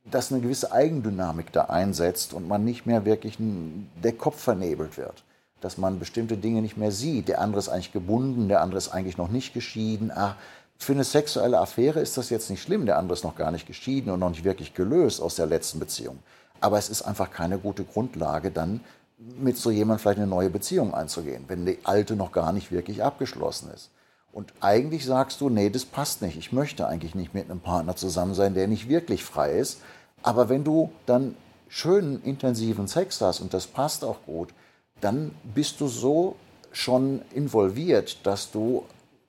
dass 0.06 0.32
eine 0.32 0.42
gewisse 0.42 0.72
Eigendynamik 0.72 1.52
da 1.52 1.66
einsetzt 1.66 2.34
und 2.34 2.48
man 2.48 2.66
nicht 2.66 2.86
mehr 2.86 3.06
wirklich 3.06 3.38
der 3.40 4.14
Kopf 4.14 4.42
vernebelt 4.42 4.98
wird. 4.98 5.24
Dass 5.62 5.78
man 5.78 6.00
bestimmte 6.00 6.36
Dinge 6.36 6.62
nicht 6.62 6.78
mehr 6.78 6.92
sieht. 6.92 7.30
Der 7.30 7.40
andere 7.40 7.60
ist 7.60 7.70
eigentlich 7.70 7.94
gebunden, 7.94 8.50
der 8.50 8.62
andere 8.62 8.78
ist 8.78 8.90
eigentlich 8.90 9.18
noch 9.18 9.30
nicht 9.30 9.54
geschieden. 9.54 10.12
Ach, 10.14 10.36
für 10.78 10.92
eine 10.92 11.06
sexuelle 11.06 11.60
Affäre 11.60 12.02
ist 12.02 12.18
das 12.18 12.30
jetzt 12.30 12.50
nicht 12.50 12.62
schlimm. 12.62 12.86
Der 12.86 12.98
andere 12.98 13.14
ist 13.14 13.24
noch 13.24 13.36
gar 13.36 13.52
nicht 13.52 13.66
geschieden 13.66 14.12
und 14.12 14.20
noch 14.20 14.30
nicht 14.30 14.44
wirklich 14.44 14.74
gelöst 14.74 15.22
aus 15.22 15.36
der 15.36 15.46
letzten 15.46 15.80
Beziehung. 15.80 16.20
Aber 16.60 16.78
es 16.78 16.90
ist 16.90 17.04
einfach 17.04 17.32
keine 17.32 17.58
gute 17.58 17.86
Grundlage, 17.86 18.52
dann 18.52 18.82
mit 19.18 19.58
so 19.58 19.72
jemandem 19.72 20.00
vielleicht 20.00 20.18
eine 20.18 20.28
neue 20.28 20.50
Beziehung 20.50 20.94
einzugehen, 20.94 21.46
wenn 21.48 21.66
die 21.66 21.80
alte 21.84 22.18
noch 22.18 22.34
gar 22.34 22.52
nicht 22.52 22.72
wirklich 22.72 23.04
abgeschlossen 23.04 23.72
ist. 23.74 23.90
Und 24.34 24.52
eigentlich 24.62 25.06
sagst 25.06 25.40
du, 25.42 25.50
nee, 25.50 25.70
das 25.70 25.86
passt 25.86 26.22
nicht. 26.22 26.38
Ich 26.38 26.52
möchte 26.52 26.88
eigentlich 26.88 27.14
nicht 27.14 27.34
mit 27.34 27.50
einem 27.50 27.60
Partner 27.60 27.96
zusammen 27.96 28.34
sein, 28.34 28.56
der 28.56 28.68
nicht 28.68 28.90
wirklich 28.90 29.24
frei 29.24 29.52
ist. 29.54 29.80
Aber 30.24 30.50
wenn 30.50 30.64
du 30.64 30.92
dann 31.06 31.36
schönen, 31.68 32.22
intensiven 32.24 32.88
Sex 32.88 33.22
hast 33.22 33.42
und 33.42 33.54
das 33.54 33.68
passt 33.68 34.04
auch 34.04 34.26
gut, 34.26 34.54
dann 35.02 35.32
bist 35.54 35.82
du 35.82 35.88
so 35.88 36.36
schon 36.72 37.22
involviert, 37.34 38.26
dass 38.26 38.52
du 38.52 38.86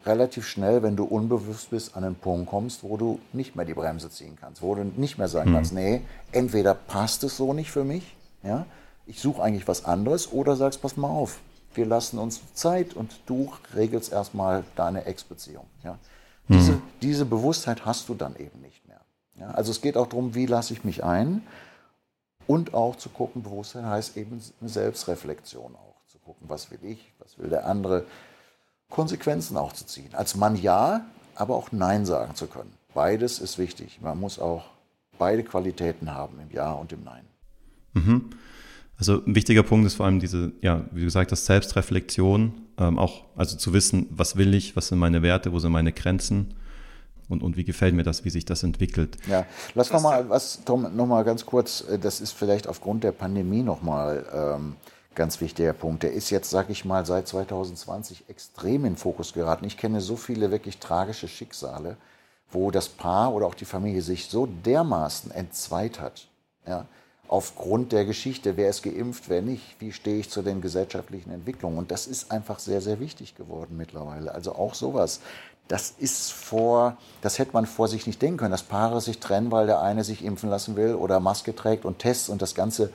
relativ 0.07 0.47
schnell, 0.47 0.83
wenn 0.83 0.97
du 0.97 1.05
unbewusst 1.05 1.71
bist, 1.71 1.97
an 1.97 2.05
einen 2.05 2.15
Punkt 2.15 2.49
kommst, 2.49 2.83
wo 2.83 2.97
du 2.97 3.21
nicht 3.33 3.57
mehr 3.57 3.65
die 3.65 3.75
Bremse 3.75 4.11
ziehen 4.11 4.37
kannst, 4.41 4.63
wo 4.63 4.75
du 4.75 4.85
nicht 4.85 5.19
mehr 5.19 5.29
sagen 5.29 5.51
mhm. 5.51 5.55
kannst, 5.55 5.73
nee, 5.73 6.03
entweder 6.33 6.75
passt 6.75 7.25
es 7.25 7.37
so 7.37 7.53
nicht 7.53 7.71
für 7.71 7.85
mich, 7.85 8.17
ja, 8.43 8.67
ich 9.07 9.21
suche 9.21 9.43
eigentlich 9.43 9.67
was 9.69 9.85
anderes, 9.85 10.33
oder 10.33 10.57
sagst, 10.57 10.83
pass 10.83 10.97
mal 10.97 11.09
auf, 11.09 11.41
wir 11.75 11.87
lassen 11.87 12.19
uns 12.19 12.41
Zeit 12.55 12.95
und 12.95 13.21
du 13.27 13.53
regelst 13.75 14.13
erstmal 14.13 14.65
deine 14.77 15.07
Ex-Beziehung. 15.07 15.67
Ja. 15.83 15.99
Diese, 16.49 16.73
mhm. 16.73 16.83
diese 17.01 17.25
Bewusstheit 17.25 17.85
hast 17.87 18.09
du 18.09 18.15
dann 18.15 18.37
eben 18.37 18.61
nicht. 18.61 18.83
Ja. 19.39 19.51
Also 19.51 19.71
es 19.71 19.81
geht 19.81 19.97
auch 19.97 20.07
darum, 20.07 20.35
wie 20.35 20.47
lasse 20.47 20.73
ich 20.73 20.85
mich 20.85 21.05
ein 21.05 21.43
und 22.47 22.75
auch 22.75 22.97
zu 22.97 23.09
gucken, 23.09 23.43
Bewusstheit 23.43 23.85
heißt 23.85 24.17
eben 24.17 24.41
eine 24.61 24.69
Selbstreflexion 24.69 25.75
auch, 25.75 25.97
zu 26.09 26.19
gucken, 26.19 26.49
was 26.49 26.71
will 26.71 26.79
ich, 26.83 27.13
was 27.19 27.39
will 27.39 27.49
der 27.49 27.67
andere, 27.67 28.05
Konsequenzen 28.91 29.57
auch 29.57 29.73
zu 29.73 29.87
ziehen. 29.87 30.15
Als 30.15 30.37
Mann 30.37 30.57
ja, 30.57 31.05
aber 31.35 31.57
auch 31.57 31.73
Nein 31.73 32.07
sagen 32.07 32.35
zu 32.35 32.47
können. 32.47 32.73
Beides 32.93 33.41
ist 33.41 33.59
wichtig. 33.59 33.99
Man 34.01 34.21
muss 34.21 34.39
auch 34.39 34.67
beide 35.19 35.43
Qualitäten 35.43 36.13
haben, 36.13 36.39
im 36.41 36.55
Ja 36.55 36.73
und 36.73 36.93
im 36.93 37.03
Nein. 37.03 37.25
Mhm. 37.95 38.31
Also 38.97 39.25
ein 39.25 39.35
wichtiger 39.35 39.65
Punkt 39.65 39.87
ist 39.87 39.95
vor 39.95 40.07
allem 40.07 40.21
diese, 40.21 40.53
ja, 40.61 40.85
wie 40.93 41.03
gesagt 41.03 41.33
hast, 41.33 41.47
Selbstreflexion, 41.47 42.53
ähm, 42.79 42.99
auch 42.99 43.25
also 43.35 43.57
zu 43.57 43.73
wissen, 43.73 44.07
was 44.11 44.37
will 44.37 44.55
ich, 44.55 44.77
was 44.77 44.89
sind 44.89 44.99
meine 44.99 45.23
Werte, 45.23 45.53
wo 45.53 45.59
sind 45.59 45.73
meine 45.73 45.93
Grenzen 45.93 46.55
und, 47.29 47.43
und 47.43 47.57
wie 47.57 47.65
gefällt 47.65 47.95
mir 47.95 48.03
das, 48.03 48.25
wie 48.25 48.31
sich 48.31 48.45
das 48.45 48.63
entwickelt. 48.63 49.17
Ja, 49.29 49.47
lass 49.75 49.91
noch 49.91 50.03
mal 50.03 50.29
was, 50.29 50.61
Tom, 50.65 50.95
noch 50.97 51.07
mal 51.07 51.25
ganz 51.25 51.47
kurz, 51.47 51.85
äh, 51.89 51.99
das 51.99 52.21
ist 52.21 52.33
vielleicht 52.33 52.67
aufgrund 52.69 53.05
der 53.05 53.13
Pandemie 53.13 53.63
noch 53.63 53.83
mal 53.83 54.25
ähm, 54.33 54.77
ganz 55.15 55.41
wichtiger 55.41 55.73
Punkt. 55.73 56.03
Der 56.03 56.13
ist 56.13 56.31
jetzt, 56.31 56.51
sag 56.51 56.71
ich 56.71 56.85
mal, 56.85 57.07
seit 57.07 57.29
2020 57.29 58.25
extrem 58.29 58.85
in 58.85 58.97
Fokus 58.97 59.33
geraten. 59.33 59.65
Ich 59.65 59.77
kenne 59.77 60.01
so 60.01 60.17
viele 60.17 60.51
wirklich 60.51 60.79
tragische 60.79 61.29
Schicksale, 61.29 61.97
wo 62.51 62.71
das 62.71 62.89
Paar 62.89 63.33
oder 63.33 63.47
auch 63.47 63.55
die 63.55 63.65
Familie 63.65 64.03
sich 64.03 64.27
so 64.27 64.47
dermaßen 64.47 65.31
entzweit 65.31 66.01
hat. 66.01 66.29
Ja, 66.67 66.87
aufgrund 67.29 67.93
der 67.93 68.05
Geschichte, 68.05 68.57
wer 68.57 68.69
ist 68.69 68.83
geimpft, 68.83 69.29
wer 69.29 69.43
nicht, 69.43 69.77
wie 69.81 69.93
stehe 69.93 70.19
ich 70.19 70.31
zu 70.31 70.43
den 70.43 70.61
gesellschaftlichen 70.61 71.31
Entwicklungen. 71.31 71.79
Und 71.79 71.91
das 71.91 72.07
ist 72.07 72.31
einfach 72.31 72.59
sehr, 72.59 72.81
sehr 72.81 73.01
wichtig 73.01 73.35
geworden 73.35 73.77
mittlerweile. 73.77 74.33
Also 74.33 74.55
auch 74.55 74.75
sowas. 74.75 75.21
Das 75.69 75.95
ist 75.99 76.33
vor, 76.33 76.99
das 77.23 77.39
hätte 77.39 77.53
man 77.55 77.65
vor 77.65 77.89
sich 77.89 78.07
nicht 78.07 78.21
denken 78.21 78.37
können, 78.37 78.51
dass 78.51 78.63
Paare 78.63 79.01
sich 79.01 79.19
trennen, 79.19 79.51
weil 79.51 79.67
der 79.67 79.81
eine 79.81 80.05
sich 80.05 80.23
impfen 80.25 80.51
lassen 80.51 80.77
will 80.77 80.95
oder 80.95 81.21
Maske 81.21 81.55
trägt 81.55 81.87
und 81.87 81.99
Tests 81.99 82.29
und 82.29 82.43
das 82.43 82.55
ganze, 82.55 82.93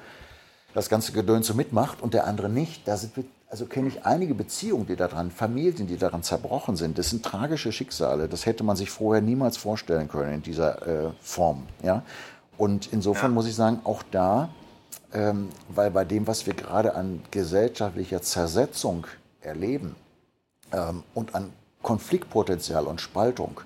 das 0.76 0.88
ganze 0.88 1.12
Gedöns 1.12 1.48
so 1.48 1.56
mitmacht 1.56 2.02
und 2.02 2.14
der 2.14 2.28
andere 2.28 2.48
nicht. 2.48 2.88
Da 2.88 2.96
sind, 2.96 3.14
also 3.50 3.66
kenne 3.66 3.88
ich 3.88 4.06
einige 4.06 4.36
Beziehungen, 4.36 4.86
die 4.86 4.96
daran, 4.96 5.32
Familien, 5.32 5.88
die 5.88 5.98
daran 5.98 6.22
zerbrochen 6.22 6.76
sind. 6.76 7.00
Das 7.00 7.10
sind 7.10 7.26
tragische 7.26 7.72
Schicksale. 7.72 8.28
Das 8.28 8.46
hätte 8.46 8.64
man 8.64 8.76
sich 8.76 8.92
vorher 8.92 9.24
niemals 9.24 9.58
vorstellen 9.58 10.08
können 10.08 10.36
in 10.36 10.44
dieser 10.44 10.88
äh, 10.88 11.12
Form. 11.22 11.66
Ja? 11.82 12.04
Und 12.60 12.94
insofern 12.94 13.32
ja. 13.32 13.36
muss 13.36 13.48
ich 13.48 13.56
sagen, 13.56 13.80
auch 13.84 14.04
da, 14.12 14.50
ähm, 15.12 15.50
weil 15.70 15.90
bei 15.90 16.06
dem, 16.06 16.28
was 16.28 16.46
wir 16.46 16.54
gerade 16.54 16.94
an 16.94 17.24
gesellschaftlicher 17.32 18.22
Zersetzung 18.22 19.08
erleben 19.42 19.96
ähm, 20.72 21.04
und 21.16 21.34
an 21.34 21.52
Konfliktpotenzial 21.82 22.86
und 22.86 23.02
Spaltung, 23.02 23.62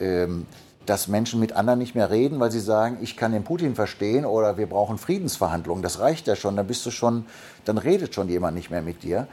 ähm, 0.00 0.46
dass 0.84 1.08
Menschen 1.08 1.40
mit 1.40 1.52
anderen 1.52 1.78
nicht 1.78 1.94
mehr 1.94 2.10
reden, 2.10 2.38
weil 2.38 2.52
sie 2.52 2.60
sagen, 2.60 2.98
ich 3.00 3.16
kann 3.16 3.32
den 3.32 3.44
Putin 3.44 3.74
verstehen 3.74 4.24
oder 4.24 4.56
wir 4.56 4.66
brauchen 4.66 4.98
Friedensverhandlungen. 4.98 5.82
Das 5.82 5.98
reicht 5.98 6.26
ja 6.26 6.36
schon, 6.36 6.56
dann 6.56 6.66
bist 6.66 6.86
du 6.86 6.90
schon, 6.90 7.26
dann 7.64 7.78
redet 7.78 8.14
schon 8.14 8.28
jemand 8.28 8.56
nicht 8.56 8.70
mehr 8.70 8.82
mit 8.82 9.02
dir. 9.02 9.26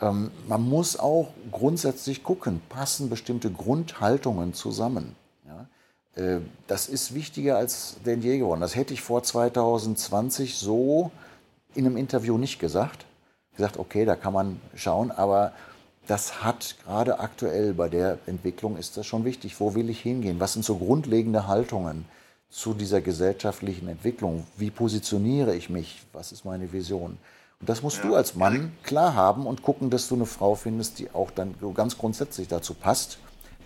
Ähm, 0.00 0.30
man 0.48 0.62
muss 0.62 0.98
auch 0.98 1.28
grundsätzlich 1.50 2.22
gucken, 2.22 2.60
passen 2.68 3.08
bestimmte 3.08 3.50
Grundhaltungen 3.50 4.54
zusammen. 4.54 5.16
Ja? 5.46 6.22
Äh, 6.22 6.40
das 6.66 6.88
ist 6.88 7.14
wichtiger 7.14 7.56
als 7.56 7.96
denn 8.04 8.20
je 8.22 8.38
geworden. 8.38 8.60
Das 8.60 8.76
hätte 8.76 8.94
ich 8.94 9.02
vor 9.02 9.22
2020 9.22 10.56
so 10.56 11.10
in 11.74 11.86
einem 11.86 11.96
Interview 11.96 12.36
nicht 12.36 12.58
gesagt. 12.58 13.06
Gesagt, 13.56 13.78
okay, 13.78 14.04
da 14.04 14.16
kann 14.16 14.32
man 14.32 14.60
schauen, 14.74 15.10
aber 15.10 15.52
das 16.06 16.42
hat 16.42 16.76
gerade 16.84 17.20
aktuell 17.20 17.74
bei 17.74 17.88
der 17.88 18.18
Entwicklung 18.26 18.76
ist 18.76 18.96
das 18.96 19.06
schon 19.06 19.24
wichtig. 19.24 19.60
Wo 19.60 19.74
will 19.74 19.88
ich 19.88 20.00
hingehen? 20.00 20.40
Was 20.40 20.54
sind 20.54 20.64
so 20.64 20.76
grundlegende 20.76 21.46
Haltungen 21.46 22.06
zu 22.50 22.74
dieser 22.74 23.00
gesellschaftlichen 23.00 23.88
Entwicklung? 23.88 24.46
Wie 24.56 24.70
positioniere 24.70 25.54
ich 25.54 25.70
mich? 25.70 26.02
Was 26.12 26.32
ist 26.32 26.44
meine 26.44 26.72
Vision? 26.72 27.18
Und 27.60 27.68
das 27.68 27.82
musst 27.82 27.98
ja. 27.98 28.08
du 28.08 28.14
als 28.16 28.34
Mann 28.34 28.72
klar 28.82 29.14
haben 29.14 29.46
und 29.46 29.62
gucken, 29.62 29.90
dass 29.90 30.08
du 30.08 30.16
eine 30.16 30.26
Frau 30.26 30.56
findest, 30.56 30.98
die 30.98 31.14
auch 31.14 31.30
dann 31.30 31.54
ganz 31.74 31.96
grundsätzlich 31.96 32.48
dazu 32.48 32.74
passt. 32.74 33.18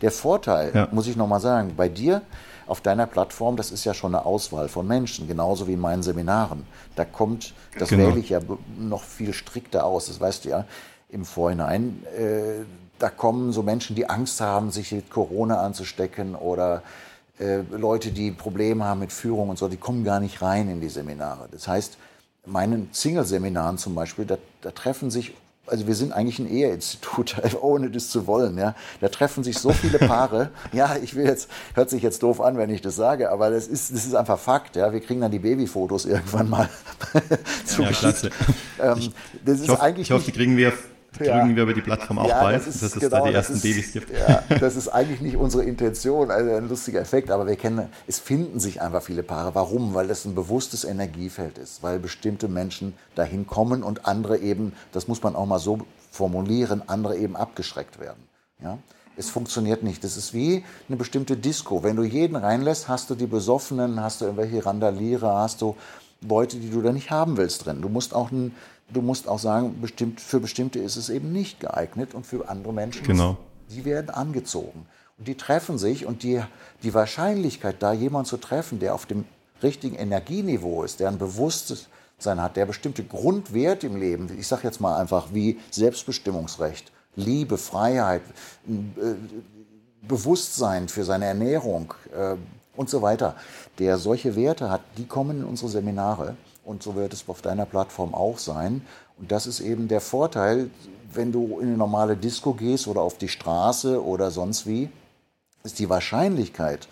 Der 0.03 0.11
Vorteil, 0.11 0.73
ja. 0.75 0.89
muss 0.93 1.07
ich 1.07 1.17
nochmal 1.17 1.41
sagen, 1.41 1.73
bei 1.75 1.89
dir 1.89 2.21
auf 2.67 2.83
deiner 2.83 3.07
Plattform, 3.07 3.57
das 3.57 3.71
ist 3.71 3.85
ja 3.85 3.95
schon 3.95 4.15
eine 4.15 4.27
Auswahl 4.27 4.69
von 4.69 4.87
Menschen, 4.87 5.27
genauso 5.27 5.67
wie 5.67 5.73
in 5.73 5.81
meinen 5.81 6.03
Seminaren. 6.03 6.67
Da 6.97 7.07
kommt, 7.07 7.55
das 7.79 7.89
genau. 7.89 8.09
wähle 8.09 8.21
ich 8.21 8.29
ja 8.29 8.41
noch 8.79 9.03
viel 9.03 9.33
strikter 9.33 9.87
aus, 9.87 10.07
das 10.07 10.21
weißt 10.21 10.45
du 10.45 10.49
ja 10.51 10.65
im 11.09 11.25
Vorhinein. 11.25 12.03
Äh, 12.17 12.65
da 12.99 13.11
kommen 13.11 13.53
so 13.53 13.63
Menschen, 13.63 13.95
die 13.95 14.09
Angst 14.09 14.41
haben, 14.41 14.71
sich 14.71 14.93
mit 14.93 15.11
Corona 15.11 15.61
anzustecken 15.61 16.35
oder 16.35 16.83
äh, 17.39 17.61
Leute, 17.71 18.11
die 18.11 18.31
Probleme 18.31 18.85
haben 18.85 19.01
mit 19.01 19.13
Führung 19.13 19.51
und 19.51 19.59
so, 19.59 19.69
die 19.69 19.77
kommen 19.77 20.05
gar 20.05 20.21
nicht 20.21 20.41
rein 20.41 20.71
in 20.71 20.81
die 20.81 20.89
Seminare. 20.89 21.49
Das 21.51 21.69
heißt, 21.69 21.99
meinen 22.47 22.89
Single-Seminaren 22.93 23.77
zum 23.77 23.95
Beispiel, 23.95 24.25
da, 24.25 24.39
da 24.63 24.71
treffen 24.71 25.11
sich 25.11 25.35
also 25.69 25.87
wir 25.89 25.97
sind 25.97 26.13
eigentlich 26.13 26.39
ein 26.39 26.49
Eheinstitut, 26.49 27.37
ohne 27.61 27.91
das 27.91 28.09
zu 28.11 28.27
wollen. 28.29 28.57
Ja. 28.57 28.75
Da 29.01 29.09
treffen 29.09 29.43
sich 29.43 29.59
so 29.59 29.71
viele 29.73 29.99
Paare. 29.99 30.51
ja, 30.73 30.97
ich 31.03 31.17
will 31.17 31.27
jetzt, 31.27 31.51
hört 31.75 31.91
sich 31.91 32.05
jetzt 32.05 32.23
doof 32.23 32.41
an, 32.41 32.57
wenn 32.57 32.71
ich 32.71 32.83
das 32.83 32.97
sage, 32.97 33.31
aber 33.31 33.51
das 33.51 33.67
ist, 33.67 33.93
das 33.93 34.07
ist 34.07 34.15
einfach 34.15 34.39
Fakt. 34.39 34.77
Ja. 34.77 34.93
Wir 34.93 35.01
kriegen 35.01 35.21
dann 35.21 35.33
die 35.33 35.39
Babyfotos 35.41 36.05
irgendwann 36.05 36.49
mal 36.49 36.69
ja, 37.79 37.91
klasse. 37.91 38.31
Ähm, 38.81 39.13
das 39.45 39.57
ist 39.57 39.65
ich 39.65 39.71
hoffe, 39.71 39.83
eigentlich 39.83 40.09
ich 40.09 40.13
hoffe, 40.13 40.25
die 40.25 40.33
kriegen 40.33 40.57
wir 40.57 40.73
drücken 41.19 41.51
ja. 41.51 41.57
wir 41.57 41.63
über 41.63 41.75
die 41.75 41.81
Plattform 41.81 42.19
auch 42.19 42.29
ja, 42.29 42.41
bald, 42.41 42.57
das 42.57 42.67
ist, 42.67 42.83
dass 42.83 42.95
es 42.95 43.01
genau, 43.01 43.25
da 43.25 43.29
die 43.29 43.35
ersten 43.35 43.55
ist, 43.55 43.63
Babys 43.63 43.93
gibt. 43.93 44.11
Ja, 44.11 44.43
das 44.61 44.77
ist 44.77 44.89
eigentlich 44.89 45.21
nicht 45.21 45.37
unsere 45.37 45.65
Intention, 45.65 46.31
also 46.31 46.51
ein 46.51 46.69
lustiger 46.69 47.01
Effekt, 47.01 47.31
aber 47.31 47.47
wir 47.47 47.57
kennen, 47.57 47.89
es 48.07 48.19
finden 48.19 48.61
sich 48.61 48.81
einfach 48.81 49.03
viele 49.03 49.23
Paare. 49.23 49.55
Warum? 49.55 49.95
Weil 49.95 50.09
das 50.09 50.25
ein 50.25 50.35
bewusstes 50.35 50.85
Energiefeld 50.85 51.59
ist, 51.59 51.83
weil 51.83 51.99
bestimmte 51.99 52.49
Menschen 52.49 52.95
dahin 53.15 53.47
kommen 53.47 53.83
und 53.83 54.07
andere 54.07 54.39
eben, 54.39 54.73
das 54.93 55.09
muss 55.09 55.23
man 55.23 55.37
auch 55.37 55.47
mal 55.47 55.59
so 55.59 55.81
formulieren, 56.11 56.83
andere 56.87 57.17
eben 57.17 57.37
abgeschreckt 57.37 57.99
werden. 58.01 58.23
Ja? 58.63 58.79
Es 59.17 59.31
funktioniert 59.31 59.83
nicht. 59.83 60.05
Das 60.05 60.17
ist 60.17 60.35
wie 60.35 60.65
eine 60.89 60.97
bestimmte 60.97 61.37
Disco. 61.37 61.83
Wenn 61.83 61.97
du 61.97 62.03
jeden 62.03 62.37
reinlässt, 62.37 62.89
hast 62.89 63.09
du 63.09 63.15
die 63.15 63.27
Besoffenen, 63.27 64.01
hast 64.03 64.21
du 64.21 64.27
irgendwelche 64.27 64.65
Randalierer, 64.65 65.39
hast 65.39 65.63
du 65.63 65.77
Leute, 66.21 66.59
die 66.59 66.71
du 66.71 66.83
da 66.83 66.93
nicht 66.93 67.11
haben 67.11 67.37
willst 67.37 67.67
drin. 67.67 67.83
Du 67.83 67.89
musst 67.89 68.15
auch 68.15 68.31
ein 68.31 68.55
du 68.89 69.03
musst 69.03 69.29
auch 69.29 69.39
sagen, 69.39 69.81
bestimmt, 69.81 70.21
für 70.21 70.41
bestimmte 70.41 70.79
ist 70.79 70.97
es 70.97 71.09
eben 71.09 71.33
nicht 71.33 71.61
geeignet 71.61 72.15
und 72.15 72.27
für 72.27 72.49
andere 72.49 72.73
Menschen, 72.73 73.07
genau. 73.07 73.37
die 73.71 73.85
werden 73.85 74.11
angezogen. 74.11 74.87
Und 75.19 75.29
die 75.29 75.35
treffen 75.35 75.79
sich 75.79 76.07
und 76.07 76.23
die, 76.23 76.43
die 76.83 76.95
Wahrscheinlichkeit, 76.95 77.77
da 77.81 77.93
jemanden 77.93 78.29
zu 78.29 78.37
treffen, 78.37 78.79
der 78.79 78.95
auf 78.95 79.07
dem 79.07 79.25
richtigen 79.63 79.97
Energieniveau 79.97 80.83
ist, 80.83 81.01
der 81.01 81.09
ein 81.09 81.19
Bewusstsein 81.19 82.43
hat, 82.43 82.57
der 82.57 82.67
bestimmte 82.67 83.03
Grundwerte 83.03 83.87
im 83.87 83.97
Leben, 83.97 84.31
ich 84.39 84.47
sage 84.47 84.65
jetzt 84.65 84.81
mal 84.81 85.01
einfach 85.01 85.29
wie 85.33 85.59
Selbstbestimmungsrecht, 85.71 86.93
Liebe, 87.17 87.57
Freiheit, 87.57 88.23
äh, 88.69 89.15
Bewusstsein 90.07 90.89
für 90.89 91.05
seine 91.05 91.25
Ernährung 91.25 91.95
äh, 92.15 92.37
und 92.77 92.91
so 92.91 93.01
weiter, 93.01 93.37
der 93.79 93.97
solche 93.97 94.37
Werte 94.37 94.71
hat, 94.71 94.83
die 94.99 95.07
kommen 95.07 95.41
in 95.41 95.45
unsere 95.45 95.71
Seminare 95.71 96.37
und 96.67 96.83
so 96.83 96.97
wird 96.97 97.13
es 97.13 97.25
auf 97.29 97.41
deiner 97.41 97.65
Plattform 97.65 98.15
auch 98.15 98.39
sein. 98.39 98.83
Und 99.19 99.33
das 99.33 99.47
ist 99.47 99.61
eben 99.61 99.89
der 99.89 100.01
Vorteil, 100.01 100.69
wenn 101.13 101.33
du 101.33 101.61
in 101.61 101.69
eine 101.69 101.77
normale 101.77 102.17
Disco 102.17 102.53
gehst 102.53 102.89
oder 102.89 103.01
auf 103.01 103.17
die 103.17 103.29
Straße 103.29 104.05
oder 104.05 104.31
sonst 104.31 104.67
wie, 104.67 104.91
ist 105.63 105.79
die 105.79 105.89
Wahrscheinlichkeit, 105.89 106.89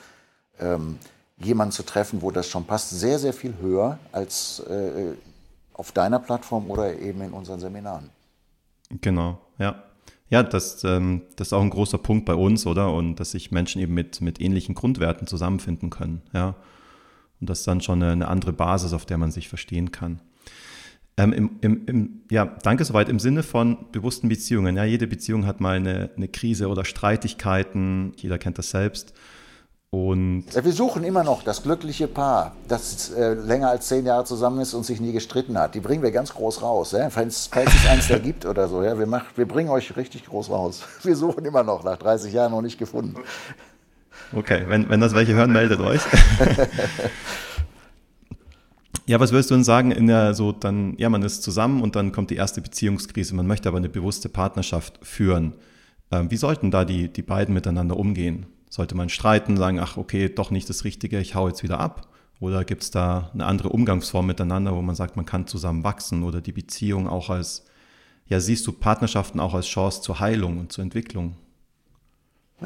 ähm, 0.60 0.98
jemanden 1.36 1.72
zu 1.72 1.82
treffen, 1.82 2.22
wo 2.22 2.30
das 2.30 2.48
schon 2.48 2.64
passt, 2.64 2.90
sehr, 2.90 3.18
sehr 3.18 3.32
viel 3.32 3.54
höher 3.60 3.98
als 4.12 4.60
äh, 4.60 5.14
auf 5.74 5.90
deiner 5.92 6.20
Plattform 6.20 6.70
oder 6.70 6.96
eben 6.96 7.20
in 7.22 7.32
unseren 7.32 7.60
Seminaren. 7.60 8.10
Genau, 9.00 9.38
ja. 9.58 9.82
Ja, 10.30 10.42
das, 10.42 10.82
ähm, 10.84 11.22
das 11.36 11.48
ist 11.48 11.52
auch 11.52 11.60
ein 11.60 11.70
großer 11.70 11.98
Punkt 11.98 12.24
bei 12.24 12.34
uns, 12.34 12.66
oder? 12.66 12.92
Und 12.92 13.16
dass 13.16 13.32
sich 13.32 13.50
Menschen 13.50 13.80
eben 13.82 13.92
mit, 13.92 14.20
mit 14.20 14.40
ähnlichen 14.40 14.74
Grundwerten 14.74 15.26
zusammenfinden 15.26 15.90
können, 15.90 16.22
ja. 16.32 16.54
Und 17.44 17.50
das 17.50 17.58
ist 17.58 17.68
dann 17.68 17.82
schon 17.82 18.02
eine, 18.02 18.12
eine 18.12 18.28
andere 18.28 18.54
Basis, 18.54 18.94
auf 18.94 19.04
der 19.04 19.18
man 19.18 19.30
sich 19.30 19.50
verstehen 19.50 19.92
kann. 19.92 20.22
Ähm, 21.18 21.34
im, 21.34 21.50
im, 21.60 21.86
im, 21.86 22.22
ja, 22.30 22.46
danke 22.62 22.86
soweit. 22.86 23.10
Im 23.10 23.18
Sinne 23.18 23.42
von 23.42 23.76
bewussten 23.92 24.30
Beziehungen. 24.30 24.78
Ja, 24.78 24.84
jede 24.84 25.06
Beziehung 25.06 25.44
hat 25.44 25.60
mal 25.60 25.76
eine, 25.76 26.08
eine 26.16 26.28
Krise 26.28 26.68
oder 26.68 26.86
Streitigkeiten. 26.86 28.14
Jeder 28.16 28.38
kennt 28.38 28.56
das 28.56 28.70
selbst. 28.70 29.12
Und 29.90 30.46
wir 30.54 30.72
suchen 30.72 31.04
immer 31.04 31.22
noch 31.22 31.42
das 31.42 31.62
glückliche 31.62 32.08
Paar, 32.08 32.56
das 32.66 33.10
äh, 33.10 33.34
länger 33.34 33.68
als 33.68 33.88
zehn 33.88 34.06
Jahre 34.06 34.24
zusammen 34.24 34.60
ist 34.60 34.72
und 34.72 34.86
sich 34.86 35.02
nie 35.02 35.12
gestritten 35.12 35.58
hat. 35.58 35.74
Die 35.74 35.80
bringen 35.80 36.02
wir 36.02 36.12
ganz 36.12 36.32
groß 36.32 36.62
raus. 36.62 36.92
Ja? 36.92 37.10
Falls, 37.10 37.50
falls 37.52 37.74
es 37.74 37.86
eins 37.86 38.08
da 38.08 38.16
gibt 38.16 38.46
oder 38.46 38.68
so. 38.68 38.82
Ja? 38.82 38.98
Wir, 38.98 39.06
mach, 39.06 39.26
wir 39.36 39.46
bringen 39.46 39.68
euch 39.68 39.94
richtig 39.98 40.24
groß 40.24 40.48
raus. 40.48 40.82
Wir 41.02 41.14
suchen 41.14 41.44
immer 41.44 41.62
noch, 41.62 41.84
nach 41.84 41.98
30 41.98 42.32
Jahren 42.32 42.52
noch 42.52 42.62
nicht 42.62 42.78
gefunden. 42.78 43.16
Okay, 44.32 44.64
wenn, 44.68 44.88
wenn 44.88 45.00
das 45.00 45.14
welche 45.14 45.34
hören, 45.34 45.52
meldet 45.52 45.80
euch. 45.80 46.00
ja, 49.06 49.20
was 49.20 49.32
würdest 49.32 49.50
du 49.50 49.54
denn 49.54 49.64
sagen, 49.64 49.90
in 49.90 50.06
der 50.06 50.34
so 50.34 50.52
dann, 50.52 50.96
ja, 50.96 51.08
man 51.08 51.22
ist 51.22 51.42
zusammen 51.42 51.82
und 51.82 51.96
dann 51.96 52.12
kommt 52.12 52.30
die 52.30 52.36
erste 52.36 52.60
Beziehungskrise, 52.60 53.34
man 53.34 53.46
möchte 53.46 53.68
aber 53.68 53.78
eine 53.78 53.88
bewusste 53.88 54.28
Partnerschaft 54.28 54.98
führen. 55.02 55.54
Ähm, 56.10 56.30
wie 56.30 56.36
sollten 56.36 56.70
da 56.70 56.84
die, 56.84 57.12
die 57.12 57.22
beiden 57.22 57.54
miteinander 57.54 57.96
umgehen? 57.96 58.46
Sollte 58.70 58.96
man 58.96 59.08
streiten, 59.08 59.56
sagen, 59.56 59.78
ach, 59.78 59.96
okay, 59.96 60.28
doch 60.28 60.50
nicht 60.50 60.68
das 60.68 60.84
Richtige, 60.84 61.20
ich 61.20 61.34
hau 61.34 61.48
jetzt 61.48 61.62
wieder 61.62 61.80
ab? 61.80 62.08
Oder 62.40 62.64
gibt 62.64 62.82
es 62.82 62.90
da 62.90 63.30
eine 63.32 63.46
andere 63.46 63.68
Umgangsform 63.68 64.26
miteinander, 64.26 64.74
wo 64.74 64.82
man 64.82 64.94
sagt, 64.94 65.16
man 65.16 65.24
kann 65.24 65.46
zusammen 65.46 65.84
wachsen 65.84 66.24
oder 66.24 66.40
die 66.40 66.52
Beziehung 66.52 67.08
auch 67.08 67.30
als, 67.30 67.64
ja, 68.26 68.40
siehst 68.40 68.66
du 68.66 68.72
Partnerschaften 68.72 69.38
auch 69.38 69.54
als 69.54 69.66
Chance 69.66 70.02
zur 70.02 70.20
Heilung 70.20 70.58
und 70.58 70.72
zur 70.72 70.82
Entwicklung? 70.82 71.36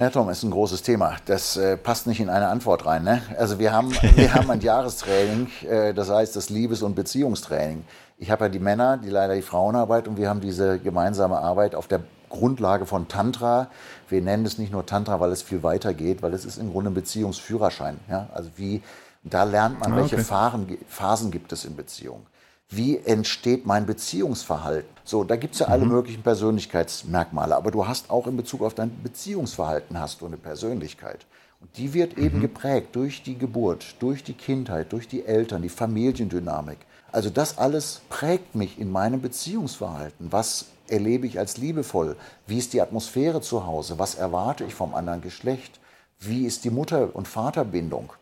Ja, 0.01 0.11
Tom, 0.11 0.28
ist 0.30 0.44
ein 0.44 0.53
großes 0.53 0.82
Thema. 0.82 1.16
Das 1.26 1.57
äh, 1.57 1.76
passt 1.76 2.07
nicht 2.07 2.20
in 2.20 2.30
eine 2.30 2.46
Antwort 2.46 2.86
rein. 2.86 3.03
Ne? 3.03 3.20
Also 3.36 3.59
wir 3.59 3.72
haben, 3.72 3.90
wir 4.14 4.32
haben 4.32 4.49
ein 4.49 4.61
Jahrestraining, 4.61 5.49
äh, 5.68 5.92
das 5.92 6.09
heißt 6.09 6.36
das 6.36 6.51
Liebes- 6.51 6.82
und 6.82 6.94
Beziehungstraining. 6.94 7.84
Ich 8.16 8.30
habe 8.30 8.44
ja 8.44 8.49
die 8.49 8.61
Männer, 8.61 8.96
die 8.96 9.11
leider 9.11 9.34
die 9.34 9.42
Frauenarbeit 9.42 10.07
und 10.07 10.16
wir 10.16 10.28
haben 10.28 10.40
diese 10.40 10.78
gemeinsame 10.78 11.38
Arbeit 11.38 11.74
auf 11.74 11.88
der 11.88 12.01
Grundlage 12.28 12.86
von 12.86 13.09
Tantra. 13.09 13.70
Wir 14.09 14.22
nennen 14.22 14.46
es 14.46 14.57
nicht 14.57 14.70
nur 14.70 14.86
Tantra, 14.86 15.18
weil 15.18 15.32
es 15.32 15.42
viel 15.42 15.64
weiter 15.64 15.94
geht, 15.94 16.22
weil 16.22 16.32
es 16.32 16.44
ist 16.44 16.59
im 16.59 16.70
Grunde 16.70 16.90
ein 16.90 16.94
Beziehungsführerschein. 16.94 17.99
Ja? 18.09 18.28
Also 18.32 18.51
wie, 18.55 18.82
da 19.24 19.42
lernt 19.42 19.80
man, 19.80 19.92
ah, 19.92 19.94
okay. 19.94 20.12
welche 20.12 20.24
Phasen, 20.24 20.78
Phasen 20.86 21.30
gibt 21.32 21.53
es 21.53 21.64
in 21.64 21.74
Beziehung 21.74 22.24
wie 22.71 22.99
entsteht 22.99 23.64
mein 23.64 23.87
Beziehungsverhalten. 23.87 24.89
So, 25.05 25.25
da 25.25 25.37
gibt 25.37 25.55
es 25.55 25.61
ja 25.61 25.69
alle 25.69 25.85
mhm. 25.85 25.93
möglichen 25.93 26.23
Persönlichkeitsmerkmale, 26.23 27.57
aber 27.57 27.71
du 27.71 27.87
hast 27.87 28.11
auch 28.11 28.27
in 28.27 28.37
Bezug 28.37 28.62
auf 28.62 28.75
dein 28.75 29.03
Beziehungsverhalten 29.03 29.99
hast 29.99 30.21
du 30.21 30.27
eine 30.27 30.37
Persönlichkeit. 30.37 31.25
Und 31.61 31.77
die 31.77 31.95
wird 31.95 32.16
mhm. 32.16 32.25
eben 32.25 32.41
geprägt 32.41 32.95
durch 32.95 33.23
die 33.23 33.39
Geburt, 33.39 33.97
durch 34.01 34.23
die 34.23 34.35
Kindheit, 34.35 34.93
durch 34.93 35.09
die 35.09 35.25
Eltern, 35.25 35.62
die 35.62 35.71
Familiendynamik. 35.71 36.79
Also 37.11 37.31
das 37.31 37.57
alles 37.57 38.03
prägt 38.11 38.55
mich 38.55 38.79
in 38.79 38.93
meinem 38.93 39.23
Beziehungsverhalten. 39.23 40.31
Was 40.31 40.66
erlebe 40.89 41.27
ich 41.27 41.39
als 41.39 41.57
liebevoll? 41.57 42.16
Wie 42.47 42.59
ist 42.59 42.75
die 42.75 42.83
Atmosphäre 42.83 43.41
zu 43.41 43.66
Hause? 43.66 43.99
Was 43.99 44.14
erwarte 44.14 44.64
ich 44.64 44.75
vom 44.75 44.95
anderen 44.95 45.23
Geschlecht? 45.23 45.81
Wie 46.21 46.45
ist 46.45 46.64
die 46.64 46.71
Mutter- 46.71 47.14
und 47.14 47.29
Vaterbindung? 47.29 48.12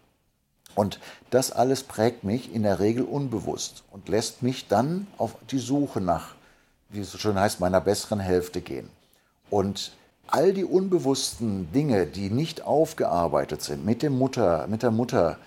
Und 0.77 1.01
das 1.31 1.51
alles 1.51 1.83
prägt 1.83 2.23
mich 2.23 2.55
in 2.55 2.63
der 2.63 2.79
Regel 2.79 3.03
unbewusst 3.03 3.83
und 3.91 4.09
lässt 4.09 4.43
mich 4.43 4.69
dann 4.69 5.09
auf 5.19 5.35
die 5.51 5.59
Suche 5.59 6.01
nach, 6.01 6.35
wie 6.91 7.01
es 7.01 7.11
so 7.11 7.19
schön 7.19 7.41
heißt, 7.41 7.59
meiner 7.59 7.81
besseren 7.81 8.21
Hälfte 8.21 8.61
gehen. 8.61 8.91
Und 9.51 9.93
all 10.29 10.53
die 10.53 10.65
unbewussten 10.65 11.73
Dinge, 11.73 12.07
die 12.07 12.31
nicht 12.31 12.63
aufgearbeitet 12.63 13.63
sind 13.63 13.87
mit, 13.87 14.03
dem 14.03 14.19
Mutter, 14.19 14.67
mit 14.69 14.83
der 14.83 14.91
Mutter, 14.91 15.39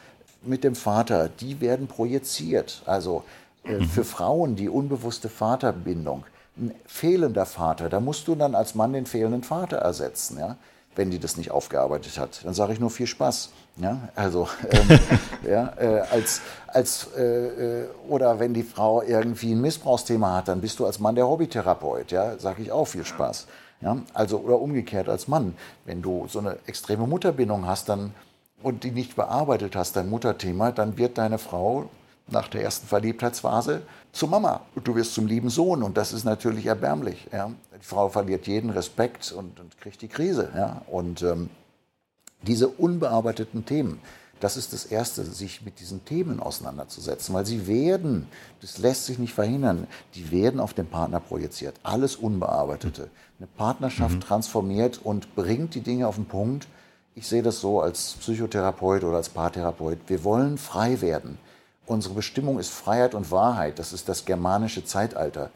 mit 0.41 0.63
dem 0.63 0.75
Vater, 0.75 1.29
die 1.29 1.61
werden 1.61 1.87
projiziert. 1.87 2.81
Also 2.85 3.23
äh, 3.63 3.73
mhm. 3.73 3.83
für 3.83 4.03
Frauen 4.03 4.55
die 4.55 4.67
unbewusste 4.67 5.29
Vaterbindung, 5.29 6.23
ein 6.57 6.73
fehlender 6.87 7.45
Vater, 7.45 7.87
da 7.87 7.99
musst 7.99 8.27
du 8.27 8.35
dann 8.35 8.55
als 8.55 8.73
Mann 8.73 8.93
den 8.93 9.05
fehlenden 9.05 9.43
Vater 9.43 9.77
ersetzen. 9.77 10.39
Ja? 10.39 10.57
Wenn 10.95 11.11
die 11.11 11.19
das 11.19 11.37
nicht 11.37 11.51
aufgearbeitet 11.51 12.17
hat. 12.19 12.41
Dann 12.43 12.53
sage 12.53 12.73
ich 12.73 12.79
nur 12.79 12.89
viel 12.89 13.07
Spaß. 13.07 13.49
Ja, 13.77 14.09
also 14.15 14.47
ähm, 14.69 14.99
ja, 15.49 15.73
äh, 15.77 16.01
als, 16.11 16.41
als 16.67 17.07
äh, 17.17 17.83
äh, 17.83 17.85
oder 18.07 18.39
wenn 18.39 18.53
die 18.53 18.63
Frau 18.63 19.01
irgendwie 19.01 19.53
ein 19.53 19.61
Missbrauchsthema 19.61 20.35
hat, 20.35 20.49
dann 20.49 20.59
bist 20.59 20.79
du 20.79 20.85
als 20.85 20.99
Mann 20.99 21.15
der 21.15 21.27
Hobbytherapeut. 21.27 22.11
Ja, 22.11 22.37
sage 22.37 22.61
ich 22.61 22.71
auch 22.71 22.85
viel 22.85 23.05
Spaß. 23.05 23.47
Ja, 23.81 23.97
also 24.13 24.39
oder 24.39 24.59
umgekehrt 24.59 25.07
als 25.07 25.29
Mann, 25.29 25.55
wenn 25.85 26.01
du 26.01 26.27
so 26.27 26.39
eine 26.39 26.57
extreme 26.65 27.07
Mutterbindung 27.07 27.65
hast, 27.65 27.87
dann 27.87 28.13
und 28.61 28.83
die 28.83 28.91
nicht 28.91 29.15
bearbeitet 29.15 29.77
hast, 29.77 29.95
dein 29.95 30.09
Mutterthema, 30.09 30.71
dann 30.71 30.97
wird 30.97 31.17
deine 31.17 31.37
Frau 31.37 31.89
nach 32.31 32.47
der 32.47 32.63
ersten 32.63 32.87
Verliebtheitsphase 32.87 33.81
zu 34.11 34.27
Mama 34.27 34.61
du 34.83 34.95
wirst 34.95 35.13
zum 35.13 35.27
lieben 35.27 35.49
Sohn 35.49 35.83
und 35.83 35.97
das 35.97 36.13
ist 36.13 36.23
natürlich 36.23 36.65
erbärmlich. 36.65 37.27
Ja. 37.31 37.51
Die 37.79 37.85
Frau 37.85 38.09
verliert 38.09 38.47
jeden 38.47 38.69
Respekt 38.71 39.31
und, 39.31 39.59
und 39.59 39.77
kriegt 39.79 40.01
die 40.01 40.07
Krise. 40.07 40.49
Ja. 40.55 40.81
Und 40.87 41.21
ähm, 41.21 41.49
diese 42.41 42.67
unbearbeiteten 42.67 43.65
Themen, 43.65 43.99
das 44.39 44.57
ist 44.57 44.73
das 44.73 44.85
Erste, 44.85 45.25
sich 45.25 45.63
mit 45.63 45.79
diesen 45.79 46.05
Themen 46.05 46.39
auseinanderzusetzen, 46.39 47.35
weil 47.35 47.45
sie 47.45 47.67
werden, 47.67 48.27
das 48.61 48.77
lässt 48.77 49.05
sich 49.05 49.19
nicht 49.19 49.33
verhindern, 49.33 49.87
die 50.15 50.31
werden 50.31 50.59
auf 50.59 50.73
den 50.73 50.87
Partner 50.87 51.19
projiziert. 51.19 51.75
Alles 51.83 52.15
Unbearbeitete. 52.15 53.09
Eine 53.37 53.47
Partnerschaft 53.57 54.15
mhm. 54.15 54.21
transformiert 54.21 55.01
und 55.03 55.35
bringt 55.35 55.75
die 55.75 55.81
Dinge 55.81 56.07
auf 56.07 56.15
den 56.15 56.25
Punkt. 56.25 56.67
Ich 57.15 57.27
sehe 57.27 57.43
das 57.43 57.59
so 57.59 57.81
als 57.81 58.13
Psychotherapeut 58.19 59.03
oder 59.03 59.17
als 59.17 59.29
Paartherapeut. 59.29 59.99
Wir 60.07 60.23
wollen 60.23 60.57
frei 60.57 61.01
werden. 61.01 61.37
Unsere 61.89 62.13
Bestimmung 62.13 62.59
ist 62.59 62.69
Freiheit 62.69 63.15
und 63.15 63.31
Wahrheit. 63.31 63.79
Das 63.79 63.93
ist 63.93 64.07
das 64.09 64.25
germanische 64.25 64.85
Zeitalter. 64.85 65.49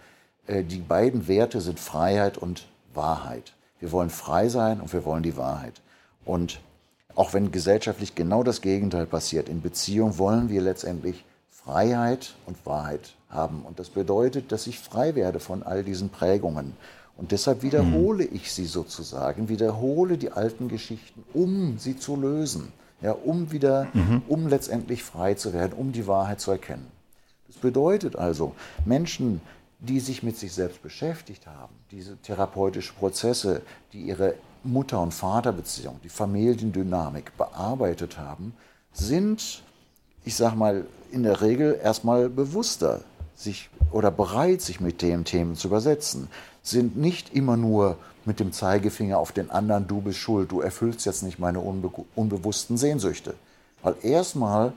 Äh, 0.48 0.64
die 0.64 0.80
beiden 0.80 1.28
Werte 1.28 1.62
sind 1.62 1.80
Freiheit 1.80 2.40
und 2.40 2.66
Wahrheit. 2.96 3.54
Wir 3.80 3.92
wollen 3.92 4.10
frei 4.10 4.50
sein 4.50 4.82
und 4.82 4.92
wir 4.94 5.06
wollen 5.06 5.22
die 5.22 5.38
Wahrheit. 5.38 5.80
Und 6.26 6.60
auch 7.14 7.34
wenn 7.36 7.52
gesellschaftlich 7.52 8.16
genau 8.16 8.42
das 8.42 8.62
Gegenteil 8.62 9.06
passiert, 9.06 9.48
in 9.48 9.62
Beziehung 9.62 10.18
wollen 10.18 10.50
wir 10.50 10.62
letztendlich 10.62 11.24
Freiheit 11.52 12.34
und 12.48 12.66
Wahrheit 12.66 13.14
haben. 13.30 13.62
Und 13.62 13.78
das 13.78 13.90
bedeutet, 13.90 14.52
dass 14.52 14.66
ich 14.66 14.80
frei 14.80 15.14
werde 15.14 15.40
von 15.40 15.62
all 15.62 15.84
diesen 15.84 16.10
Prägungen. 16.10 16.76
Und 17.16 17.32
deshalb 17.32 17.62
wiederhole 17.62 18.24
ich 18.24 18.52
sie 18.52 18.66
sozusagen, 18.66 19.50
wiederhole 19.50 20.18
die 20.18 20.32
alten 20.32 20.68
Geschichten, 20.68 21.24
um 21.36 21.78
sie 21.78 21.96
zu 21.96 22.16
lösen 22.16 22.74
ja, 23.04 23.12
um 23.12 23.51
wieder, 23.51 23.88
mhm. 23.93 24.24
um 24.28 24.47
letztendlich 24.47 25.04
frei 25.04 25.36
zu 25.36 25.54
werden, 25.54 25.74
um 25.74 25.91
die 25.91 26.08
Wahrheit 26.08 26.39
zu 26.39 26.51
erkennen. 26.51 26.88
Das 27.47 27.58
bedeutet 27.58 28.16
also, 28.16 28.56
Menschen, 28.86 29.41
die 29.80 29.99
sich 29.99 30.24
mit 30.24 30.38
sich 30.38 30.54
selbst 30.54 30.82
beschäftigt 30.82 31.45
haben, 31.45 31.76
diese 31.91 32.18
therapeutischen 32.18 32.95
Prozesse, 32.95 33.62
die 33.91 34.04
ihre 34.04 34.36
Mutter- 34.64 35.01
und 35.01 35.14
Vaterbeziehung, 35.14 35.99
die 36.04 36.10
Familiendynamik 36.10 37.38
bearbeitet 37.38 38.18
haben, 38.18 38.54
sind, 38.93 39.62
ich 40.24 40.36
sag 40.36 40.56
mal, 40.56 40.86
in 41.12 41.24
der 41.24 41.41
Regel 41.41 41.78
erstmal 41.84 42.30
bewusster 42.30 43.01
sich 43.36 43.70
oder 43.91 44.10
bereit, 44.10 44.62
sich 44.62 44.80
mit 44.80 45.01
den 45.01 45.26
Themen 45.26 45.56
zu 45.56 45.68
übersetzen, 45.68 46.30
sind 46.64 46.97
nicht 46.97 47.34
immer 47.34 47.57
nur 47.57 47.97
mit 48.26 48.39
dem 48.39 48.53
Zeigefinger 48.53 49.20
auf 49.20 49.34
den 49.34 49.51
anderen, 49.51 49.88
du 49.88 50.01
bist 50.01 50.18
schuld, 50.18 50.51
du 50.51 50.61
erfüllst 50.61 51.05
jetzt 51.05 51.22
nicht 51.24 51.38
meine 51.38 51.59
unbe 51.59 51.91
unbewussten 52.16 52.78
Sehnsüchte. 52.78 53.36
Weil 53.82 53.95
erstmal 54.01 54.72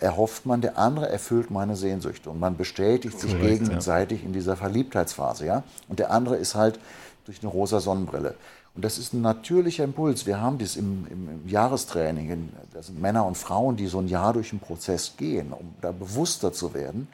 erhofft 0.00 0.46
man, 0.46 0.62
der 0.62 0.78
andere 0.78 1.10
erfüllt 1.10 1.50
meine 1.50 1.76
Sehnsüchte 1.76 2.30
und 2.30 2.40
man 2.40 2.56
bestätigt 2.56 3.20
sich 3.20 3.32
Korrekt, 3.32 3.64
gegenseitig 3.64 4.20
ja. 4.22 4.26
in 4.26 4.32
dieser 4.32 4.56
Verliebtheitsphase. 4.56 5.44
Ja? 5.44 5.62
Und 5.88 5.98
der 5.98 6.10
andere 6.10 6.36
ist 6.36 6.54
halt 6.54 6.80
durch 7.26 7.42
eine 7.42 7.50
rosa 7.50 7.80
Sonnenbrille. 7.80 8.34
Und 8.74 8.84
das 8.84 8.96
ist 8.96 9.12
ein 9.12 9.20
natürlicher 9.20 9.84
Impuls. 9.84 10.24
Wir 10.24 10.40
haben 10.40 10.56
das 10.56 10.76
im, 10.76 11.06
im, 11.10 11.28
im 11.28 11.48
Jahrestraining. 11.48 12.48
Das 12.72 12.86
sind 12.86 13.00
Männer 13.00 13.26
und 13.26 13.36
Frauen, 13.36 13.76
die 13.76 13.88
so 13.88 13.98
ein 13.98 14.08
Jahr 14.08 14.32
durch 14.32 14.52
einen 14.52 14.60
Prozess 14.60 15.14
gehen, 15.18 15.52
um 15.52 15.74
da 15.82 15.92
bewusster 15.92 16.52
zu 16.52 16.72
werden 16.72 17.08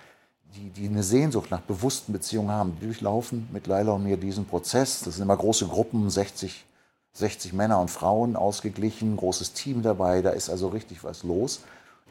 die, 0.56 0.70
die 0.70 0.88
eine 0.88 1.02
Sehnsucht 1.02 1.50
nach 1.50 1.60
bewussten 1.60 2.12
Beziehungen 2.12 2.50
haben, 2.50 2.76
die 2.80 2.86
durchlaufen 2.86 3.48
mit 3.52 3.66
Laila 3.66 3.92
und 3.92 4.04
mir 4.04 4.16
diesen 4.16 4.46
Prozess. 4.46 5.02
Das 5.04 5.16
sind 5.16 5.24
immer 5.24 5.36
große 5.36 5.66
Gruppen, 5.66 6.08
60, 6.08 6.64
60 7.12 7.52
Männer 7.52 7.80
und 7.80 7.90
Frauen 7.90 8.36
ausgeglichen, 8.36 9.16
großes 9.16 9.52
Team 9.52 9.82
dabei, 9.82 10.22
da 10.22 10.30
ist 10.30 10.50
also 10.50 10.68
richtig 10.68 11.04
was 11.04 11.22
los. 11.22 11.60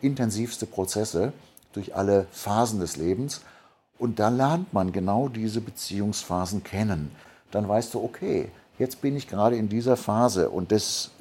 Intensivste 0.01 0.65
Prozesse 0.65 1.33
durch 1.73 1.95
alle 1.95 2.27
Phasen 2.31 2.79
des 2.79 2.97
Lebens. 2.97 3.41
Und 3.97 4.19
da 4.19 4.29
lernt 4.29 4.73
man 4.73 4.91
genau 4.91 5.29
diese 5.29 5.61
Beziehungsphasen 5.61 6.63
kennen. 6.63 7.11
Dann 7.51 7.67
weißt 7.67 7.93
du, 7.93 8.03
okay, 8.03 8.51
jetzt 8.77 9.01
bin 9.01 9.15
ich 9.15 9.27
gerade 9.27 9.55
in 9.55 9.69
dieser 9.69 9.95
Phase 9.95 10.49
und 10.49 10.71
das, 10.71 11.11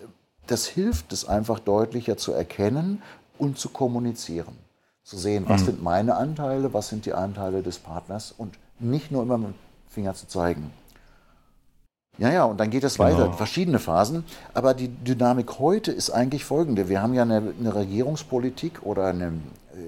das 0.47 0.67
hilft 0.67 1.13
es 1.13 1.25
einfach 1.25 1.61
deutlicher 1.61 2.17
zu 2.17 2.33
erkennen 2.33 3.03
und 3.39 3.59
zu 3.59 3.69
kommunizieren 3.69 4.64
zu 5.05 5.19
sehen, 5.19 5.45
was 5.47 5.61
mhm. 5.63 5.67
sind 5.67 5.83
meine 5.83 6.17
Anteile, 6.17 6.73
was 6.73 6.89
sind 6.89 7.07
die 7.07 7.13
Anteile 7.13 7.63
des 7.63 7.79
Partners 7.79 8.35
und 8.37 8.59
nicht 8.81 9.13
nur 9.13 9.23
immer 9.23 9.39
mit 9.39 9.49
dem 9.49 9.55
Finger 9.89 10.15
zu 10.15 10.27
zeigen. 10.27 10.73
Ja, 12.17 12.31
ja, 12.31 12.45
und 12.45 12.59
dann 12.61 12.71
geht 12.71 12.85
es 12.85 12.97
genau. 12.97 13.09
weiter, 13.09 13.33
verschiedene 13.33 13.79
Phasen. 13.79 14.25
Aber 14.55 14.73
die 14.73 14.89
Dynamik 14.89 15.59
heute 15.59 15.91
ist 15.91 16.11
eigentlich 16.11 16.45
folgende. 16.45 16.89
Wir 16.89 17.03
haben 17.03 17.15
ja 17.15 17.23
eine, 17.23 17.55
eine 17.59 17.75
Regierungspolitik 17.75 18.83
oder 18.83 19.07
eine, 19.07 19.33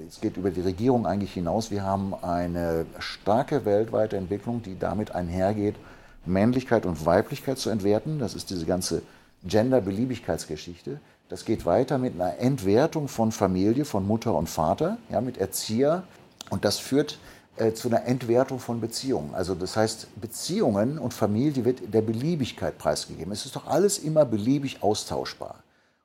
es 0.09 0.21
geht 0.21 0.37
über 0.37 0.51
die 0.51 0.61
Regierung 0.61 1.07
eigentlich 1.07 1.33
hinaus. 1.33 1.71
Wir 1.71 1.85
haben 1.85 2.15
eine 2.23 2.85
starke 2.99 3.65
weltweite 3.65 4.17
Entwicklung, 4.17 4.63
die 4.63 4.77
damit 4.79 5.13
einhergeht, 5.13 5.77
Männlichkeit 6.25 6.85
und 6.85 7.07
Weiblichkeit 7.07 7.59
zu 7.59 7.71
entwerten. 7.71 8.19
Das 8.19 8.35
ist 8.35 8.51
diese 8.51 8.67
ganze 8.67 9.03
Gender-Beliebigkeitsgeschichte. 9.45 10.99
Das 11.29 11.45
geht 11.45 11.67
weiter 11.67 11.99
mit 11.99 12.15
einer 12.15 12.39
Entwertung 12.39 13.09
von 13.09 13.33
Familie, 13.33 13.85
von 13.85 14.07
Mutter 14.07 14.35
und 14.35 14.49
Vater, 14.49 14.99
ja, 15.11 15.21
mit 15.21 15.39
Erzieher. 15.39 16.05
Und 16.51 16.65
das 16.65 16.79
führt 16.79 17.19
äh, 17.57 17.73
zu 17.73 17.89
einer 17.89 18.05
Entwertung 18.05 18.61
von 18.61 18.81
Beziehungen. 18.81 19.35
Also 19.35 19.55
das 19.55 19.77
heißt, 19.77 20.21
Beziehungen 20.21 20.99
und 20.99 21.13
Familie 21.13 21.65
wird 21.65 21.93
der 21.93 22.03
Beliebigkeit 22.03 22.79
preisgegeben. 22.79 23.33
Es 23.33 23.45
ist 23.45 23.57
doch 23.57 23.67
alles 23.67 23.99
immer 23.99 24.25
beliebig 24.25 24.83
austauschbar. 24.83 25.57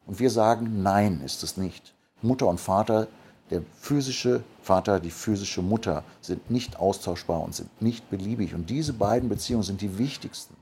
Und 0.07 0.19
wir 0.19 0.32
sagen, 0.32 0.82
nein, 0.82 1.22
ist 1.24 1.43
es 1.43 1.55
nicht. 1.55 1.93
Mutter 2.24 2.47
und 2.47 2.59
Vater, 2.59 3.07
der 3.51 3.61
physische 3.80 4.43
Vater, 4.63 4.99
die 4.99 5.11
physische 5.11 5.61
Mutter 5.61 6.03
sind 6.22 6.49
nicht 6.49 6.80
austauschbar 6.80 7.43
und 7.43 7.53
sind 7.53 7.82
nicht 7.82 8.09
beliebig. 8.09 8.55
Und 8.55 8.69
diese 8.69 8.93
beiden 8.93 9.30
Beziehungen 9.30 9.63
sind 9.63 9.82
die 9.82 9.99
wichtigsten. 9.99 10.55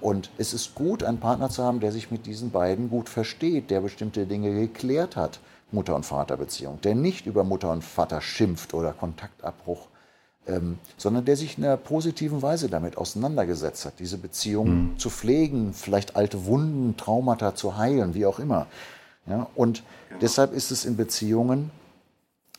Und 0.00 0.30
es 0.36 0.52
ist 0.52 0.74
gut, 0.74 1.02
einen 1.02 1.20
Partner 1.20 1.48
zu 1.48 1.64
haben, 1.64 1.80
der 1.80 1.92
sich 1.92 2.10
mit 2.10 2.26
diesen 2.26 2.50
beiden 2.50 2.90
gut 2.90 3.08
versteht, 3.08 3.70
der 3.70 3.80
bestimmte 3.80 4.26
Dinge 4.26 4.52
geklärt 4.52 5.16
hat, 5.16 5.40
Mutter- 5.72 5.96
und 5.96 6.04
Vaterbeziehung, 6.04 6.80
der 6.82 6.94
nicht 6.94 7.26
über 7.26 7.44
Mutter 7.44 7.72
und 7.72 7.82
Vater 7.82 8.20
schimpft 8.20 8.74
oder 8.74 8.92
Kontaktabbruch, 8.92 9.88
ähm, 10.46 10.78
sondern 10.96 11.24
der 11.24 11.36
sich 11.36 11.58
in 11.58 11.64
einer 11.64 11.76
positiven 11.76 12.42
Weise 12.42 12.68
damit 12.68 12.98
auseinandergesetzt 12.98 13.84
hat, 13.84 13.94
diese 13.98 14.18
Beziehung 14.18 14.68
mhm. 14.68 14.98
zu 14.98 15.10
pflegen, 15.10 15.72
vielleicht 15.72 16.14
alte 16.14 16.44
Wunden, 16.46 16.96
Traumata 16.96 17.54
zu 17.54 17.76
heilen, 17.76 18.14
wie 18.14 18.26
auch 18.26 18.38
immer. 18.38 18.66
Ja, 19.26 19.48
und 19.56 19.82
genau. 20.08 20.20
deshalb 20.20 20.52
ist 20.52 20.70
es 20.70 20.84
in 20.84 20.96
Beziehungen 20.96 21.70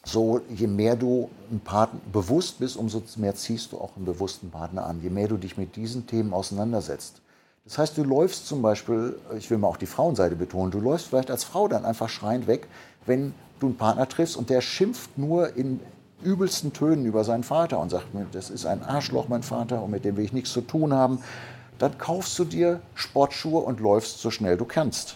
so, 0.03 0.41
je 0.49 0.67
mehr 0.67 0.95
du 0.95 1.29
ein 1.51 1.59
Partner 1.59 1.99
bewusst 2.11 2.59
bist, 2.59 2.77
umso 2.77 3.03
mehr 3.17 3.35
ziehst 3.35 3.71
du 3.71 3.77
auch 3.77 3.95
einen 3.95 4.05
bewussten 4.05 4.49
Partner 4.49 4.85
an. 4.85 5.01
Je 5.01 5.09
mehr 5.09 5.27
du 5.27 5.37
dich 5.37 5.57
mit 5.57 5.75
diesen 5.75 6.07
Themen 6.07 6.33
auseinandersetzt, 6.33 7.21
das 7.67 7.77
heißt, 7.77 7.97
du 7.97 8.03
läufst 8.03 8.47
zum 8.47 8.61
Beispiel, 8.61 9.19
ich 9.37 9.51
will 9.51 9.57
mal 9.57 9.67
auch 9.67 9.77
die 9.77 9.87
Frauenseite 9.87 10.37
betonen, 10.37 10.71
du 10.71 10.79
läufst 10.79 11.07
vielleicht 11.07 11.29
als 11.29 11.43
Frau 11.43 11.67
dann 11.67 11.83
einfach 11.83 12.07
schreiend 12.07 12.47
weg, 12.47 12.67
wenn 13.05 13.33
du 13.59 13.67
einen 13.67 13.75
Partner 13.75 14.07
triffst 14.07 14.37
und 14.37 14.49
der 14.49 14.61
schimpft 14.61 15.17
nur 15.17 15.55
in 15.57 15.81
übelsten 16.23 16.71
Tönen 16.71 17.05
über 17.05 17.25
seinen 17.25 17.43
Vater 17.43 17.79
und 17.79 17.89
sagt 17.89 18.13
mir, 18.13 18.25
das 18.31 18.49
ist 18.49 18.65
ein 18.65 18.83
Arschloch, 18.83 19.27
mein 19.27 19.43
Vater, 19.43 19.83
und 19.83 19.91
mit 19.91 20.05
dem 20.05 20.15
will 20.15 20.23
ich 20.23 20.33
nichts 20.33 20.51
zu 20.53 20.61
tun 20.61 20.93
haben. 20.93 21.19
Dann 21.77 21.97
kaufst 21.97 22.39
du 22.39 22.45
dir 22.45 22.79
Sportschuhe 22.95 23.59
und 23.59 23.81
läufst 23.81 24.19
so 24.19 24.31
schnell 24.31 24.57
du 24.57 24.65
kannst. 24.65 25.13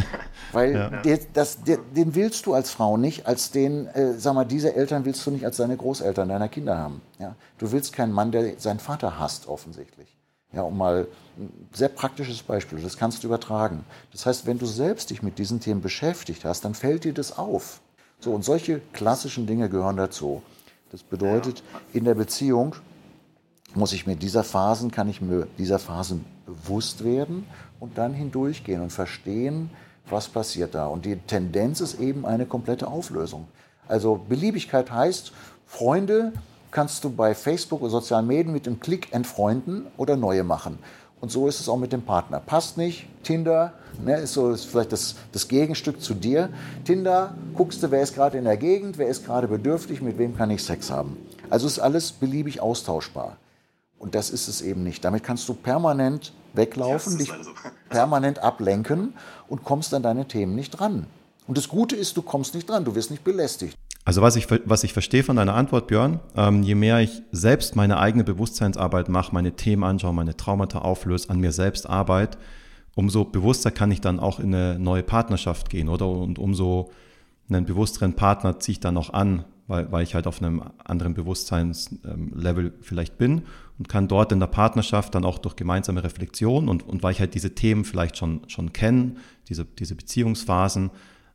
Weil 0.52 0.74
ja. 0.74 0.90
Der, 0.90 1.20
das, 1.32 1.62
der, 1.62 1.78
den 1.78 2.14
willst 2.14 2.44
du 2.44 2.52
als 2.52 2.70
Frau 2.70 2.98
nicht, 2.98 3.26
als 3.26 3.50
den, 3.52 3.86
äh, 3.86 4.14
sag 4.18 4.34
mal, 4.34 4.44
diese 4.44 4.74
Eltern 4.74 5.06
willst 5.06 5.24
du 5.24 5.30
nicht 5.30 5.46
als 5.46 5.56
deine 5.56 5.76
Großeltern 5.76 6.28
deiner 6.28 6.48
Kinder 6.48 6.76
haben. 6.76 7.00
Ja? 7.18 7.34
Du 7.56 7.72
willst 7.72 7.94
keinen 7.94 8.12
Mann, 8.12 8.32
der 8.32 8.58
seinen 8.58 8.80
Vater 8.80 9.18
hasst, 9.18 9.48
offensichtlich. 9.48 10.14
Ja, 10.52 10.62
um 10.62 10.76
mal 10.76 11.06
ein 11.38 11.68
sehr 11.72 11.88
praktisches 11.88 12.42
Beispiel, 12.42 12.80
das 12.80 12.98
kannst 12.98 13.22
du 13.22 13.26
übertragen. 13.26 13.84
Das 14.10 14.26
heißt, 14.26 14.46
wenn 14.46 14.58
du 14.58 14.66
selbst 14.66 15.10
dich 15.10 15.22
mit 15.22 15.38
diesen 15.38 15.60
Themen 15.60 15.80
beschäftigt 15.80 16.44
hast, 16.44 16.64
dann 16.64 16.74
fällt 16.74 17.04
dir 17.04 17.14
das 17.14 17.38
auf. 17.38 17.80
So, 18.20 18.32
und 18.32 18.44
solche 18.44 18.80
klassischen 18.92 19.46
Dinge 19.46 19.68
gehören 19.68 19.96
dazu. 19.96 20.42
Das 20.90 21.02
bedeutet, 21.02 21.62
in 21.94 22.04
der 22.04 22.14
Beziehung 22.14 22.76
muss 23.74 23.94
ich 23.94 24.06
mir 24.06 24.16
dieser 24.16 24.44
Phasen, 24.44 24.90
kann 24.90 25.08
ich 25.08 25.22
mir 25.22 25.48
dieser 25.56 25.78
Phasen 25.78 26.24
bewusst 26.44 27.02
werden 27.02 27.46
und 27.80 27.96
dann 27.96 28.12
hindurchgehen 28.12 28.82
und 28.82 28.90
verstehen, 28.90 29.70
was 30.08 30.28
passiert 30.28 30.74
da. 30.74 30.86
Und 30.86 31.06
die 31.06 31.16
Tendenz 31.16 31.80
ist 31.80 31.98
eben 31.98 32.26
eine 32.26 32.44
komplette 32.44 32.88
Auflösung. 32.88 33.48
Also 33.88 34.20
Beliebigkeit 34.28 34.90
heißt, 34.90 35.32
Freunde 35.66 36.32
kannst 36.72 37.04
du 37.04 37.10
bei 37.10 37.34
Facebook 37.34 37.82
oder 37.82 37.90
sozialen 37.90 38.26
Medien 38.26 38.52
mit 38.52 38.66
dem 38.66 38.80
Klick 38.80 39.12
entfreunden 39.12 39.86
oder 39.96 40.16
neue 40.16 40.42
machen. 40.42 40.78
Und 41.20 41.30
so 41.30 41.46
ist 41.46 41.60
es 41.60 41.68
auch 41.68 41.76
mit 41.76 41.92
dem 41.92 42.02
Partner. 42.02 42.40
Passt 42.40 42.76
nicht, 42.76 43.06
Tinder, 43.22 43.74
ne, 44.04 44.16
ist 44.16 44.32
so 44.32 44.50
ist 44.50 44.64
vielleicht 44.64 44.90
das, 44.90 45.14
das 45.30 45.46
Gegenstück 45.46 46.02
zu 46.02 46.14
dir. 46.14 46.48
Tinder, 46.84 47.34
guckst 47.54 47.80
du, 47.80 47.92
wer 47.92 48.02
ist 48.02 48.14
gerade 48.14 48.38
in 48.38 48.44
der 48.44 48.56
Gegend, 48.56 48.98
wer 48.98 49.06
ist 49.06 49.24
gerade 49.24 49.46
bedürftig, 49.46 50.02
mit 50.02 50.18
wem 50.18 50.36
kann 50.36 50.50
ich 50.50 50.64
Sex 50.64 50.90
haben. 50.90 51.16
Also 51.48 51.68
ist 51.68 51.78
alles 51.78 52.10
beliebig 52.10 52.60
austauschbar. 52.60 53.36
Und 54.00 54.16
das 54.16 54.30
ist 54.30 54.48
es 54.48 54.62
eben 54.62 54.82
nicht. 54.82 55.04
Damit 55.04 55.22
kannst 55.22 55.48
du 55.48 55.54
permanent 55.54 56.32
weglaufen, 56.54 57.18
dich 57.18 57.32
also. 57.32 57.52
permanent 57.88 58.40
ablenken 58.40 59.14
und 59.46 59.62
kommst 59.62 59.94
an 59.94 60.02
deine 60.02 60.26
Themen 60.26 60.56
nicht 60.56 60.70
dran. 60.70 61.06
Und 61.46 61.56
das 61.56 61.68
Gute 61.68 61.94
ist, 61.94 62.16
du 62.16 62.22
kommst 62.22 62.54
nicht 62.54 62.68
dran, 62.68 62.84
du 62.84 62.96
wirst 62.96 63.12
nicht 63.12 63.22
belästigt. 63.22 63.76
Also 64.04 64.20
was 64.20 64.34
ich, 64.34 64.46
was 64.64 64.82
ich 64.82 64.92
verstehe 64.92 65.22
von 65.22 65.36
deiner 65.36 65.54
Antwort, 65.54 65.86
Björn, 65.86 66.18
ähm, 66.36 66.62
je 66.64 66.74
mehr 66.74 67.00
ich 67.00 67.22
selbst 67.30 67.76
meine 67.76 67.98
eigene 67.98 68.24
Bewusstseinsarbeit 68.24 69.08
mache, 69.08 69.32
meine 69.32 69.54
Themen 69.54 69.84
anschaue, 69.84 70.12
meine 70.12 70.36
Traumata 70.36 70.80
auflöse, 70.80 71.30
an 71.30 71.38
mir 71.38 71.52
selbst 71.52 71.88
arbeite, 71.88 72.38
umso 72.96 73.24
bewusster 73.24 73.70
kann 73.70 73.92
ich 73.92 74.00
dann 74.00 74.18
auch 74.18 74.40
in 74.40 74.54
eine 74.54 74.78
neue 74.78 75.04
Partnerschaft 75.04 75.70
gehen, 75.70 75.88
oder? 75.88 76.08
Und 76.08 76.38
umso 76.40 76.90
einen 77.48 77.64
bewussteren 77.64 78.14
Partner 78.14 78.58
ziehe 78.58 78.74
ich 78.74 78.80
dann 78.80 78.96
auch 78.96 79.12
an, 79.12 79.44
weil, 79.68 79.92
weil 79.92 80.02
ich 80.02 80.16
halt 80.16 80.26
auf 80.26 80.42
einem 80.42 80.62
anderen 80.84 81.14
Bewusstseinslevel 81.14 82.72
vielleicht 82.80 83.18
bin 83.18 83.42
und 83.78 83.88
kann 83.88 84.08
dort 84.08 84.32
in 84.32 84.40
der 84.40 84.48
Partnerschaft 84.48 85.14
dann 85.14 85.24
auch 85.24 85.38
durch 85.38 85.54
gemeinsame 85.54 86.02
Reflexion 86.02 86.68
und, 86.68 86.86
und 86.86 87.04
weil 87.04 87.12
ich 87.12 87.20
halt 87.20 87.34
diese 87.34 87.54
Themen 87.54 87.84
vielleicht 87.84 88.16
schon, 88.16 88.42
schon 88.48 88.72
kenne, 88.72 89.14
diese, 89.48 89.64
diese 89.64 89.94
Beziehungsphasen, 89.94 90.90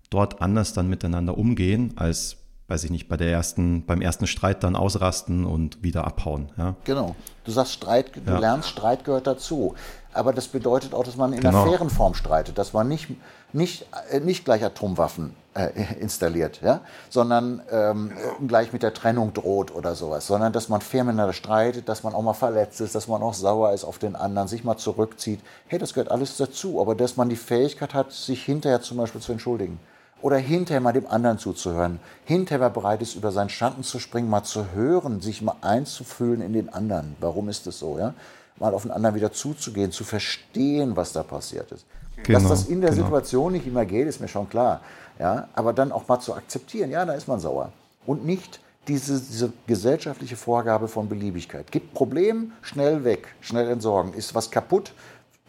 dort 0.09 0.41
anders 0.41 0.73
dann 0.73 0.89
miteinander 0.89 1.37
umgehen, 1.37 1.93
als 1.95 2.37
weiß 2.67 2.83
ich 2.83 2.91
nicht, 2.91 3.07
bei 3.07 3.15
der 3.15 3.31
ersten, 3.31 3.85
beim 3.85 4.01
ersten 4.01 4.27
Streit 4.27 4.63
dann 4.63 4.75
ausrasten 4.75 5.45
und 5.45 5.81
wieder 5.83 6.05
abhauen. 6.05 6.51
Ja? 6.57 6.75
Genau. 6.83 7.15
Du 7.45 7.51
sagst 7.51 7.71
Streit, 7.71 8.11
du 8.15 8.29
ja. 8.29 8.39
lernst, 8.39 8.67
Streit 8.67 9.05
gehört 9.05 9.25
dazu. 9.25 9.75
Aber 10.13 10.33
das 10.33 10.47
bedeutet 10.47 10.93
auch, 10.93 11.03
dass 11.03 11.15
man 11.15 11.31
in 11.31 11.39
genau. 11.39 11.61
einer 11.61 11.71
fairen 11.71 11.89
Form 11.89 12.13
streitet, 12.13 12.57
dass 12.57 12.73
man 12.73 12.89
nicht, 12.89 13.07
nicht, 13.53 13.85
äh, 14.11 14.19
nicht 14.19 14.43
gleich 14.43 14.65
Atomwaffen 14.65 15.33
äh, 15.53 15.69
installiert, 15.99 16.59
ja? 16.61 16.81
sondern 17.09 17.61
ähm, 17.71 18.11
gleich 18.45 18.73
mit 18.73 18.83
der 18.83 18.93
Trennung 18.93 19.33
droht 19.33 19.73
oder 19.73 19.95
sowas, 19.95 20.27
sondern 20.27 20.51
dass 20.51 20.67
man 20.67 20.81
fair 20.81 21.05
miteinander 21.05 21.33
streitet, 21.33 21.87
dass 21.87 22.03
man 22.03 22.13
auch 22.13 22.23
mal 22.23 22.33
verletzt 22.33 22.81
ist, 22.81 22.95
dass 22.95 23.07
man 23.07 23.21
auch 23.21 23.33
sauer 23.33 23.71
ist 23.71 23.85
auf 23.85 23.97
den 23.97 24.17
anderen, 24.17 24.49
sich 24.49 24.65
mal 24.65 24.75
zurückzieht. 24.75 25.39
Hey, 25.67 25.79
das 25.79 25.93
gehört 25.93 26.11
alles 26.11 26.35
dazu. 26.35 26.81
Aber 26.81 26.95
dass 26.95 27.15
man 27.15 27.29
die 27.29 27.37
Fähigkeit 27.37 27.93
hat, 27.93 28.11
sich 28.11 28.43
hinterher 28.43 28.81
zum 28.81 28.97
Beispiel 28.97 29.21
zu 29.21 29.31
entschuldigen 29.31 29.79
oder 30.21 30.37
hinterher 30.37 30.81
mal 30.81 30.93
dem 30.93 31.07
anderen 31.07 31.37
zuzuhören, 31.37 31.99
hinterher 32.25 32.69
bereit 32.69 33.01
ist, 33.01 33.15
über 33.15 33.31
seinen 33.31 33.49
Schatten 33.49 33.83
zu 33.83 33.99
springen, 33.99 34.29
mal 34.29 34.43
zu 34.43 34.71
hören, 34.73 35.21
sich 35.21 35.41
mal 35.41 35.55
einzufühlen 35.61 36.41
in 36.41 36.53
den 36.53 36.69
anderen. 36.69 37.15
Warum 37.19 37.49
ist 37.49 37.67
das 37.67 37.79
so? 37.79 37.97
Ja? 37.99 38.13
Mal 38.57 38.73
auf 38.73 38.83
den 38.83 38.91
anderen 38.91 39.15
wieder 39.15 39.31
zuzugehen, 39.31 39.91
zu 39.91 40.03
verstehen, 40.03 40.95
was 40.95 41.13
da 41.13 41.23
passiert 41.23 41.71
ist. 41.71 41.85
Genau, 42.23 42.39
Dass 42.39 42.49
das 42.49 42.65
in 42.65 42.81
der 42.81 42.89
genau. 42.89 43.03
Situation 43.03 43.51
nicht 43.51 43.67
immer 43.67 43.85
geht, 43.85 44.07
ist 44.07 44.19
mir 44.19 44.27
schon 44.27 44.49
klar. 44.49 44.81
Ja? 45.19 45.47
Aber 45.53 45.73
dann 45.73 45.91
auch 45.91 46.07
mal 46.07 46.19
zu 46.19 46.33
akzeptieren, 46.33 46.89
ja, 46.89 47.05
da 47.05 47.13
ist 47.13 47.27
man 47.27 47.39
sauer. 47.39 47.71
Und 48.05 48.25
nicht 48.25 48.59
diese, 48.87 49.19
diese 49.19 49.51
gesellschaftliche 49.67 50.35
Vorgabe 50.35 50.87
von 50.87 51.09
Beliebigkeit. 51.09 51.71
Gibt 51.71 51.93
Problem, 51.93 52.53
schnell 52.61 53.03
weg, 53.03 53.27
schnell 53.41 53.69
entsorgen. 53.69 54.13
Ist 54.13 54.33
was 54.33 54.49
kaputt, 54.49 54.93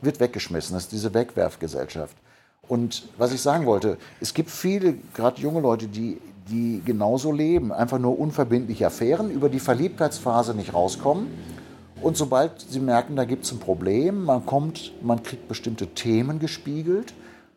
wird 0.03 0.21
weggeschmissen. 0.21 0.75
Das 0.75 0.85
ist 0.85 0.93
diese 0.93 1.15
Wegwerfgesellschaft. 1.15 2.17
Und 2.69 3.09
was 3.17 3.33
ich 3.33 3.41
sagen 3.41 3.67
wollte, 3.67 3.97
es 4.21 4.35
gibt 4.35 4.51
viele, 4.51 4.95
gerade 5.15 5.41
junge 5.41 5.61
Leute, 5.61 5.89
die, 5.89 6.21
die 6.51 6.83
genauso 6.85 7.33
leben, 7.33 7.73
einfach 7.73 7.99
nur 7.99 8.19
unverbindliche 8.19 8.87
Affären, 8.87 9.31
über 9.31 9.49
die 9.49 9.59
Verliebtheitsphase 9.59 10.55
nicht 10.55 10.75
rauskommen. 10.75 11.29
Und 12.03 12.17
sobald 12.17 12.61
sie 12.61 12.81
merken, 12.81 13.17
da 13.17 13.25
gibt 13.25 13.45
es 13.45 13.53
ein 13.53 13.59
Problem, 13.59 14.25
man 14.25 14.47
kommt, 14.47 14.93
man 15.03 15.23
kriegt 15.23 15.49
bestimmte 15.49 15.89
Themen 15.89 16.39
gespiegelt, 16.39 17.15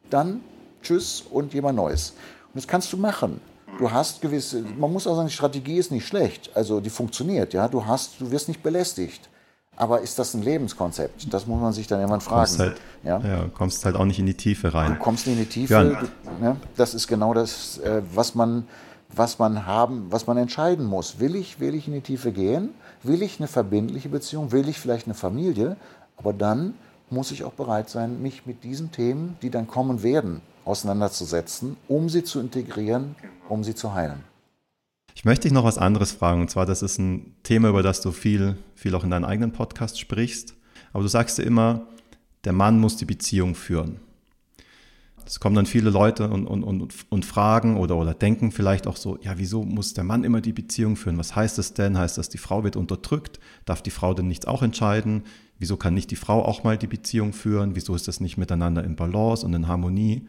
dann 0.09 0.41
tschüss 0.82 1.22
und 1.30 1.53
jemand 1.53 1.76
Neues. 1.76 2.12
Und 2.53 2.55
das 2.55 2.68
kannst 2.68 2.91
du 2.91 2.97
machen. 2.97 3.39
Du 3.78 3.91
hast 3.91 4.22
gewisse, 4.22 4.64
man 4.78 4.91
muss 4.91 5.07
auch 5.07 5.16
sagen, 5.16 5.28
die 5.28 5.34
Strategie 5.34 5.78
ist 5.78 5.91
nicht 5.91 6.07
schlecht, 6.07 6.51
also 6.55 6.80
die 6.80 6.89
funktioniert, 6.89 7.53
ja. 7.53 7.68
Du 7.68 7.86
hast, 7.86 8.20
du 8.20 8.32
wirst 8.32 8.47
nicht 8.47 8.64
belästigt. 8.64 9.30
Aber 9.82 10.01
ist 10.01 10.19
das 10.19 10.36
ein 10.36 10.43
Lebenskonzept? 10.43 11.34
Das 11.34 11.47
muss 11.47 11.59
man 11.59 11.73
sich 11.73 11.88
dann 11.88 11.97
irgendwann 11.97 12.21
fragen. 12.21 12.45
Kommst 12.45 12.59
halt, 12.59 12.75
ja? 13.03 13.19
ja, 13.19 13.45
kommst 13.51 13.84
halt 13.84 13.95
auch 13.95 14.05
nicht 14.05 14.19
in 14.19 14.27
die 14.27 14.36
Tiefe 14.36 14.75
rein. 14.75 14.93
Du 14.93 14.99
kommst 14.99 15.25
nicht 15.25 15.39
in 15.39 15.43
die 15.43 15.49
Tiefe. 15.49 15.73
Ja. 15.73 15.84
Du, 15.84 16.05
ne? 16.39 16.55
Das 16.77 16.93
ist 16.93 17.07
genau 17.07 17.34
das, 17.34 17.79
äh, 17.79 18.03
was 18.13 18.36
man, 18.36 18.67
was 19.09 19.39
man 19.39 19.65
haben, 19.65 20.05
was 20.11 20.27
man 20.27 20.38
entscheiden 20.38 20.86
muss. 20.86 21.19
Will 21.19 21.36
ich, 21.36 21.59
will 21.59 21.73
ich 21.73 21.88
in 21.88 21.95
die 21.95 22.01
Tiefe 22.01 22.32
gehen? 22.32 22.69
Will 23.01 23.23
ich 23.23 23.39
eine 23.39 23.47
verbindliche 23.47 24.09
Beziehung? 24.09 24.51
Will 24.51 24.69
ich 24.69 24.79
vielleicht 24.79 25.07
eine 25.07 25.15
Familie? 25.15 25.77
Aber 26.15 26.32
dann 26.32 26.75
muss 27.09 27.32
ich 27.32 27.43
auch 27.43 27.53
bereit 27.53 27.89
sein, 27.89 28.21
mich 28.21 28.45
mit 28.45 28.63
diesen 28.63 28.91
Themen, 28.91 29.36
die 29.41 29.49
dann 29.49 29.65
kommen 29.65 30.03
werden, 30.03 30.41
auseinanderzusetzen, 30.63 31.75
um 31.88 32.07
sie 32.07 32.23
zu 32.23 32.39
integrieren, 32.39 33.15
um 33.49 33.63
sie 33.63 33.73
zu 33.73 33.95
heilen. 33.95 34.30
Ich 35.16 35.26
möchte 35.26 35.43
dich 35.43 35.53
noch 35.53 35.64
was 35.64 35.78
anderes 35.78 36.12
fragen. 36.12 36.41
Und 36.41 36.49
zwar, 36.49 36.66
das 36.66 36.82
ist 36.82 36.97
ein 36.97 37.36
Thema, 37.43 37.70
über 37.70 37.84
das 37.84 38.01
du 38.01 38.12
viel, 38.12 38.57
viel 38.76 38.95
auch 38.95 39.03
in 39.03 39.12
deinem 39.12 39.26
eigenen 39.26 39.51
Podcast 39.51 39.99
sprichst. 39.99 40.55
Aber 40.93 41.03
du 41.03 41.09
sagst 41.09 41.38
ja 41.38 41.43
immer, 41.43 41.88
der 42.43 42.53
Mann 42.53 42.80
muss 42.80 42.97
die 42.97 43.05
Beziehung 43.05 43.55
führen. 43.55 43.99
Es 45.26 45.39
kommen 45.39 45.55
dann 45.55 45.66
viele 45.66 45.91
Leute 45.91 46.30
und, 46.30 46.47
und, 46.47 46.64
und, 46.64 46.93
und 47.09 47.26
fragen 47.26 47.78
oder, 47.78 47.95
oder 47.95 48.14
denken 48.14 48.51
vielleicht 48.51 48.88
auch 48.88 48.97
so, 48.97 49.18
ja, 49.22 49.38
wieso 49.38 49.64
muss 49.64 49.93
der 49.93 50.03
Mann 50.03 50.24
immer 50.24 50.41
die 50.41 50.51
Beziehung 50.51 50.95
führen? 50.95 51.18
Was 51.18 51.36
heißt 51.36 51.57
das 51.57 51.74
denn? 51.74 51.97
Heißt 51.97 52.18
das, 52.18 52.28
die 52.28 52.39
Frau 52.39 52.64
wird 52.64 52.76
unterdrückt? 52.76 53.39
Darf 53.66 53.82
die 53.82 53.91
Frau 53.91 54.14
denn 54.14 54.28
nichts 54.28 54.47
auch 54.47 54.64
entscheiden? 54.64 55.24
Wieso 55.59 55.78
kann 55.78 55.93
nicht 55.93 56.09
die 56.12 56.16
Frau 56.16 56.43
auch 56.43 56.64
mal 56.64 56.78
die 56.78 56.88
Beziehung 56.88 57.34
führen? 57.34 57.76
Wieso 57.76 57.95
ist 57.95 58.07
das 58.07 58.20
nicht 58.20 58.38
miteinander 58.38 58.84
in 58.84 58.95
Balance 58.95 59.45
und 59.45 59.53
in 59.53 59.68
Harmonie? 59.68 60.28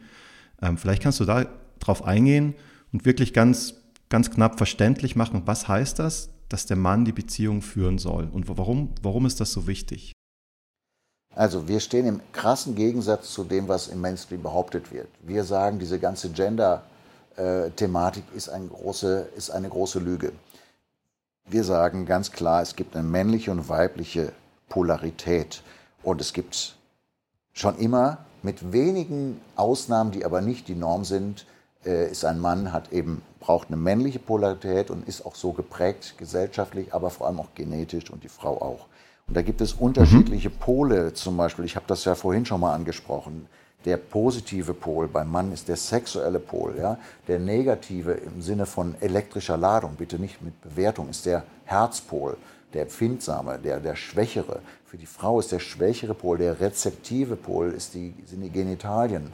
Ähm, 0.60 0.76
vielleicht 0.76 1.02
kannst 1.02 1.20
du 1.20 1.24
da 1.24 1.46
drauf 1.80 2.04
eingehen 2.04 2.54
und 2.92 3.04
wirklich 3.06 3.32
ganz 3.32 3.81
ganz 4.12 4.30
knapp 4.30 4.58
verständlich 4.58 5.16
machen, 5.16 5.42
was 5.46 5.66
heißt 5.68 5.98
das, 5.98 6.28
dass 6.50 6.66
der 6.66 6.76
Mann 6.76 7.06
die 7.06 7.12
Beziehung 7.12 7.62
führen 7.62 7.96
soll 7.96 8.28
und 8.30 8.46
warum, 8.46 8.90
warum 9.00 9.24
ist 9.24 9.40
das 9.40 9.52
so 9.52 9.66
wichtig? 9.66 10.12
Also 11.34 11.66
wir 11.66 11.80
stehen 11.80 12.04
im 12.06 12.20
krassen 12.32 12.74
Gegensatz 12.74 13.32
zu 13.32 13.42
dem, 13.42 13.68
was 13.68 13.88
im 13.88 14.02
Mainstream 14.02 14.42
behauptet 14.42 14.92
wird. 14.92 15.08
Wir 15.22 15.44
sagen, 15.44 15.78
diese 15.78 15.98
ganze 15.98 16.28
Gender-Thematik 16.28 18.24
ist, 18.34 18.50
eine 18.50 18.66
große, 18.66 19.28
ist 19.34 19.48
eine 19.48 19.70
große 19.70 19.98
Lüge. 19.98 20.32
Wir 21.46 21.64
sagen 21.64 22.04
ganz 22.04 22.32
klar, 22.32 22.60
es 22.60 22.76
gibt 22.76 22.94
eine 22.94 23.08
männliche 23.08 23.50
und 23.50 23.70
weibliche 23.70 24.34
Polarität 24.68 25.62
und 26.02 26.20
es 26.20 26.34
gibt 26.34 26.76
schon 27.54 27.78
immer 27.78 28.18
mit 28.42 28.74
wenigen 28.74 29.40
Ausnahmen, 29.56 30.10
die 30.10 30.26
aber 30.26 30.42
nicht 30.42 30.68
die 30.68 30.74
Norm 30.74 31.06
sind, 31.06 31.46
äh, 31.86 32.10
ist 32.10 32.26
ein 32.26 32.38
Mann, 32.38 32.74
hat 32.74 32.92
eben, 32.92 33.22
braucht 33.42 33.68
eine 33.68 33.76
männliche 33.76 34.20
Polarität 34.20 34.90
und 34.90 35.06
ist 35.06 35.26
auch 35.26 35.34
so 35.34 35.52
geprägt 35.52 36.14
gesellschaftlich, 36.16 36.94
aber 36.94 37.10
vor 37.10 37.26
allem 37.26 37.40
auch 37.40 37.54
genetisch 37.54 38.08
und 38.10 38.22
die 38.22 38.28
Frau 38.28 38.62
auch. 38.62 38.86
Und 39.26 39.36
da 39.36 39.42
gibt 39.42 39.60
es 39.60 39.72
unterschiedliche 39.72 40.48
mhm. 40.48 40.54
Pole 40.54 41.12
zum 41.12 41.36
Beispiel. 41.36 41.64
Ich 41.64 41.76
habe 41.76 41.86
das 41.88 42.04
ja 42.04 42.14
vorhin 42.14 42.46
schon 42.46 42.60
mal 42.60 42.72
angesprochen. 42.72 43.48
Der 43.84 43.96
positive 43.96 44.74
Pol 44.74 45.08
beim 45.08 45.28
Mann 45.28 45.52
ist 45.52 45.66
der 45.66 45.76
sexuelle 45.76 46.38
Pol. 46.38 46.76
Ja? 46.78 46.98
Der 47.26 47.40
negative 47.40 48.12
im 48.12 48.40
Sinne 48.40 48.64
von 48.64 48.94
elektrischer 49.00 49.56
Ladung, 49.56 49.96
bitte 49.96 50.20
nicht 50.20 50.40
mit 50.40 50.60
Bewertung, 50.60 51.08
ist 51.08 51.26
der 51.26 51.42
Herzpol, 51.64 52.36
der 52.74 52.82
empfindsame, 52.82 53.58
der, 53.58 53.80
der 53.80 53.96
schwächere. 53.96 54.60
Für 54.86 54.98
die 54.98 55.06
Frau 55.06 55.40
ist 55.40 55.50
der 55.50 55.58
schwächere 55.58 56.14
Pol, 56.14 56.38
der 56.38 56.60
rezeptive 56.60 57.34
Pol 57.34 57.72
ist 57.72 57.94
die, 57.94 58.14
sind 58.24 58.42
die 58.42 58.50
Genitalien. 58.50 59.32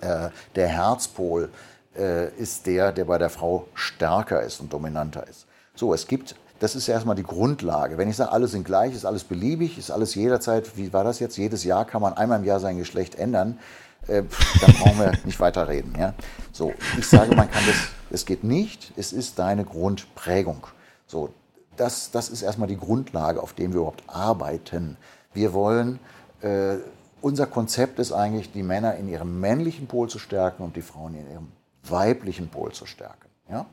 Äh, 0.00 0.30
der 0.54 0.68
Herzpol 0.68 1.48
äh, 1.96 2.28
ist 2.36 2.66
der, 2.66 2.92
der 2.92 3.04
bei 3.04 3.18
der 3.18 3.30
Frau 3.30 3.66
stärker 3.74 4.42
ist 4.42 4.60
und 4.60 4.72
dominanter 4.72 5.26
ist. 5.26 5.46
So, 5.74 5.94
es 5.94 6.06
gibt, 6.06 6.36
das 6.60 6.74
ist 6.74 6.88
erstmal 6.88 7.16
die 7.16 7.22
Grundlage. 7.22 7.98
Wenn 7.98 8.08
ich 8.08 8.16
sage, 8.16 8.32
alle 8.32 8.46
sind 8.46 8.64
gleich, 8.64 8.94
ist 8.94 9.04
alles 9.04 9.24
beliebig, 9.24 9.78
ist 9.78 9.90
alles 9.90 10.14
jederzeit, 10.14 10.76
wie 10.76 10.92
war 10.92 11.04
das 11.04 11.18
jetzt? 11.18 11.36
Jedes 11.36 11.64
Jahr 11.64 11.84
kann 11.84 12.02
man 12.02 12.14
einmal 12.14 12.38
im 12.38 12.44
Jahr 12.44 12.60
sein 12.60 12.78
Geschlecht 12.78 13.14
ändern. 13.14 13.58
Äh, 14.06 14.22
dann 14.60 14.72
brauchen 14.74 14.98
wir 14.98 15.12
nicht 15.24 15.40
weiter 15.40 15.68
reden. 15.68 15.94
Ja? 15.98 16.14
So, 16.52 16.72
ich 16.98 17.06
sage, 17.06 17.34
man 17.34 17.50
kann 17.50 17.62
das, 17.66 17.76
es 18.10 18.26
geht 18.26 18.44
nicht, 18.44 18.92
es 18.96 19.12
ist 19.12 19.38
deine 19.38 19.64
Grundprägung. 19.64 20.66
So, 21.06 21.30
das, 21.76 22.10
das 22.10 22.28
ist 22.28 22.42
erstmal 22.42 22.68
die 22.68 22.76
Grundlage, 22.76 23.42
auf 23.42 23.52
der 23.52 23.68
wir 23.68 23.76
überhaupt 23.76 24.02
arbeiten. 24.06 24.96
Wir 25.32 25.52
wollen, 25.52 25.98
äh, 26.42 26.76
unser 27.20 27.46
Konzept 27.46 27.98
ist 27.98 28.12
eigentlich, 28.12 28.52
die 28.52 28.62
Männer 28.62 28.96
in 28.96 29.08
ihrem 29.08 29.40
männlichen 29.40 29.86
Pol 29.86 30.08
zu 30.08 30.18
stärken 30.18 30.62
und 30.62 30.76
die 30.76 30.82
Frauen 30.82 31.14
in 31.14 31.30
ihrem 31.30 31.48
weiblichen 31.88 32.48
Pol 32.48 32.72
zu 32.72 32.86
stärken. 32.86 33.28
Ja? 33.50 33.66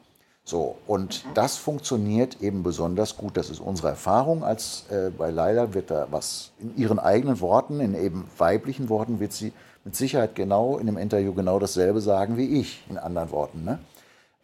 So, 0.43 0.77
und 0.87 1.25
das 1.35 1.57
funktioniert 1.57 2.41
eben 2.41 2.63
besonders 2.63 3.17
gut. 3.17 3.37
Das 3.37 3.51
ist 3.51 3.59
unsere 3.59 3.89
Erfahrung. 3.89 4.43
Als 4.43 4.85
äh, 4.89 5.11
bei 5.15 5.29
Leila 5.29 5.75
wird 5.75 5.91
da 5.91 6.07
was 6.09 6.51
in 6.59 6.75
ihren 6.75 6.97
eigenen 6.97 7.39
Worten, 7.39 7.79
in 7.79 7.93
eben 7.93 8.27
weiblichen 8.37 8.89
Worten, 8.89 9.19
wird 9.19 9.31
sie 9.31 9.53
mit 9.85 9.95
Sicherheit 9.95 10.35
genau 10.35 10.77
in 10.77 10.87
dem 10.87 10.97
Interview 10.97 11.33
genau 11.33 11.59
dasselbe 11.59 12.01
sagen 12.01 12.35
wie 12.37 12.59
ich, 12.59 12.83
in 12.89 12.97
anderen 12.97 13.31
Worten. 13.31 13.63
Ne? 13.63 13.79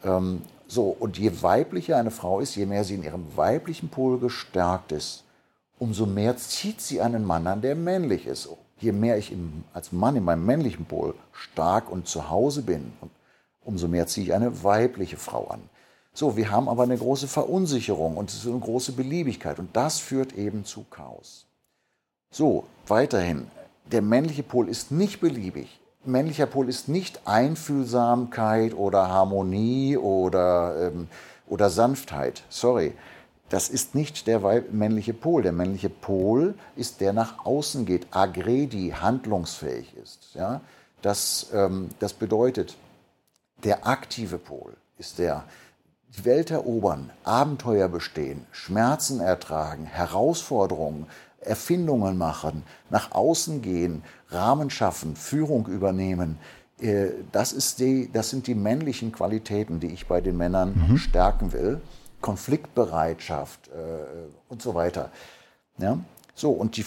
Ähm, 0.04 0.44
so, 0.68 0.96
und 1.00 1.18
je 1.18 1.42
weiblicher 1.42 1.98
eine 1.98 2.12
Frau 2.12 2.40
ist, 2.40 2.56
je 2.56 2.66
mehr 2.66 2.84
sie 2.84 2.96
in 2.96 3.04
ihrem 3.04 3.26
weiblichen 3.36 3.90
Pol 3.90 4.20
gestärkt 4.20 4.92
ist, 4.92 5.24
umso 5.80 6.06
mehr 6.06 6.38
zieht 6.38 6.82
sie 6.82 7.02
einen 7.02 7.26
Mann 7.26 7.48
an, 7.48 7.62
der 7.62 7.76
männlich 7.76 8.28
ist. 8.28 8.50
Je 8.80 8.92
mehr 8.92 9.18
ich 9.18 9.32
im, 9.32 9.64
als 9.74 9.92
Mann 9.92 10.16
in 10.16 10.24
meinem 10.24 10.46
männlichen 10.46 10.86
Pol 10.86 11.16
stark 11.32 11.90
und 11.90 12.08
zu 12.08 12.30
Hause 12.30 12.62
bin, 12.62 12.94
umso 13.66 13.88
mehr 13.88 14.08
ziehe 14.08 14.28
ich 14.28 14.34
eine 14.34 14.64
weibliche 14.64 15.18
Frau 15.18 15.48
an. 15.48 15.62
So, 16.14 16.38
wir 16.38 16.50
haben 16.50 16.70
aber 16.70 16.84
eine 16.84 16.98
große 16.98 17.28
Verunsicherung 17.28 18.16
und 18.16 18.34
eine 18.46 18.60
große 18.60 18.94
Beliebigkeit 18.94 19.60
und 19.60 19.76
das 19.76 20.00
führt 20.00 20.34
eben 20.34 20.64
zu 20.64 20.86
Chaos. 20.90 21.46
So, 22.32 22.64
weiterhin, 22.88 23.48
der 23.92 24.02
männliche 24.02 24.44
Pol 24.44 24.70
ist 24.70 24.92
nicht 24.92 25.20
beliebig. 25.20 25.80
Männlicher 26.06 26.46
Pol 26.46 26.70
ist 26.70 26.88
nicht 26.88 27.28
Einfühlsamkeit 27.28 28.74
oder 28.76 29.10
Harmonie 29.10 29.98
oder, 29.98 30.92
ähm, 30.94 31.08
oder 31.48 31.70
Sanftheit. 31.70 32.44
Sorry, 32.50 32.94
das 33.50 33.70
ist 33.70 33.94
nicht 33.94 34.28
der 34.28 34.40
männliche 34.72 35.14
Pol. 35.14 35.44
Der 35.44 35.52
männliche 35.52 35.90
Pol 35.90 36.56
ist 36.76 37.02
der 37.02 37.14
nach 37.14 37.46
außen 37.46 37.86
geht, 37.86 38.08
agredi, 38.12 38.94
handlungsfähig 39.00 39.94
ist. 40.02 40.34
Ja? 40.34 40.62
Das, 41.02 41.48
ähm, 41.54 41.90
das 42.00 42.14
bedeutet, 42.14 42.78
der 43.66 43.86
aktive 43.86 44.38
Pol 44.38 44.78
ist 44.98 45.20
der, 45.20 45.44
die 46.18 46.24
Welt 46.24 46.52
erobern, 46.52 47.12
Abenteuer 47.24 47.90
bestehen, 47.90 48.46
Schmerzen 48.52 49.20
ertragen, 49.20 49.86
Herausforderungen, 49.86 51.08
Erfindungen 51.40 52.18
machen, 52.18 52.64
nach 52.90 53.12
außen 53.12 53.62
gehen, 53.62 54.04
Rahmen 54.30 54.70
schaffen, 54.70 55.16
Führung 55.16 55.68
übernehmen. 55.68 56.38
Äh, 56.80 57.10
das, 57.32 57.52
ist 57.52 57.80
die, 57.80 58.10
das 58.12 58.30
sind 58.30 58.48
die 58.48 58.56
männlichen 58.56 59.12
Qualitäten, 59.12 59.80
die 59.80 59.88
ich 59.88 60.08
bei 60.08 60.22
den 60.22 60.38
Männern 60.38 60.88
mhm. 60.90 60.98
stärken 60.98 61.52
will. 61.52 61.82
Konfliktbereitschaft 62.22 63.68
äh, 63.68 63.72
und 64.48 64.62
so 64.62 64.74
weiter. 64.74 65.12
Ja? 65.78 66.00
So, 66.34 66.52
und 66.52 66.78
die 66.78 66.86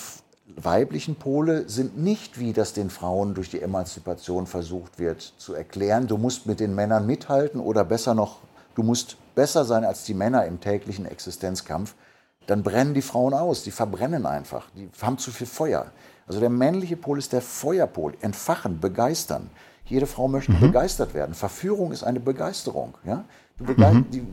weiblichen 0.56 1.16
Pole 1.16 1.68
sind 1.68 1.98
nicht, 1.98 2.38
wie 2.38 2.52
das 2.52 2.72
den 2.72 2.90
Frauen 2.90 3.34
durch 3.34 3.50
die 3.50 3.60
Emanzipation 3.60 4.46
versucht 4.46 4.98
wird 4.98 5.20
zu 5.20 5.54
erklären, 5.54 6.06
du 6.06 6.16
musst 6.16 6.46
mit 6.46 6.60
den 6.60 6.74
Männern 6.74 7.06
mithalten 7.06 7.60
oder 7.60 7.84
besser 7.84 8.14
noch 8.14 8.38
du 8.78 8.84
musst 8.84 9.16
besser 9.34 9.64
sein 9.64 9.84
als 9.84 10.04
die 10.04 10.14
Männer 10.14 10.46
im 10.46 10.60
täglichen 10.60 11.04
Existenzkampf, 11.04 11.94
dann 12.46 12.62
brennen 12.62 12.94
die 12.94 13.02
Frauen 13.02 13.34
aus, 13.34 13.64
die 13.64 13.72
verbrennen 13.72 14.24
einfach, 14.24 14.70
die 14.74 14.88
haben 15.02 15.18
zu 15.18 15.32
viel 15.32 15.48
Feuer. 15.48 15.90
Also 16.26 16.40
der 16.40 16.48
männliche 16.48 16.96
Pol 16.96 17.18
ist 17.18 17.32
der 17.32 17.42
Feuerpol, 17.42 18.14
entfachen, 18.20 18.80
begeistern. 18.80 19.50
Jede 19.84 20.06
Frau 20.06 20.28
möchte 20.28 20.52
mhm. 20.52 20.60
begeistert 20.60 21.14
werden. 21.14 21.34
Verführung 21.34 21.92
ist 21.92 22.04
eine 22.04 22.20
Begeisterung. 22.20 22.96
Ja? 23.04 23.24
Begei 23.58 23.92
mhm. 23.92 24.10
die, 24.10 24.26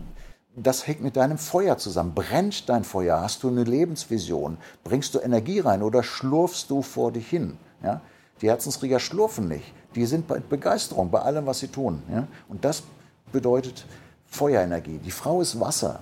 das 0.55 0.87
hängt 0.87 1.01
mit 1.01 1.17
deinem 1.17 1.37
Feuer 1.37 1.77
zusammen. 1.77 2.13
Brennt 2.13 2.69
dein 2.69 2.83
Feuer? 2.83 3.19
Hast 3.19 3.43
du 3.43 3.49
eine 3.49 3.63
Lebensvision? 3.63 4.57
Bringst 4.83 5.13
du 5.13 5.19
Energie 5.19 5.59
rein 5.59 5.83
oder 5.83 6.01
schlurfst 6.01 6.69
du 6.69 6.81
vor 6.81 7.11
dich 7.11 7.27
hin? 7.27 7.57
Ja? 7.83 8.01
Die 8.41 8.49
Herzenskrieger 8.49 8.99
schlurfen 8.99 9.47
nicht. 9.47 9.73
Die 9.95 10.05
sind 10.05 10.27
bei 10.27 10.39
Begeisterung 10.39 11.11
bei 11.11 11.21
allem, 11.21 11.45
was 11.45 11.59
sie 11.59 11.67
tun. 11.67 12.03
Ja? 12.11 12.27
Und 12.47 12.63
das 12.63 12.83
bedeutet, 13.31 13.85
Feuerenergie. 14.25 14.97
Die 14.99 15.11
Frau 15.11 15.41
ist 15.41 15.59
Wasser. 15.59 16.01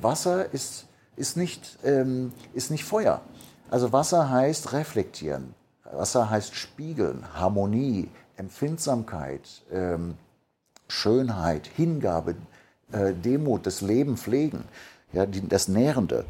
Wasser 0.00 0.52
ist, 0.52 0.86
ist, 1.16 1.36
nicht, 1.36 1.78
ähm, 1.84 2.32
ist 2.54 2.70
nicht 2.70 2.84
Feuer. 2.84 3.22
Also 3.70 3.92
Wasser 3.92 4.30
heißt 4.30 4.72
reflektieren. 4.72 5.54
Wasser 5.92 6.28
heißt 6.28 6.54
spiegeln, 6.54 7.24
Harmonie, 7.34 8.08
Empfindsamkeit, 8.36 9.62
ähm, 9.72 10.14
Schönheit, 10.88 11.66
Hingabe, 11.66 12.36
äh, 12.92 13.12
Demut, 13.12 13.66
das 13.66 13.80
Leben 13.80 14.16
pflegen, 14.16 14.64
ja, 15.12 15.26
die, 15.26 15.46
das 15.46 15.68
Nährende. 15.68 16.24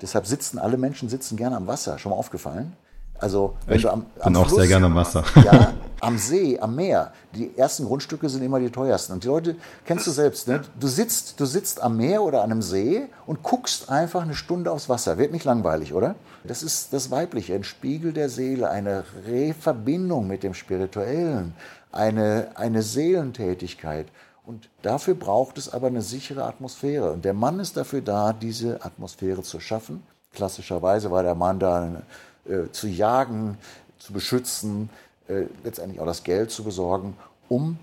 Deshalb 0.00 0.26
sitzen 0.26 0.58
alle 0.58 0.76
Menschen 0.76 1.08
sitzen 1.08 1.36
gerne 1.36 1.56
am 1.56 1.66
Wasser. 1.66 1.98
Schon 1.98 2.10
mal 2.10 2.16
aufgefallen? 2.16 2.74
Also 3.18 3.56
wenn 3.66 3.76
ich 3.76 3.82
du 3.82 3.90
am, 3.90 4.06
am 4.20 4.32
bin 4.32 4.42
Fluss, 4.42 4.52
auch 4.52 4.58
sehr 4.58 4.66
gerne 4.66 4.86
am 4.86 4.94
Wasser. 4.94 5.24
Ja, 5.44 5.72
am 6.00 6.18
See, 6.18 6.58
am 6.58 6.74
Meer. 6.74 7.12
Die 7.34 7.56
ersten 7.56 7.86
Grundstücke 7.86 8.28
sind 8.28 8.42
immer 8.42 8.58
die 8.60 8.70
teuersten. 8.70 9.14
Und 9.14 9.24
die 9.24 9.28
Leute, 9.28 9.56
kennst 9.86 10.06
du 10.06 10.10
selbst, 10.10 10.48
ne? 10.48 10.62
du, 10.78 10.88
sitzt, 10.88 11.40
du 11.40 11.46
sitzt 11.46 11.82
am 11.82 11.96
Meer 11.96 12.22
oder 12.22 12.42
an 12.42 12.50
einem 12.50 12.62
See 12.62 13.06
und 13.26 13.42
guckst 13.42 13.88
einfach 13.88 14.22
eine 14.22 14.34
Stunde 14.34 14.70
aufs 14.70 14.88
Wasser. 14.88 15.16
Wird 15.16 15.32
nicht 15.32 15.44
langweilig, 15.44 15.94
oder? 15.94 16.16
Das 16.42 16.62
ist 16.62 16.92
das 16.92 17.10
Weibliche, 17.10 17.54
ein 17.54 17.64
Spiegel 17.64 18.12
der 18.12 18.28
Seele, 18.28 18.68
eine 18.68 19.04
Reverbindung 19.26 20.26
mit 20.26 20.42
dem 20.42 20.52
Spirituellen, 20.52 21.54
eine, 21.92 22.48
eine 22.56 22.82
Seelentätigkeit. 22.82 24.08
Und 24.46 24.68
dafür 24.82 25.14
braucht 25.14 25.56
es 25.56 25.72
aber 25.72 25.86
eine 25.86 26.02
sichere 26.02 26.44
Atmosphäre. 26.44 27.12
Und 27.12 27.24
der 27.24 27.32
Mann 27.32 27.60
ist 27.60 27.76
dafür 27.76 28.02
da, 28.02 28.32
diese 28.32 28.84
Atmosphäre 28.84 29.42
zu 29.42 29.58
schaffen. 29.58 30.02
Klassischerweise 30.32 31.10
war 31.10 31.22
der 31.22 31.34
Mann 31.34 31.58
da 31.58 32.02
äh, 32.46 32.70
zu 32.70 32.86
jagen, 32.86 33.56
zu 33.98 34.12
beschützen, 34.12 34.90
äh, 35.28 35.44
letztendlich 35.62 36.00
auch 36.00 36.06
das 36.06 36.24
Geld 36.24 36.50
zu 36.50 36.64
besorgen, 36.64 37.16
um, 37.48 37.78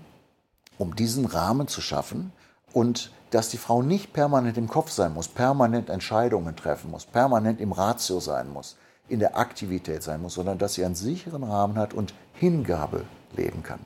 um 0.78 0.94
diesen 0.94 1.26
Rahmen 1.26 1.66
zu 1.66 1.80
schaffen 1.80 2.32
und 2.72 3.10
dass 3.30 3.48
die 3.48 3.56
Frau 3.56 3.82
nicht 3.82 4.12
permanent 4.12 4.56
im 4.58 4.68
Kopf 4.68 4.90
sein 4.90 5.14
muss, 5.14 5.26
permanent 5.26 5.88
Entscheidungen 5.88 6.54
treffen 6.54 6.90
muss, 6.90 7.06
permanent 7.06 7.60
im 7.60 7.72
Ratio 7.72 8.20
sein 8.20 8.52
muss, 8.52 8.76
in 9.08 9.18
der 9.18 9.36
Aktivität 9.36 10.02
sein 10.02 10.22
muss, 10.22 10.34
sondern 10.34 10.58
dass 10.58 10.74
sie 10.74 10.84
einen 10.84 10.94
sicheren 10.94 11.42
Rahmen 11.42 11.76
hat 11.76 11.94
und 11.94 12.14
Hingabe 12.34 13.04
leben 13.36 13.62
kann. 13.62 13.80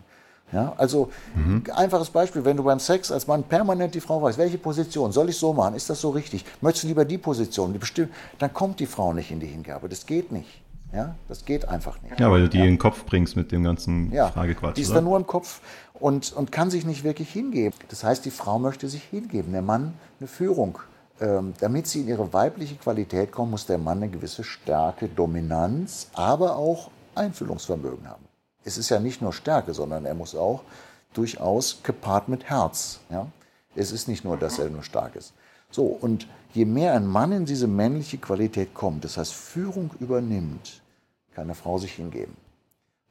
Ja, 0.53 0.74
also 0.76 1.11
mhm. 1.34 1.64
einfaches 1.74 2.11
Beispiel, 2.11 2.44
wenn 2.44 2.57
du 2.57 2.62
beim 2.62 2.78
Sex 2.78 3.11
als 3.11 3.26
Mann 3.26 3.42
permanent 3.42 3.94
die 3.94 4.01
Frau 4.01 4.22
weißt, 4.22 4.38
welche 4.38 4.59
Position 4.59 5.11
soll 5.11 5.28
ich 5.28 5.36
so 5.36 5.53
machen, 5.53 5.74
ist 5.74 5.90
das 5.90 6.01
so 6.01 6.11
richtig? 6.11 6.44
Möchtest 6.61 6.84
du 6.84 6.88
lieber 6.88 7.05
die 7.05 7.18
Position, 7.18 7.72
die 7.72 7.78
bestimmt, 7.78 8.11
dann 8.38 8.55
kommt 8.55 8.78
die 8.78 8.86
Frau 8.86 9.12
nicht 9.12 9.32
in 9.32 9.40
die 9.40 9.47
Hingabe. 9.47 9.88
Das 9.88 10.07
geht 10.07 10.30
nicht. 10.30 10.62
Ja, 10.92 11.16
das 11.28 11.44
geht 11.44 11.66
einfach 11.68 12.01
nicht. 12.03 12.20
Ja, 12.20 12.30
weil 12.30 12.42
du 12.42 12.49
die 12.49 12.59
ja. 12.59 12.64
in 12.64 12.70
den 12.70 12.78
Kopf 12.78 13.05
bringst 13.05 13.36
mit 13.36 13.51
dem 13.51 13.64
ganzen 13.64 14.12
ja, 14.12 14.28
Fragequatsch. 14.28 14.76
Die 14.76 14.82
ist 14.82 14.90
oder? 14.90 14.97
dann 14.97 15.05
nur 15.05 15.16
im 15.16 15.26
Kopf 15.26 15.61
und, 15.94 16.32
und 16.32 16.53
kann 16.53 16.70
sich 16.70 16.86
nicht 16.86 17.03
wirklich 17.03 17.30
hingeben. 17.30 17.76
Das 17.88 18.05
heißt, 18.05 18.24
die 18.24 18.30
Frau 18.30 18.61
möchte 18.61 18.88
sich 18.88 19.03
hingeben, 19.03 19.53
der 19.53 19.62
Mann 19.62 19.94
eine 20.20 20.28
Führung. 20.28 20.78
Ähm, 21.18 21.55
damit 21.61 21.86
sie 21.86 22.03
in 22.03 22.09
ihre 22.09 22.32
weibliche 22.32 22.76
Qualität 22.76 23.32
kommt, 23.32 23.51
muss 23.51 23.66
der 23.66 23.78
Mann 23.78 24.03
eine 24.03 24.11
gewisse 24.11 24.44
Stärke, 24.44 25.09
Dominanz, 25.09 26.09
aber 26.12 26.57
auch 26.57 26.90
Einfühlungsvermögen 27.14 28.07
haben. 28.07 28.22
Es 28.66 28.76
ist 28.76 28.90
ja 28.90 28.98
nicht 28.98 29.22
nur 29.22 29.32
Stärke, 29.32 29.72
sondern 29.72 30.04
er 30.04 30.14
muss 30.14 30.34
auch 30.34 30.62
durchaus 31.14 31.78
gepaart 31.84 32.28
mit 32.28 32.44
Herz. 32.44 32.98
Ja? 33.10 33.28
Es 33.76 33.92
ist 33.92 34.08
nicht 34.08 34.24
nur, 34.24 34.36
dass 34.36 34.58
er 34.58 34.68
nur 34.68 34.82
stark 34.82 35.14
ist. 35.14 35.32
So, 35.70 35.84
und 35.84 36.26
je 36.52 36.64
mehr 36.64 36.94
ein 36.94 37.06
Mann 37.06 37.32
in 37.32 37.46
diese 37.46 37.68
männliche 37.68 38.18
Qualität 38.18 38.74
kommt, 38.74 39.04
das 39.04 39.16
heißt 39.16 39.32
Führung 39.32 39.90
übernimmt, 40.00 40.82
kann 41.34 41.44
eine 41.44 41.54
Frau 41.54 41.78
sich 41.78 41.92
hingeben 41.92 42.36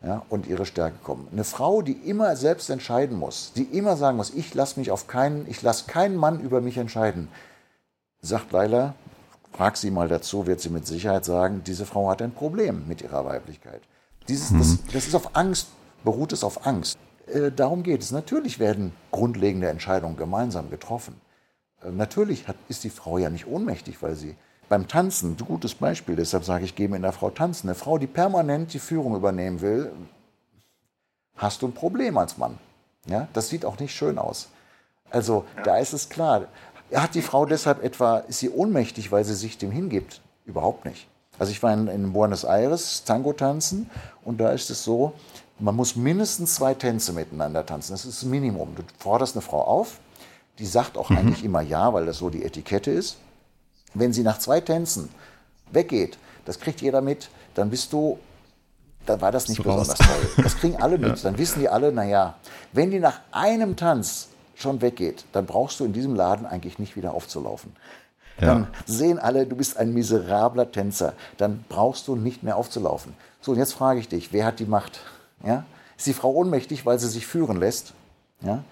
ja, 0.04 0.24
und 0.30 0.46
ihre 0.46 0.66
Stärke 0.66 0.98
kommen. 1.04 1.28
Eine 1.32 1.46
Frau, 1.46 1.82
die 1.82 1.94
immer 1.94 2.36
selbst 2.36 2.70
entscheiden 2.70 3.18
muss, 3.18 3.54
die 3.56 3.64
immer 3.64 3.96
sagen 3.98 4.18
muss, 4.18 4.32
ich 4.32 4.54
lasse 4.54 4.80
mich 4.80 4.92
auf 4.92 5.08
keinen, 5.08 5.50
ich 5.50 5.62
lasse 5.62 5.86
keinen 5.86 6.18
Mann 6.18 6.42
über 6.42 6.60
mich 6.60 6.78
entscheiden, 6.78 7.30
sagt 8.22 8.52
Leila, 8.52 8.94
frag 9.54 9.78
sie 9.78 9.92
mal 9.92 10.10
dazu, 10.10 10.48
wird 10.48 10.60
sie 10.60 10.70
mit 10.70 10.86
Sicherheit 10.86 11.24
sagen, 11.24 11.64
diese 11.66 11.86
Frau 11.86 12.10
hat 12.10 12.22
ein 12.22 12.34
Problem 12.34 12.88
mit 12.88 13.02
ihrer 13.02 13.24
Weiblichkeit. 13.26 13.82
Dieses, 14.28 14.52
mhm. 14.52 14.60
das, 14.60 14.78
das, 14.94 15.08
ist 15.08 15.16
auf 15.16 15.36
Angst, 15.36 15.68
beruht 16.04 16.34
es 16.34 16.44
auf 16.44 16.66
Angst. 16.66 16.98
Äh, 17.28 17.52
darum 17.52 17.84
geht 17.84 18.02
es. 18.02 18.12
Natürlich 18.12 18.60
werden 18.60 18.94
grundlegende 19.12 19.70
Entscheidungen 19.70 20.18
gemeinsam 20.18 20.70
getroffen. 20.70 21.20
Äh, 21.84 21.92
natürlich 21.92 22.48
hat, 22.48 22.56
ist 22.68 22.84
die 22.84 22.90
Frau 22.90 23.18
ja 23.18 23.30
nicht 23.30 23.48
ohnmächtig, 23.48 24.02
weil 24.02 24.16
sie 24.16 24.36
beim 24.68 24.88
Tanzen, 24.88 25.32
ein 25.34 25.46
gutes 25.46 25.76
Beispiel, 25.76 26.16
deshalb 26.16 26.44
sage 26.44 26.66
ich, 26.66 26.76
gehe 26.76 26.90
mit 26.90 26.98
einer 26.98 27.12
Frau 27.12 27.30
tanzen. 27.30 27.70
Eine 27.70 27.76
Frau, 27.76 27.98
die 27.98 28.08
permanent 28.08 28.74
die 28.74 28.80
Führung 28.80 29.16
übernehmen 29.16 29.62
will, 29.62 29.92
hast 31.36 31.62
du 31.62 31.68
ein 31.68 31.74
Problem 31.74 32.18
als 32.18 32.38
Mann. 32.38 32.58
Ja, 33.08 33.28
das 33.34 33.50
sieht 33.50 33.66
auch 33.66 33.80
nicht 33.80 33.94
schön 33.94 34.18
aus. 34.18 34.50
Also 35.12 35.46
ja. 35.58 35.64
da 35.64 35.78
ist 35.78 35.94
es 35.94 36.10
klar. 36.10 36.48
Hat 36.94 37.14
die 37.14 37.22
Frau 37.22 37.46
deshalb 37.46 37.84
etwa, 37.84 38.20
ist 38.20 38.40
sie 38.40 38.50
ohnmächtig, 38.50 39.12
weil 39.12 39.24
sie 39.24 39.36
sich 39.36 39.58
dem 39.58 39.72
hingibt? 39.72 40.22
Überhaupt 40.46 40.86
nicht. 40.86 41.08
Also 41.40 41.52
ich 41.52 41.62
war 41.62 41.74
in, 41.74 41.88
in 41.88 42.14
Buenos 42.14 42.44
Aires 42.44 43.04
Tango 43.04 43.34
tanzen 43.34 43.90
und 44.24 44.40
da 44.40 44.52
ist 44.52 44.70
es 44.70 44.84
so, 44.84 45.14
man 45.60 45.76
muss 45.76 45.96
mindestens 45.96 46.56
zwei 46.56 46.74
Tänze 46.74 47.14
miteinander 47.14 47.66
tanzen. 47.66 47.94
Das 47.94 48.06
ist 48.06 48.22
das 48.22 48.30
Minimum. 48.30 48.76
Du 48.76 48.84
forderst 49.00 49.36
eine 49.36 49.42
Frau 49.42 49.62
auf, 49.62 50.00
die 50.60 50.66
sagt 50.66 50.98
auch 50.98 51.10
mhm. 51.10 51.18
eigentlich 51.18 51.44
immer 51.44 51.62
ja, 51.62 51.94
weil 51.94 52.06
das 52.06 52.18
so 52.18 52.30
die 52.30 52.44
Etikette 52.44 52.92
ist. 52.92 53.18
Wenn 53.94 54.12
sie 54.12 54.24
nach 54.24 54.40
zwei 54.40 54.60
Tänzen 54.60 55.10
weggeht, 55.72 56.18
das 56.46 56.60
kriegt 56.60 56.82
jeder 56.82 57.02
mit, 57.02 57.30
dann 57.54 57.70
bist 57.70 57.94
du, 57.94 58.20
dann 59.06 59.22
war 59.22 59.32
das 59.32 59.48
nicht 59.48 59.58
so 59.58 59.64
besonders 59.64 60.00
raus. 60.00 60.08
toll. 60.08 60.44
Das 60.44 60.58
kriegen 60.58 60.76
alle 60.76 60.98
mit. 60.98 61.18
Ja. 61.18 61.24
Dann 61.24 61.38
wissen 61.38 61.60
die 61.60 61.70
alle, 61.70 61.92
naja, 61.92 62.36
wenn 62.74 62.92
die 62.92 63.00
nach 63.00 63.22
einem 63.32 63.76
Tanz 63.76 64.28
schon 64.56 64.82
weggeht, 64.82 65.26
dann 65.32 65.46
brauchst 65.46 65.80
du 65.80 65.86
in 65.86 65.94
diesem 65.94 66.16
Laden 66.16 66.46
eigentlich 66.46 66.80
nicht 66.80 66.96
wieder 66.96 67.14
aufzulaufen. 67.14 67.74
Ja. 68.40 68.48
Dann 68.48 68.68
sehen 68.86 69.20
alle, 69.20 69.46
du 69.46 69.56
bist 69.56 69.78
ein 69.78 69.94
miserabler 69.94 70.72
Tänzer. 70.72 71.14
Dann 71.38 71.64
brauchst 71.70 72.08
du 72.08 72.16
nicht 72.16 72.44
mehr 72.44 72.58
aufzulaufen. 72.58 73.14
So, 73.42 73.52
und 73.54 73.58
jetzt 73.58 73.74
frage 73.74 74.00
ich 74.00 74.10
dich, 74.10 74.34
wer 74.34 74.46
hat 74.46 74.60
die 74.60 74.66
Macht? 74.66 75.00
Ja? 75.46 75.66
Ist 75.98 76.08
die 76.08 76.14
Frau 76.14 76.32
ohnmächtig, 76.32 76.86
weil 76.86 77.00
sie 77.00 77.08
sich 77.08 77.26
führen 77.28 77.60
lässt? 77.60 77.94
Ja? 78.42 78.64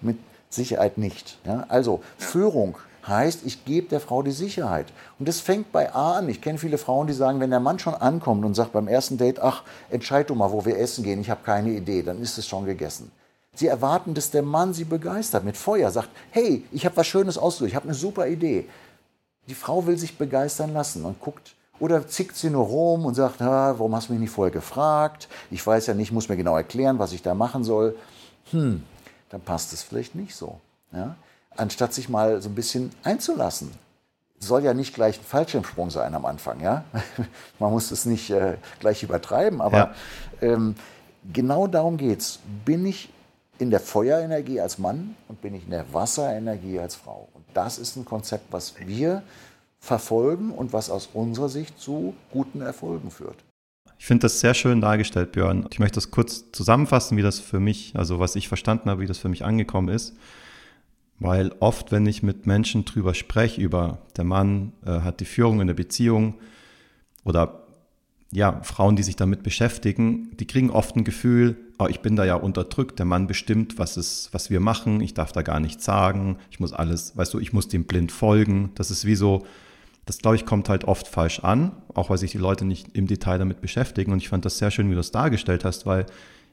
Mit 0.00 0.18
Sicherheit 0.48 0.98
nicht. 0.98 1.38
Ja? 1.44 1.66
Also 1.68 2.02
Führung 2.16 2.76
Heißt, 3.06 3.40
ich 3.44 3.66
gebe 3.66 3.88
der 3.88 4.00
Frau 4.00 4.22
die 4.22 4.30
Sicherheit. 4.30 4.86
Und 5.18 5.28
das 5.28 5.40
fängt 5.40 5.72
bei 5.72 5.94
A 5.94 6.14
an. 6.14 6.28
Ich 6.28 6.40
kenne 6.40 6.58
viele 6.58 6.78
Frauen, 6.78 7.06
die 7.06 7.12
sagen, 7.12 7.38
wenn 7.38 7.50
der 7.50 7.60
Mann 7.60 7.78
schon 7.78 7.94
ankommt 7.94 8.44
und 8.44 8.54
sagt 8.54 8.72
beim 8.72 8.88
ersten 8.88 9.18
Date, 9.18 9.40
ach, 9.40 9.62
entscheid 9.90 10.30
du 10.30 10.34
mal, 10.34 10.52
wo 10.52 10.64
wir 10.64 10.78
essen 10.78 11.04
gehen, 11.04 11.20
ich 11.20 11.28
habe 11.28 11.42
keine 11.44 11.70
Idee, 11.70 12.02
dann 12.02 12.20
ist 12.22 12.38
es 12.38 12.48
schon 12.48 12.64
gegessen. 12.64 13.12
Sie 13.54 13.66
erwarten, 13.66 14.14
dass 14.14 14.30
der 14.30 14.42
Mann 14.42 14.72
sie 14.72 14.84
begeistert 14.84 15.44
mit 15.44 15.56
Feuer, 15.56 15.90
sagt, 15.90 16.08
hey, 16.30 16.64
ich 16.72 16.86
habe 16.86 16.96
was 16.96 17.06
Schönes 17.06 17.36
ausgesucht, 17.36 17.68
ich 17.68 17.76
habe 17.76 17.84
eine 17.84 17.94
super 17.94 18.26
Idee. 18.26 18.66
Die 19.48 19.54
Frau 19.54 19.86
will 19.86 19.98
sich 19.98 20.16
begeistern 20.16 20.72
lassen 20.72 21.04
und 21.04 21.20
guckt, 21.20 21.54
oder 21.80 22.06
zickt 22.06 22.36
sie 22.36 22.50
nur 22.50 22.64
rum 22.64 23.04
und 23.04 23.14
sagt, 23.14 23.40
warum 23.40 23.94
hast 23.94 24.08
du 24.08 24.12
mich 24.12 24.20
nicht 24.20 24.30
vorher 24.30 24.52
gefragt? 24.52 25.28
Ich 25.50 25.66
weiß 25.66 25.86
ja 25.88 25.94
nicht, 25.94 26.12
muss 26.12 26.28
mir 26.28 26.36
genau 26.36 26.56
erklären, 26.56 26.98
was 26.98 27.12
ich 27.12 27.22
da 27.22 27.34
machen 27.34 27.64
soll. 27.64 27.96
Hm, 28.52 28.82
dann 29.30 29.40
passt 29.40 29.72
es 29.72 29.82
vielleicht 29.82 30.14
nicht 30.14 30.34
so. 30.34 30.60
Ja? 30.92 31.16
Anstatt 31.56 31.92
sich 31.92 32.08
mal 32.08 32.40
so 32.40 32.48
ein 32.48 32.54
bisschen 32.54 32.92
einzulassen. 33.02 33.72
Soll 34.38 34.62
ja 34.64 34.74
nicht 34.74 34.94
gleich 34.94 35.18
ein 35.18 35.24
Fallschirmsprung 35.24 35.90
sein 35.90 36.14
am 36.14 36.26
Anfang. 36.26 36.60
Ja? 36.60 36.84
Man 37.58 37.72
muss 37.72 37.90
es 37.90 38.06
nicht 38.06 38.30
äh, 38.30 38.56
gleich 38.78 39.02
übertreiben, 39.02 39.60
aber 39.60 39.76
ja. 39.76 39.94
ähm, 40.42 40.76
genau 41.32 41.66
darum 41.66 41.96
geht 41.96 42.20
es. 42.20 42.38
Bin 42.64 42.86
ich 42.86 43.10
in 43.58 43.70
der 43.70 43.80
Feuerenergie 43.80 44.60
als 44.60 44.78
Mann 44.78 45.16
und 45.28 45.40
bin 45.40 45.54
ich 45.54 45.64
in 45.64 45.70
der 45.70 45.92
Wasserenergie 45.92 46.78
als 46.78 46.94
Frau? 46.96 47.28
Und 47.34 47.44
das 47.54 47.78
ist 47.78 47.96
ein 47.96 48.04
Konzept, 48.04 48.52
was 48.52 48.74
wir 48.86 49.22
verfolgen 49.78 50.50
und 50.50 50.72
was 50.72 50.90
aus 50.90 51.10
unserer 51.12 51.48
Sicht 51.48 51.78
zu 51.78 52.14
guten 52.32 52.60
Erfolgen 52.62 53.10
führt. 53.10 53.36
Ich 53.98 54.06
finde 54.06 54.22
das 54.22 54.40
sehr 54.40 54.54
schön 54.54 54.80
dargestellt, 54.80 55.32
Björn. 55.32 55.66
Ich 55.70 55.78
möchte 55.78 55.96
das 55.96 56.10
kurz 56.10 56.50
zusammenfassen, 56.52 57.16
wie 57.16 57.22
das 57.22 57.38
für 57.38 57.60
mich, 57.60 57.92
also 57.94 58.18
was 58.18 58.36
ich 58.36 58.48
verstanden 58.48 58.90
habe, 58.90 59.02
wie 59.02 59.06
das 59.06 59.18
für 59.18 59.28
mich 59.28 59.44
angekommen 59.44 59.88
ist. 59.88 60.14
Weil 61.20 61.52
oft, 61.60 61.92
wenn 61.92 62.06
ich 62.06 62.22
mit 62.22 62.46
Menschen 62.46 62.84
drüber 62.84 63.14
spreche, 63.14 63.60
über 63.60 63.98
der 64.16 64.24
Mann 64.24 64.72
äh, 64.84 65.00
hat 65.00 65.20
die 65.20 65.24
Führung 65.24 65.60
in 65.60 65.68
der 65.68 65.74
Beziehung 65.74 66.34
oder 67.24 67.64
ja, 68.32 68.60
Frauen, 68.62 68.96
die 68.96 69.04
sich 69.04 69.16
damit 69.16 69.42
beschäftigen, 69.42 70.36
die 70.36 70.46
kriegen 70.46 70.70
oft 70.70 70.96
ein 70.96 71.04
Gefühl, 71.04 71.56
oh, 71.78 71.86
ich 71.88 72.00
bin 72.00 72.16
da 72.16 72.24
ja 72.24 72.34
unterdrückt, 72.36 72.98
der 72.98 73.06
Mann 73.06 73.26
bestimmt, 73.26 73.78
was, 73.78 73.96
ist, 73.96 74.28
was 74.32 74.50
wir 74.50 74.60
machen, 74.60 75.00
ich 75.00 75.14
darf 75.14 75.32
da 75.32 75.42
gar 75.42 75.60
nichts 75.60 75.84
sagen, 75.84 76.38
ich 76.50 76.60
muss 76.60 76.72
alles, 76.72 77.16
weißt 77.16 77.34
du, 77.34 77.40
ich 77.40 77.52
muss 77.52 77.68
dem 77.68 77.84
blind 77.84 78.12
folgen. 78.12 78.70
Das 78.74 78.90
ist 78.90 79.04
wie 79.04 79.16
so, 79.16 79.44
das, 80.06 80.18
glaube 80.18 80.36
ich, 80.36 80.46
kommt 80.46 80.68
halt 80.68 80.84
oft 80.84 81.08
falsch 81.08 81.40
an, 81.40 81.72
auch 81.94 82.10
weil 82.10 82.18
sich 82.18 82.32
die 82.32 82.38
Leute 82.38 82.64
nicht 82.64 82.96
im 82.96 83.06
Detail 83.06 83.38
damit 83.38 83.60
beschäftigen. 83.60 84.12
Und 84.12 84.18
ich 84.18 84.28
fand 84.28 84.44
das 84.44 84.58
sehr 84.58 84.70
schön, 84.70 84.86
wie 84.86 84.94
du 84.94 84.98
das 84.98 85.10
dargestellt 85.10 85.64
hast, 85.64 85.86
weil 85.86 86.06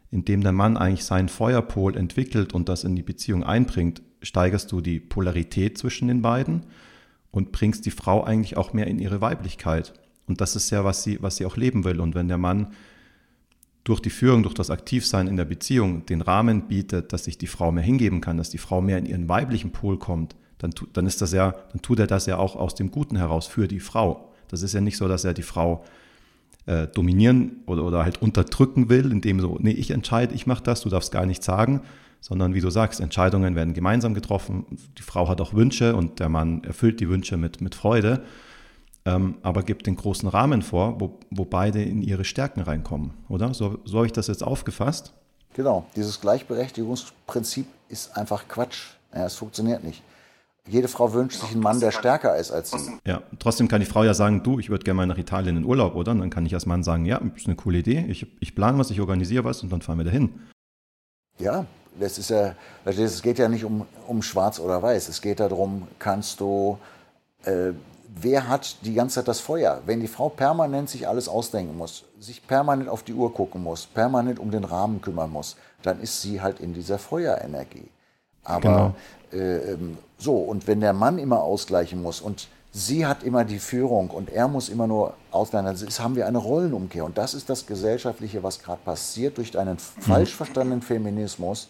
indem 0.10 0.42
der 0.42 0.52
Mann 0.52 0.78
eigentlich 0.78 1.06
seinen 1.06 1.30
Feuerpol 1.30 1.96
entwickelt 1.96 2.54
und 2.54 2.68
das 2.68 2.84
in 2.84 2.96
die 2.96 3.04
Beziehung 3.04 3.44
einbringt, 3.44 4.02
steigerst 4.22 4.72
du 4.72 4.82
die 4.82 5.00
Polarität 5.00 5.78
zwischen 5.78 6.08
den 6.08 6.22
beiden 6.22 6.66
und 7.32 7.52
bringst 7.52 7.86
die 7.86 7.92
Frau 7.92 8.24
eigentlich 8.24 8.58
auch 8.58 8.74
mehr 8.74 8.88
in 8.88 9.00
ihre 9.00 9.22
Weiblichkeit. 9.22 9.94
Und 10.28 10.42
das 10.42 10.56
ist 10.56 10.70
ja, 10.70 10.84
was 10.84 11.04
sie, 11.04 11.22
was 11.22 11.38
sie 11.38 11.46
auch 11.46 11.58
leben 11.58 11.84
will. 11.84 12.00
Und 12.00 12.14
wenn 12.14 12.28
der 12.28 12.38
Mann 12.38 12.68
durch 13.84 14.00
die 14.00 14.10
Führung, 14.10 14.44
durch 14.44 14.54
das 14.54 14.70
Aktivsein 14.70 15.28
in 15.28 15.38
der 15.38 15.46
Beziehung 15.46 16.06
den 16.06 16.22
Rahmen 16.22 16.68
bietet, 16.68 17.14
dass 17.14 17.24
sich 17.24 17.38
die 17.38 17.48
Frau 17.48 17.72
mehr 17.72 17.84
hingeben 17.84 18.22
kann, 18.22 18.38
dass 18.38 18.50
die 18.50 18.60
Frau 18.60 18.82
mehr 18.82 18.98
in 18.98 19.06
ihren 19.06 19.28
weiblichen 19.28 19.72
Pol 19.72 19.98
kommt, 19.98 20.36
dann, 20.60 20.72
dann 20.94 21.08
ist 21.08 21.22
das 21.22 21.34
ja, 21.34 21.56
dann 21.72 21.82
tut 21.82 22.00
er 22.00 22.08
das 22.08 22.28
ja 22.28 22.38
auch 22.38 22.56
aus 22.56 22.76
dem 22.76 22.92
Guten 22.92 23.16
heraus 23.16 23.48
für 23.48 23.68
die 23.68 23.80
Frau. 23.80 24.32
Das 24.50 24.62
ist 24.62 24.74
ja 24.74 24.82
nicht 24.82 24.98
so, 24.98 25.08
dass 25.08 25.24
er 25.24 25.34
die 25.34 25.42
Frau 25.42 25.84
äh, 26.68 26.88
dominieren 26.88 27.62
oder, 27.66 27.84
oder 27.84 28.04
halt 28.04 28.22
unterdrücken 28.22 28.90
will, 28.90 29.12
indem 29.12 29.40
so, 29.40 29.58
nee, 29.60 29.72
ich 29.72 29.92
entscheide, 29.92 30.36
ich 30.36 30.46
mache 30.46 30.64
das, 30.64 30.82
du 30.82 30.90
darfst 30.90 31.12
gar 31.12 31.26
nichts 31.26 31.46
sagen, 31.46 31.82
sondern 32.20 32.54
wie 32.54 32.62
du 32.62 32.70
sagst, 32.70 33.00
Entscheidungen 33.00 33.56
werden 33.56 33.74
gemeinsam 33.74 34.14
getroffen. 34.14 34.66
Die 34.98 35.02
Frau 35.02 35.28
hat 35.28 35.42
auch 35.42 35.56
Wünsche 35.56 35.96
und 35.96 36.20
der 36.20 36.30
Mann 36.30 36.64
erfüllt 36.64 37.00
die 37.00 37.10
Wünsche 37.10 37.38
mit, 37.38 37.62
mit 37.62 37.74
Freude, 37.74 38.24
ähm, 39.06 39.38
aber 39.42 39.64
gibt 39.64 39.88
den 39.88 39.96
großen 39.96 40.30
Rahmen 40.30 40.62
vor, 40.62 41.00
wo, 41.00 41.20
wo 41.30 41.46
beide 41.46 41.82
in 41.82 42.02
ihre 42.02 42.24
Stärken 42.24 42.62
reinkommen, 42.62 43.14
oder? 43.30 43.54
So, 43.54 43.80
so 43.86 43.98
habe 43.98 44.06
ich 44.06 44.14
das 44.14 44.28
jetzt 44.28 44.44
aufgefasst. 44.44 45.14
Genau, 45.54 45.86
dieses 45.96 46.22
Gleichberechtigungsprinzip 46.22 47.66
ist 47.90 48.16
einfach 48.18 48.48
Quatsch. 48.48 48.94
Ja, 49.14 49.26
es 49.26 49.36
funktioniert 49.36 49.84
nicht. 49.84 50.02
Jede 50.68 50.88
Frau 50.88 51.12
wünscht 51.12 51.42
sich 51.42 51.52
einen 51.52 51.62
Mann, 51.62 51.80
der 51.80 51.92
stärker 51.92 52.38
ist 52.38 52.52
als 52.52 52.72
sie. 52.72 52.92
Ja, 53.06 53.24
trotzdem 53.40 53.68
kann 53.68 53.80
die 53.80 53.88
Frau 53.88 54.04
ja 54.04 54.14
sagen, 54.14 54.44
du, 54.44 54.60
ich 54.60 54.70
würde 54.70 54.84
gerne 54.84 54.98
mal 54.98 55.08
nach 55.08 55.18
Italien 55.18 55.58
in 55.58 55.66
Urlaub, 55.66 55.96
oder? 55.96 56.12
Und 56.12 56.20
dann 56.20 56.30
kann 56.30 56.46
ich 56.46 56.54
als 56.54 56.68
Mann 56.68 56.84
sagen, 56.84 57.06
ja, 57.06 57.20
ist 57.36 57.48
eine 57.48 57.56
coole 57.56 57.80
Idee, 57.80 58.06
ich, 58.08 58.28
ich 58.40 58.56
plane 58.56 58.78
was, 58.78 58.92
ich 58.92 59.02
organisiere 59.02 59.44
was 59.44 59.64
und 59.64 59.72
dann 59.72 59.82
fahren 59.82 59.98
wir 59.98 60.06
dahin. 60.06 60.30
Ja, 61.40 61.66
das 62.00 62.20
ist 62.20 62.30
ja, 62.30 62.56
es 62.86 63.22
geht 63.22 63.40
ja 63.40 63.50
nicht 63.50 63.66
um, 63.66 63.86
um 64.08 64.22
schwarz 64.22 64.60
oder 64.60 64.82
weiß. 64.82 65.10
Es 65.10 65.22
geht 65.22 65.40
darum, 65.40 65.88
kannst 65.98 66.40
du, 66.40 66.78
äh, 67.44 67.72
wer 68.20 68.48
hat 68.48 68.78
die 68.84 68.94
ganze 68.94 69.16
Zeit 69.16 69.28
das 69.28 69.40
Feuer? 69.40 69.82
Wenn 69.86 70.00
die 70.00 70.08
Frau 70.08 70.30
permanent 70.30 70.90
sich 70.90 71.08
alles 71.08 71.30
ausdenken 71.30 71.78
muss, 71.78 72.04
sich 72.20 72.46
permanent 72.46 72.90
auf 72.90 73.04
die 73.04 73.14
Uhr 73.14 73.34
gucken 73.34 73.64
muss, 73.64 73.86
permanent 73.86 74.40
um 74.40 74.52
den 74.52 74.64
Rahmen 74.64 75.02
kümmern 75.02 75.32
muss, 75.32 75.56
dann 75.82 76.02
ist 76.02 76.22
sie 76.22 76.42
halt 76.42 76.60
in 76.60 76.74
dieser 76.74 77.00
Feuerenergie. 77.00 77.90
Aber 78.44 78.94
genau. 79.32 79.42
äh, 79.44 79.74
ähm, 79.74 79.98
so, 80.18 80.36
und 80.38 80.68
wenn 80.68 80.82
der 80.82 80.94
Mann 80.94 81.20
immer 81.20 81.42
ausgleichen 81.42 82.02
muss 82.02 82.22
und 82.22 82.48
sie 82.72 83.06
hat 83.06 83.24
immer 83.24 83.46
die 83.46 83.60
Führung 83.60 84.10
und 84.10 84.30
er 84.30 84.48
muss 84.48 84.70
immer 84.70 84.88
nur 84.88 85.14
ausgleichen, 85.32 85.76
dann 85.76 86.04
haben 86.04 86.16
wir 86.16 86.28
eine 86.28 86.38
Rollenumkehr. 86.38 87.06
Und 87.06 87.18
das 87.18 87.34
ist 87.34 87.50
das 87.50 87.66
Gesellschaftliche, 87.66 88.44
was 88.44 88.62
gerade 88.62 88.82
passiert 88.84 89.38
durch 89.38 89.58
einen 89.58 89.76
mhm. 89.76 90.02
falsch 90.02 90.36
verstandenen 90.36 90.82
Feminismus, 90.82 91.70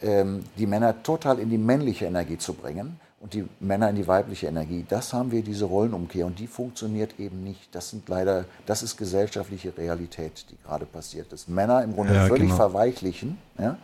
ähm, 0.00 0.44
die 0.56 0.66
Männer 0.66 1.02
total 1.02 1.38
in 1.38 1.50
die 1.50 1.58
männliche 1.58 2.06
Energie 2.06 2.38
zu 2.38 2.54
bringen 2.54 3.00
und 3.24 3.34
die 3.34 3.44
Männer 3.58 3.90
in 3.90 3.96
die 3.96 4.06
weibliche 4.06 4.46
Energie. 4.46 4.86
Das 4.88 5.12
haben 5.12 5.32
wir, 5.32 5.42
diese 5.42 5.64
Rollenumkehr. 5.64 6.26
Und 6.26 6.38
die 6.38 6.46
funktioniert 6.46 7.18
eben 7.18 7.42
nicht. 7.42 7.74
Das 7.74 7.90
sind 7.90 8.08
leider, 8.08 8.44
das 8.66 8.82
ist 8.82 8.96
gesellschaftliche 8.96 9.76
Realität, 9.76 10.46
die 10.50 10.56
gerade 10.62 10.86
passiert 10.86 11.32
ist. 11.32 11.48
Männer 11.48 11.82
im 11.82 11.94
Grunde 11.94 12.14
ja, 12.14 12.26
völlig 12.26 12.48
genau. 12.48 12.56
verweichlichen. 12.56 13.38
Ja? 13.58 13.78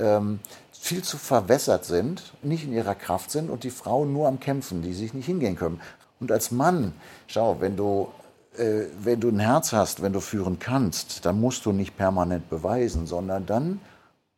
ähm, 0.00 0.40
viel 0.72 1.02
zu 1.02 1.18
verwässert 1.18 1.84
sind, 1.84 2.32
nicht 2.42 2.64
in 2.64 2.72
ihrer 2.72 2.94
Kraft 2.94 3.30
sind 3.30 3.50
und 3.50 3.64
die 3.64 3.70
Frauen 3.70 4.12
nur 4.12 4.28
am 4.28 4.40
Kämpfen, 4.40 4.82
die 4.82 4.94
sich 4.94 5.14
nicht 5.14 5.26
hingehen 5.26 5.56
können. 5.56 5.80
Und 6.20 6.32
als 6.32 6.50
Mann, 6.50 6.94
schau, 7.26 7.60
wenn 7.60 7.76
du, 7.76 8.08
äh, 8.56 8.84
wenn 8.98 9.20
du 9.20 9.28
ein 9.28 9.40
Herz 9.40 9.72
hast, 9.72 10.02
wenn 10.02 10.12
du 10.12 10.20
führen 10.20 10.58
kannst, 10.58 11.24
dann 11.26 11.40
musst 11.40 11.66
du 11.66 11.72
nicht 11.72 11.96
permanent 11.96 12.48
beweisen, 12.48 13.06
sondern 13.06 13.46
dann 13.46 13.80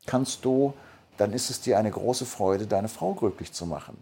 kannst 0.07 0.45
du, 0.45 0.75
dann 1.17 1.33
ist 1.33 1.51
es 1.51 1.61
dir 1.61 1.79
eine 1.79 1.91
große 1.91 2.27
Freude, 2.27 2.67
deine 2.67 2.89
Frau 2.89 3.15
glücklich 3.15 3.53
zu 3.53 3.67
machen. 3.67 3.97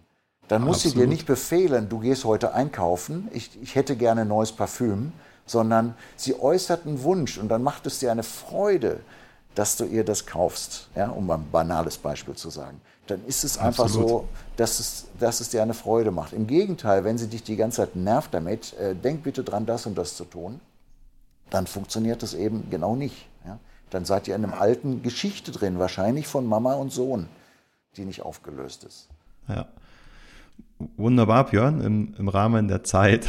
Dann 0.51 0.63
muss 0.63 0.79
Absolut. 0.79 0.95
sie 0.95 1.01
dir 1.03 1.07
nicht 1.07 1.27
befehlen, 1.27 1.89
du 1.89 2.01
gehst 2.01 2.25
heute 2.25 2.55
einkaufen, 2.55 3.29
ich, 3.33 3.51
ich 3.63 3.77
hätte 3.77 3.95
gerne 3.95 4.25
neues 4.25 4.51
Parfüm, 4.51 5.13
sondern 5.47 5.95
sie 6.17 6.41
äußert 6.41 6.87
einen 6.87 7.05
Wunsch 7.05 7.39
und 7.39 7.49
dann 7.49 7.63
macht 7.63 7.87
es 7.87 8.01
dir 8.01 8.11
eine 8.11 8.25
Freude, 8.25 8.99
dass 9.55 9.77
du 9.77 9.85
ihr 9.85 10.05
das 10.05 10.27
kaufst, 10.27 10.89
ja, 10.97 11.09
um 11.09 11.31
ein 11.31 11.49
banales 11.53 11.99
Beispiel 11.99 12.35
zu 12.35 12.51
sagen, 12.51 12.81
dann 13.07 13.25
ist 13.27 13.45
es 13.45 13.59
einfach 13.59 13.85
Absolut. 13.85 14.09
so, 14.09 14.29
dass 14.57 14.81
es, 14.81 15.07
dass 15.21 15.39
es 15.39 15.51
dir 15.51 15.63
eine 15.63 15.73
Freude 15.73 16.11
macht. 16.11 16.33
Im 16.33 16.49
Gegenteil, 16.49 17.05
wenn 17.05 17.17
sie 17.17 17.29
dich 17.29 17.45
die 17.45 17.55
ganze 17.55 17.77
Zeit 17.77 17.95
nervt 17.95 18.35
damit, 18.35 18.73
äh, 18.73 18.97
denk 18.97 19.23
bitte 19.23 19.45
dran, 19.45 19.67
das 19.67 19.87
und 19.87 19.97
das 19.97 20.17
zu 20.17 20.25
tun, 20.25 20.61
dann 21.51 21.69
funktioniert 21.69 22.25
das 22.25 22.35
eben 22.35 22.69
genau 22.71 22.97
nicht. 22.97 23.29
Ja. 23.47 23.61
Dann 23.91 24.05
seid 24.05 24.27
ihr 24.27 24.35
in 24.35 24.45
einer 24.45 24.61
alten 24.61 25.05
Geschichte 25.05 25.53
drin, 25.53 25.79
wahrscheinlich 25.79 26.27
von 26.27 26.45
Mama 26.45 26.75
und 26.75 26.91
Sohn, 26.91 27.29
die 27.97 28.05
nicht 28.05 28.23
aufgelöst 28.23 28.83
ist. 28.83 29.07
Ja. 29.47 29.69
Wunderbar, 30.97 31.47
Björn, 31.47 31.81
im, 31.83 32.15
im 32.19 32.29
Rahmen 32.29 32.69
der 32.69 32.85
Zeit. 32.85 33.27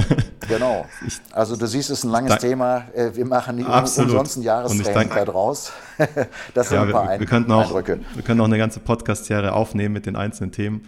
genau. 0.48 0.86
Also 1.32 1.56
du 1.56 1.66
siehst, 1.66 1.90
es 1.90 1.98
ist 1.98 2.04
ein 2.04 2.10
langes 2.10 2.38
Thema. 2.38 2.84
Äh, 2.94 3.16
wir 3.16 3.24
machen 3.24 3.64
Absolut. 3.66 4.10
umsonst 4.10 4.36
ein 4.36 4.42
Jahrestraining 4.42 5.10
da 5.14 5.24
draus. 5.24 5.72
Das 6.54 6.68
sind 6.68 6.76
ja, 6.76 6.82
ein 6.82 6.90
paar 6.90 7.10
wir, 7.10 7.20
wir, 7.20 7.26
könnten 7.26 7.52
auch, 7.52 7.66
Eindrücke. 7.66 8.00
Wir 8.14 8.22
können 8.22 8.40
auch 8.40 8.46
eine 8.46 8.58
ganze 8.58 8.80
Podcast-Serie 8.80 9.52
aufnehmen 9.52 9.92
mit 9.92 10.06
den 10.06 10.16
einzelnen 10.16 10.52
Themen. 10.52 10.86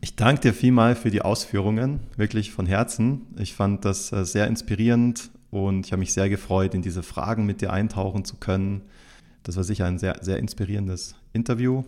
Ich 0.00 0.16
danke 0.16 0.40
dir 0.40 0.54
vielmal 0.54 0.94
für 0.94 1.10
die 1.10 1.22
Ausführungen, 1.22 2.00
wirklich 2.16 2.52
von 2.52 2.66
Herzen. 2.66 3.26
Ich 3.38 3.54
fand 3.54 3.84
das 3.84 4.12
äh, 4.12 4.24
sehr 4.24 4.46
inspirierend 4.46 5.30
und 5.50 5.86
ich 5.86 5.92
habe 5.92 6.00
mich 6.00 6.12
sehr 6.12 6.28
gefreut, 6.28 6.74
in 6.74 6.82
diese 6.82 7.02
Fragen 7.02 7.44
mit 7.44 7.60
dir 7.60 7.72
eintauchen 7.72 8.24
zu 8.24 8.36
können. 8.36 8.82
Das 9.42 9.56
war 9.56 9.64
sicher 9.64 9.86
ein 9.86 9.98
sehr, 9.98 10.16
sehr 10.20 10.38
inspirierendes 10.38 11.14
Interview 11.32 11.84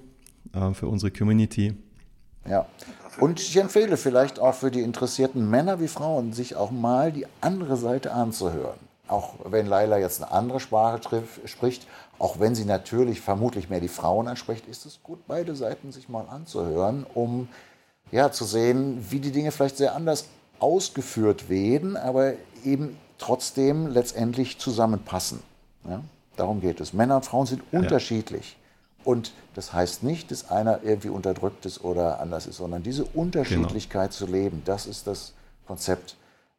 äh, 0.53 0.75
für 0.75 0.89
unsere 0.89 1.11
Community. 1.11 1.75
Ja, 2.49 2.67
und 3.21 3.41
ich 3.41 3.57
empfehle 3.57 3.97
vielleicht 3.97 4.41
auch 4.41 4.55
für 4.55 4.71
die 4.71 4.81
interessierten 4.81 5.49
Männer 5.49 5.81
wie 5.81 5.89
Frauen, 5.89 6.33
sich 6.33 6.57
auch 6.57 6.71
mal 6.71 7.13
die 7.13 7.27
andere 7.41 7.77
Seite 7.77 8.13
anzuhören. 8.13 8.79
Auch 9.07 9.35
wenn 9.45 9.67
Laila 9.67 9.99
jetzt 9.99 10.23
eine 10.23 10.33
andere 10.33 10.59
Sprache 10.59 11.01
spricht, 11.45 11.87
auch 12.19 12.41
wenn 12.41 12.55
sie 12.55 12.65
natürlich 12.65 13.21
vermutlich 13.21 13.69
mehr 13.69 13.81
die 13.81 13.89
Frauen 13.89 14.29
anspricht, 14.29 14.67
ist 14.67 14.87
es 14.87 15.01
gut, 15.03 15.19
beide 15.27 15.55
Seiten 15.55 15.93
sich 15.93 16.09
mal 16.09 16.27
anzuhören, 16.29 17.05
um 17.15 17.49
ja, 18.11 18.31
zu 18.31 18.45
sehen, 18.45 19.05
wie 19.11 19.21
die 19.21 19.33
Dinge 19.33 19.53
vielleicht 19.53 19.77
sehr 19.77 19.95
anders 19.95 20.27
ausgeführt 20.59 21.49
werden, 21.49 21.97
aber 21.97 22.35
eben 22.65 22.97
trotzdem 23.19 23.89
letztendlich 23.89 24.59
zusammenpassen. 24.59 25.41
Ja? 25.89 26.01
Darum 26.37 26.61
geht 26.61 26.81
es. 26.81 26.93
Männer 26.93 27.17
und 27.17 27.27
Frauen 27.27 27.47
sind 27.47 27.63
ja. 27.73 27.81
unterschiedlich. 27.81 28.57
Und 29.05 29.33
das 29.55 29.73
heißt 29.73 30.03
nicht, 30.03 30.31
dass 30.31 30.51
einer 30.51 30.81
irgendwie 30.83 31.09
unterdrückt 31.09 31.67
ist 31.67 31.85
oder 31.85 32.21
anders 32.21 32.47
ist, 32.47 32.57
sondern 32.57 32.83
diese 32.83 33.05
Unterschiedlichkeit 33.05 34.11
genau. 34.11 34.19
zu 34.19 34.27
leben, 34.27 34.63
das 34.65 34.87
ist 34.87 35.07
das 35.07 35.35
Konzept, 35.67 36.17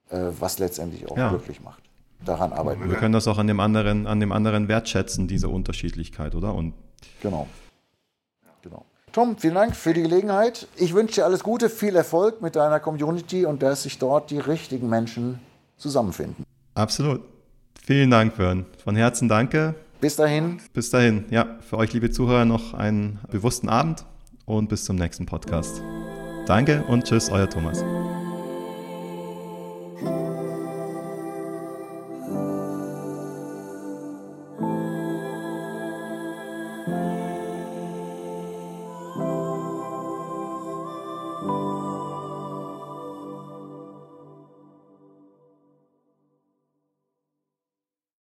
äh, 0.10 0.18
was 0.40 0.60
letztendlich 0.60 1.10
auch 1.10 1.18
ja. 1.18 1.30
glücklich 1.30 1.62
macht. 1.62 1.82
Daran 2.26 2.54
arbeiten 2.54 2.82
wir. 2.82 2.90
Wir 2.90 2.98
können 2.98 3.14
das 3.14 3.28
auch 3.28 3.38
an 3.38 3.48
dem 3.48 3.60
anderen, 3.60 4.08
an 4.08 4.20
dem 4.20 4.32
anderen 4.32 4.68
wertschätzen, 4.68 5.28
diese 5.28 5.50
Unterschiedlichkeit, 5.50 6.36
oder? 6.36 6.56
Und 6.56 6.74
genau. 7.22 7.48
genau. 8.62 8.86
Tom, 9.12 9.38
vielen 9.38 9.56
Dank 9.56 9.76
für 9.76 9.94
die 9.94 10.02
Gelegenheit. 10.02 10.68
Ich 10.78 10.94
wünsche 10.94 11.16
dir 11.16 11.26
alles 11.26 11.44
Gute, 11.44 11.70
viel 11.70 11.96
Erfolg 11.96 12.42
mit 12.42 12.56
deiner 12.56 12.80
Community 12.80 13.46
und 13.46 13.62
dass 13.62 13.84
sich 13.84 14.00
dort 14.00 14.32
die 14.32 14.40
richtigen 14.40 14.90
Menschen 14.90 15.40
zusammenfinden. 15.78 16.46
Absolut. 16.76 17.22
Vielen 17.86 18.10
Dank, 18.10 18.36
Björn. 18.38 18.66
Von 18.82 18.96
Herzen 18.96 19.28
danke. 19.28 19.76
Bis 20.04 20.18
dahin. 20.18 20.60
Bis 20.74 20.90
dahin. 20.90 21.24
Ja, 21.30 21.60
für 21.62 21.78
euch, 21.78 21.94
liebe 21.94 22.12
Zuhörer, 22.12 22.44
noch 22.44 22.74
einen 22.74 23.20
bewussten 23.32 23.70
Abend 23.70 24.04
und 24.44 24.68
bis 24.68 24.84
zum 24.84 24.98
nächsten 24.98 25.26
Podcast. 25.26 25.82
Danke 26.46 26.84
und 26.90 27.06
tschüss, 27.06 27.30
euer 27.30 27.50
Thomas. 27.50 27.86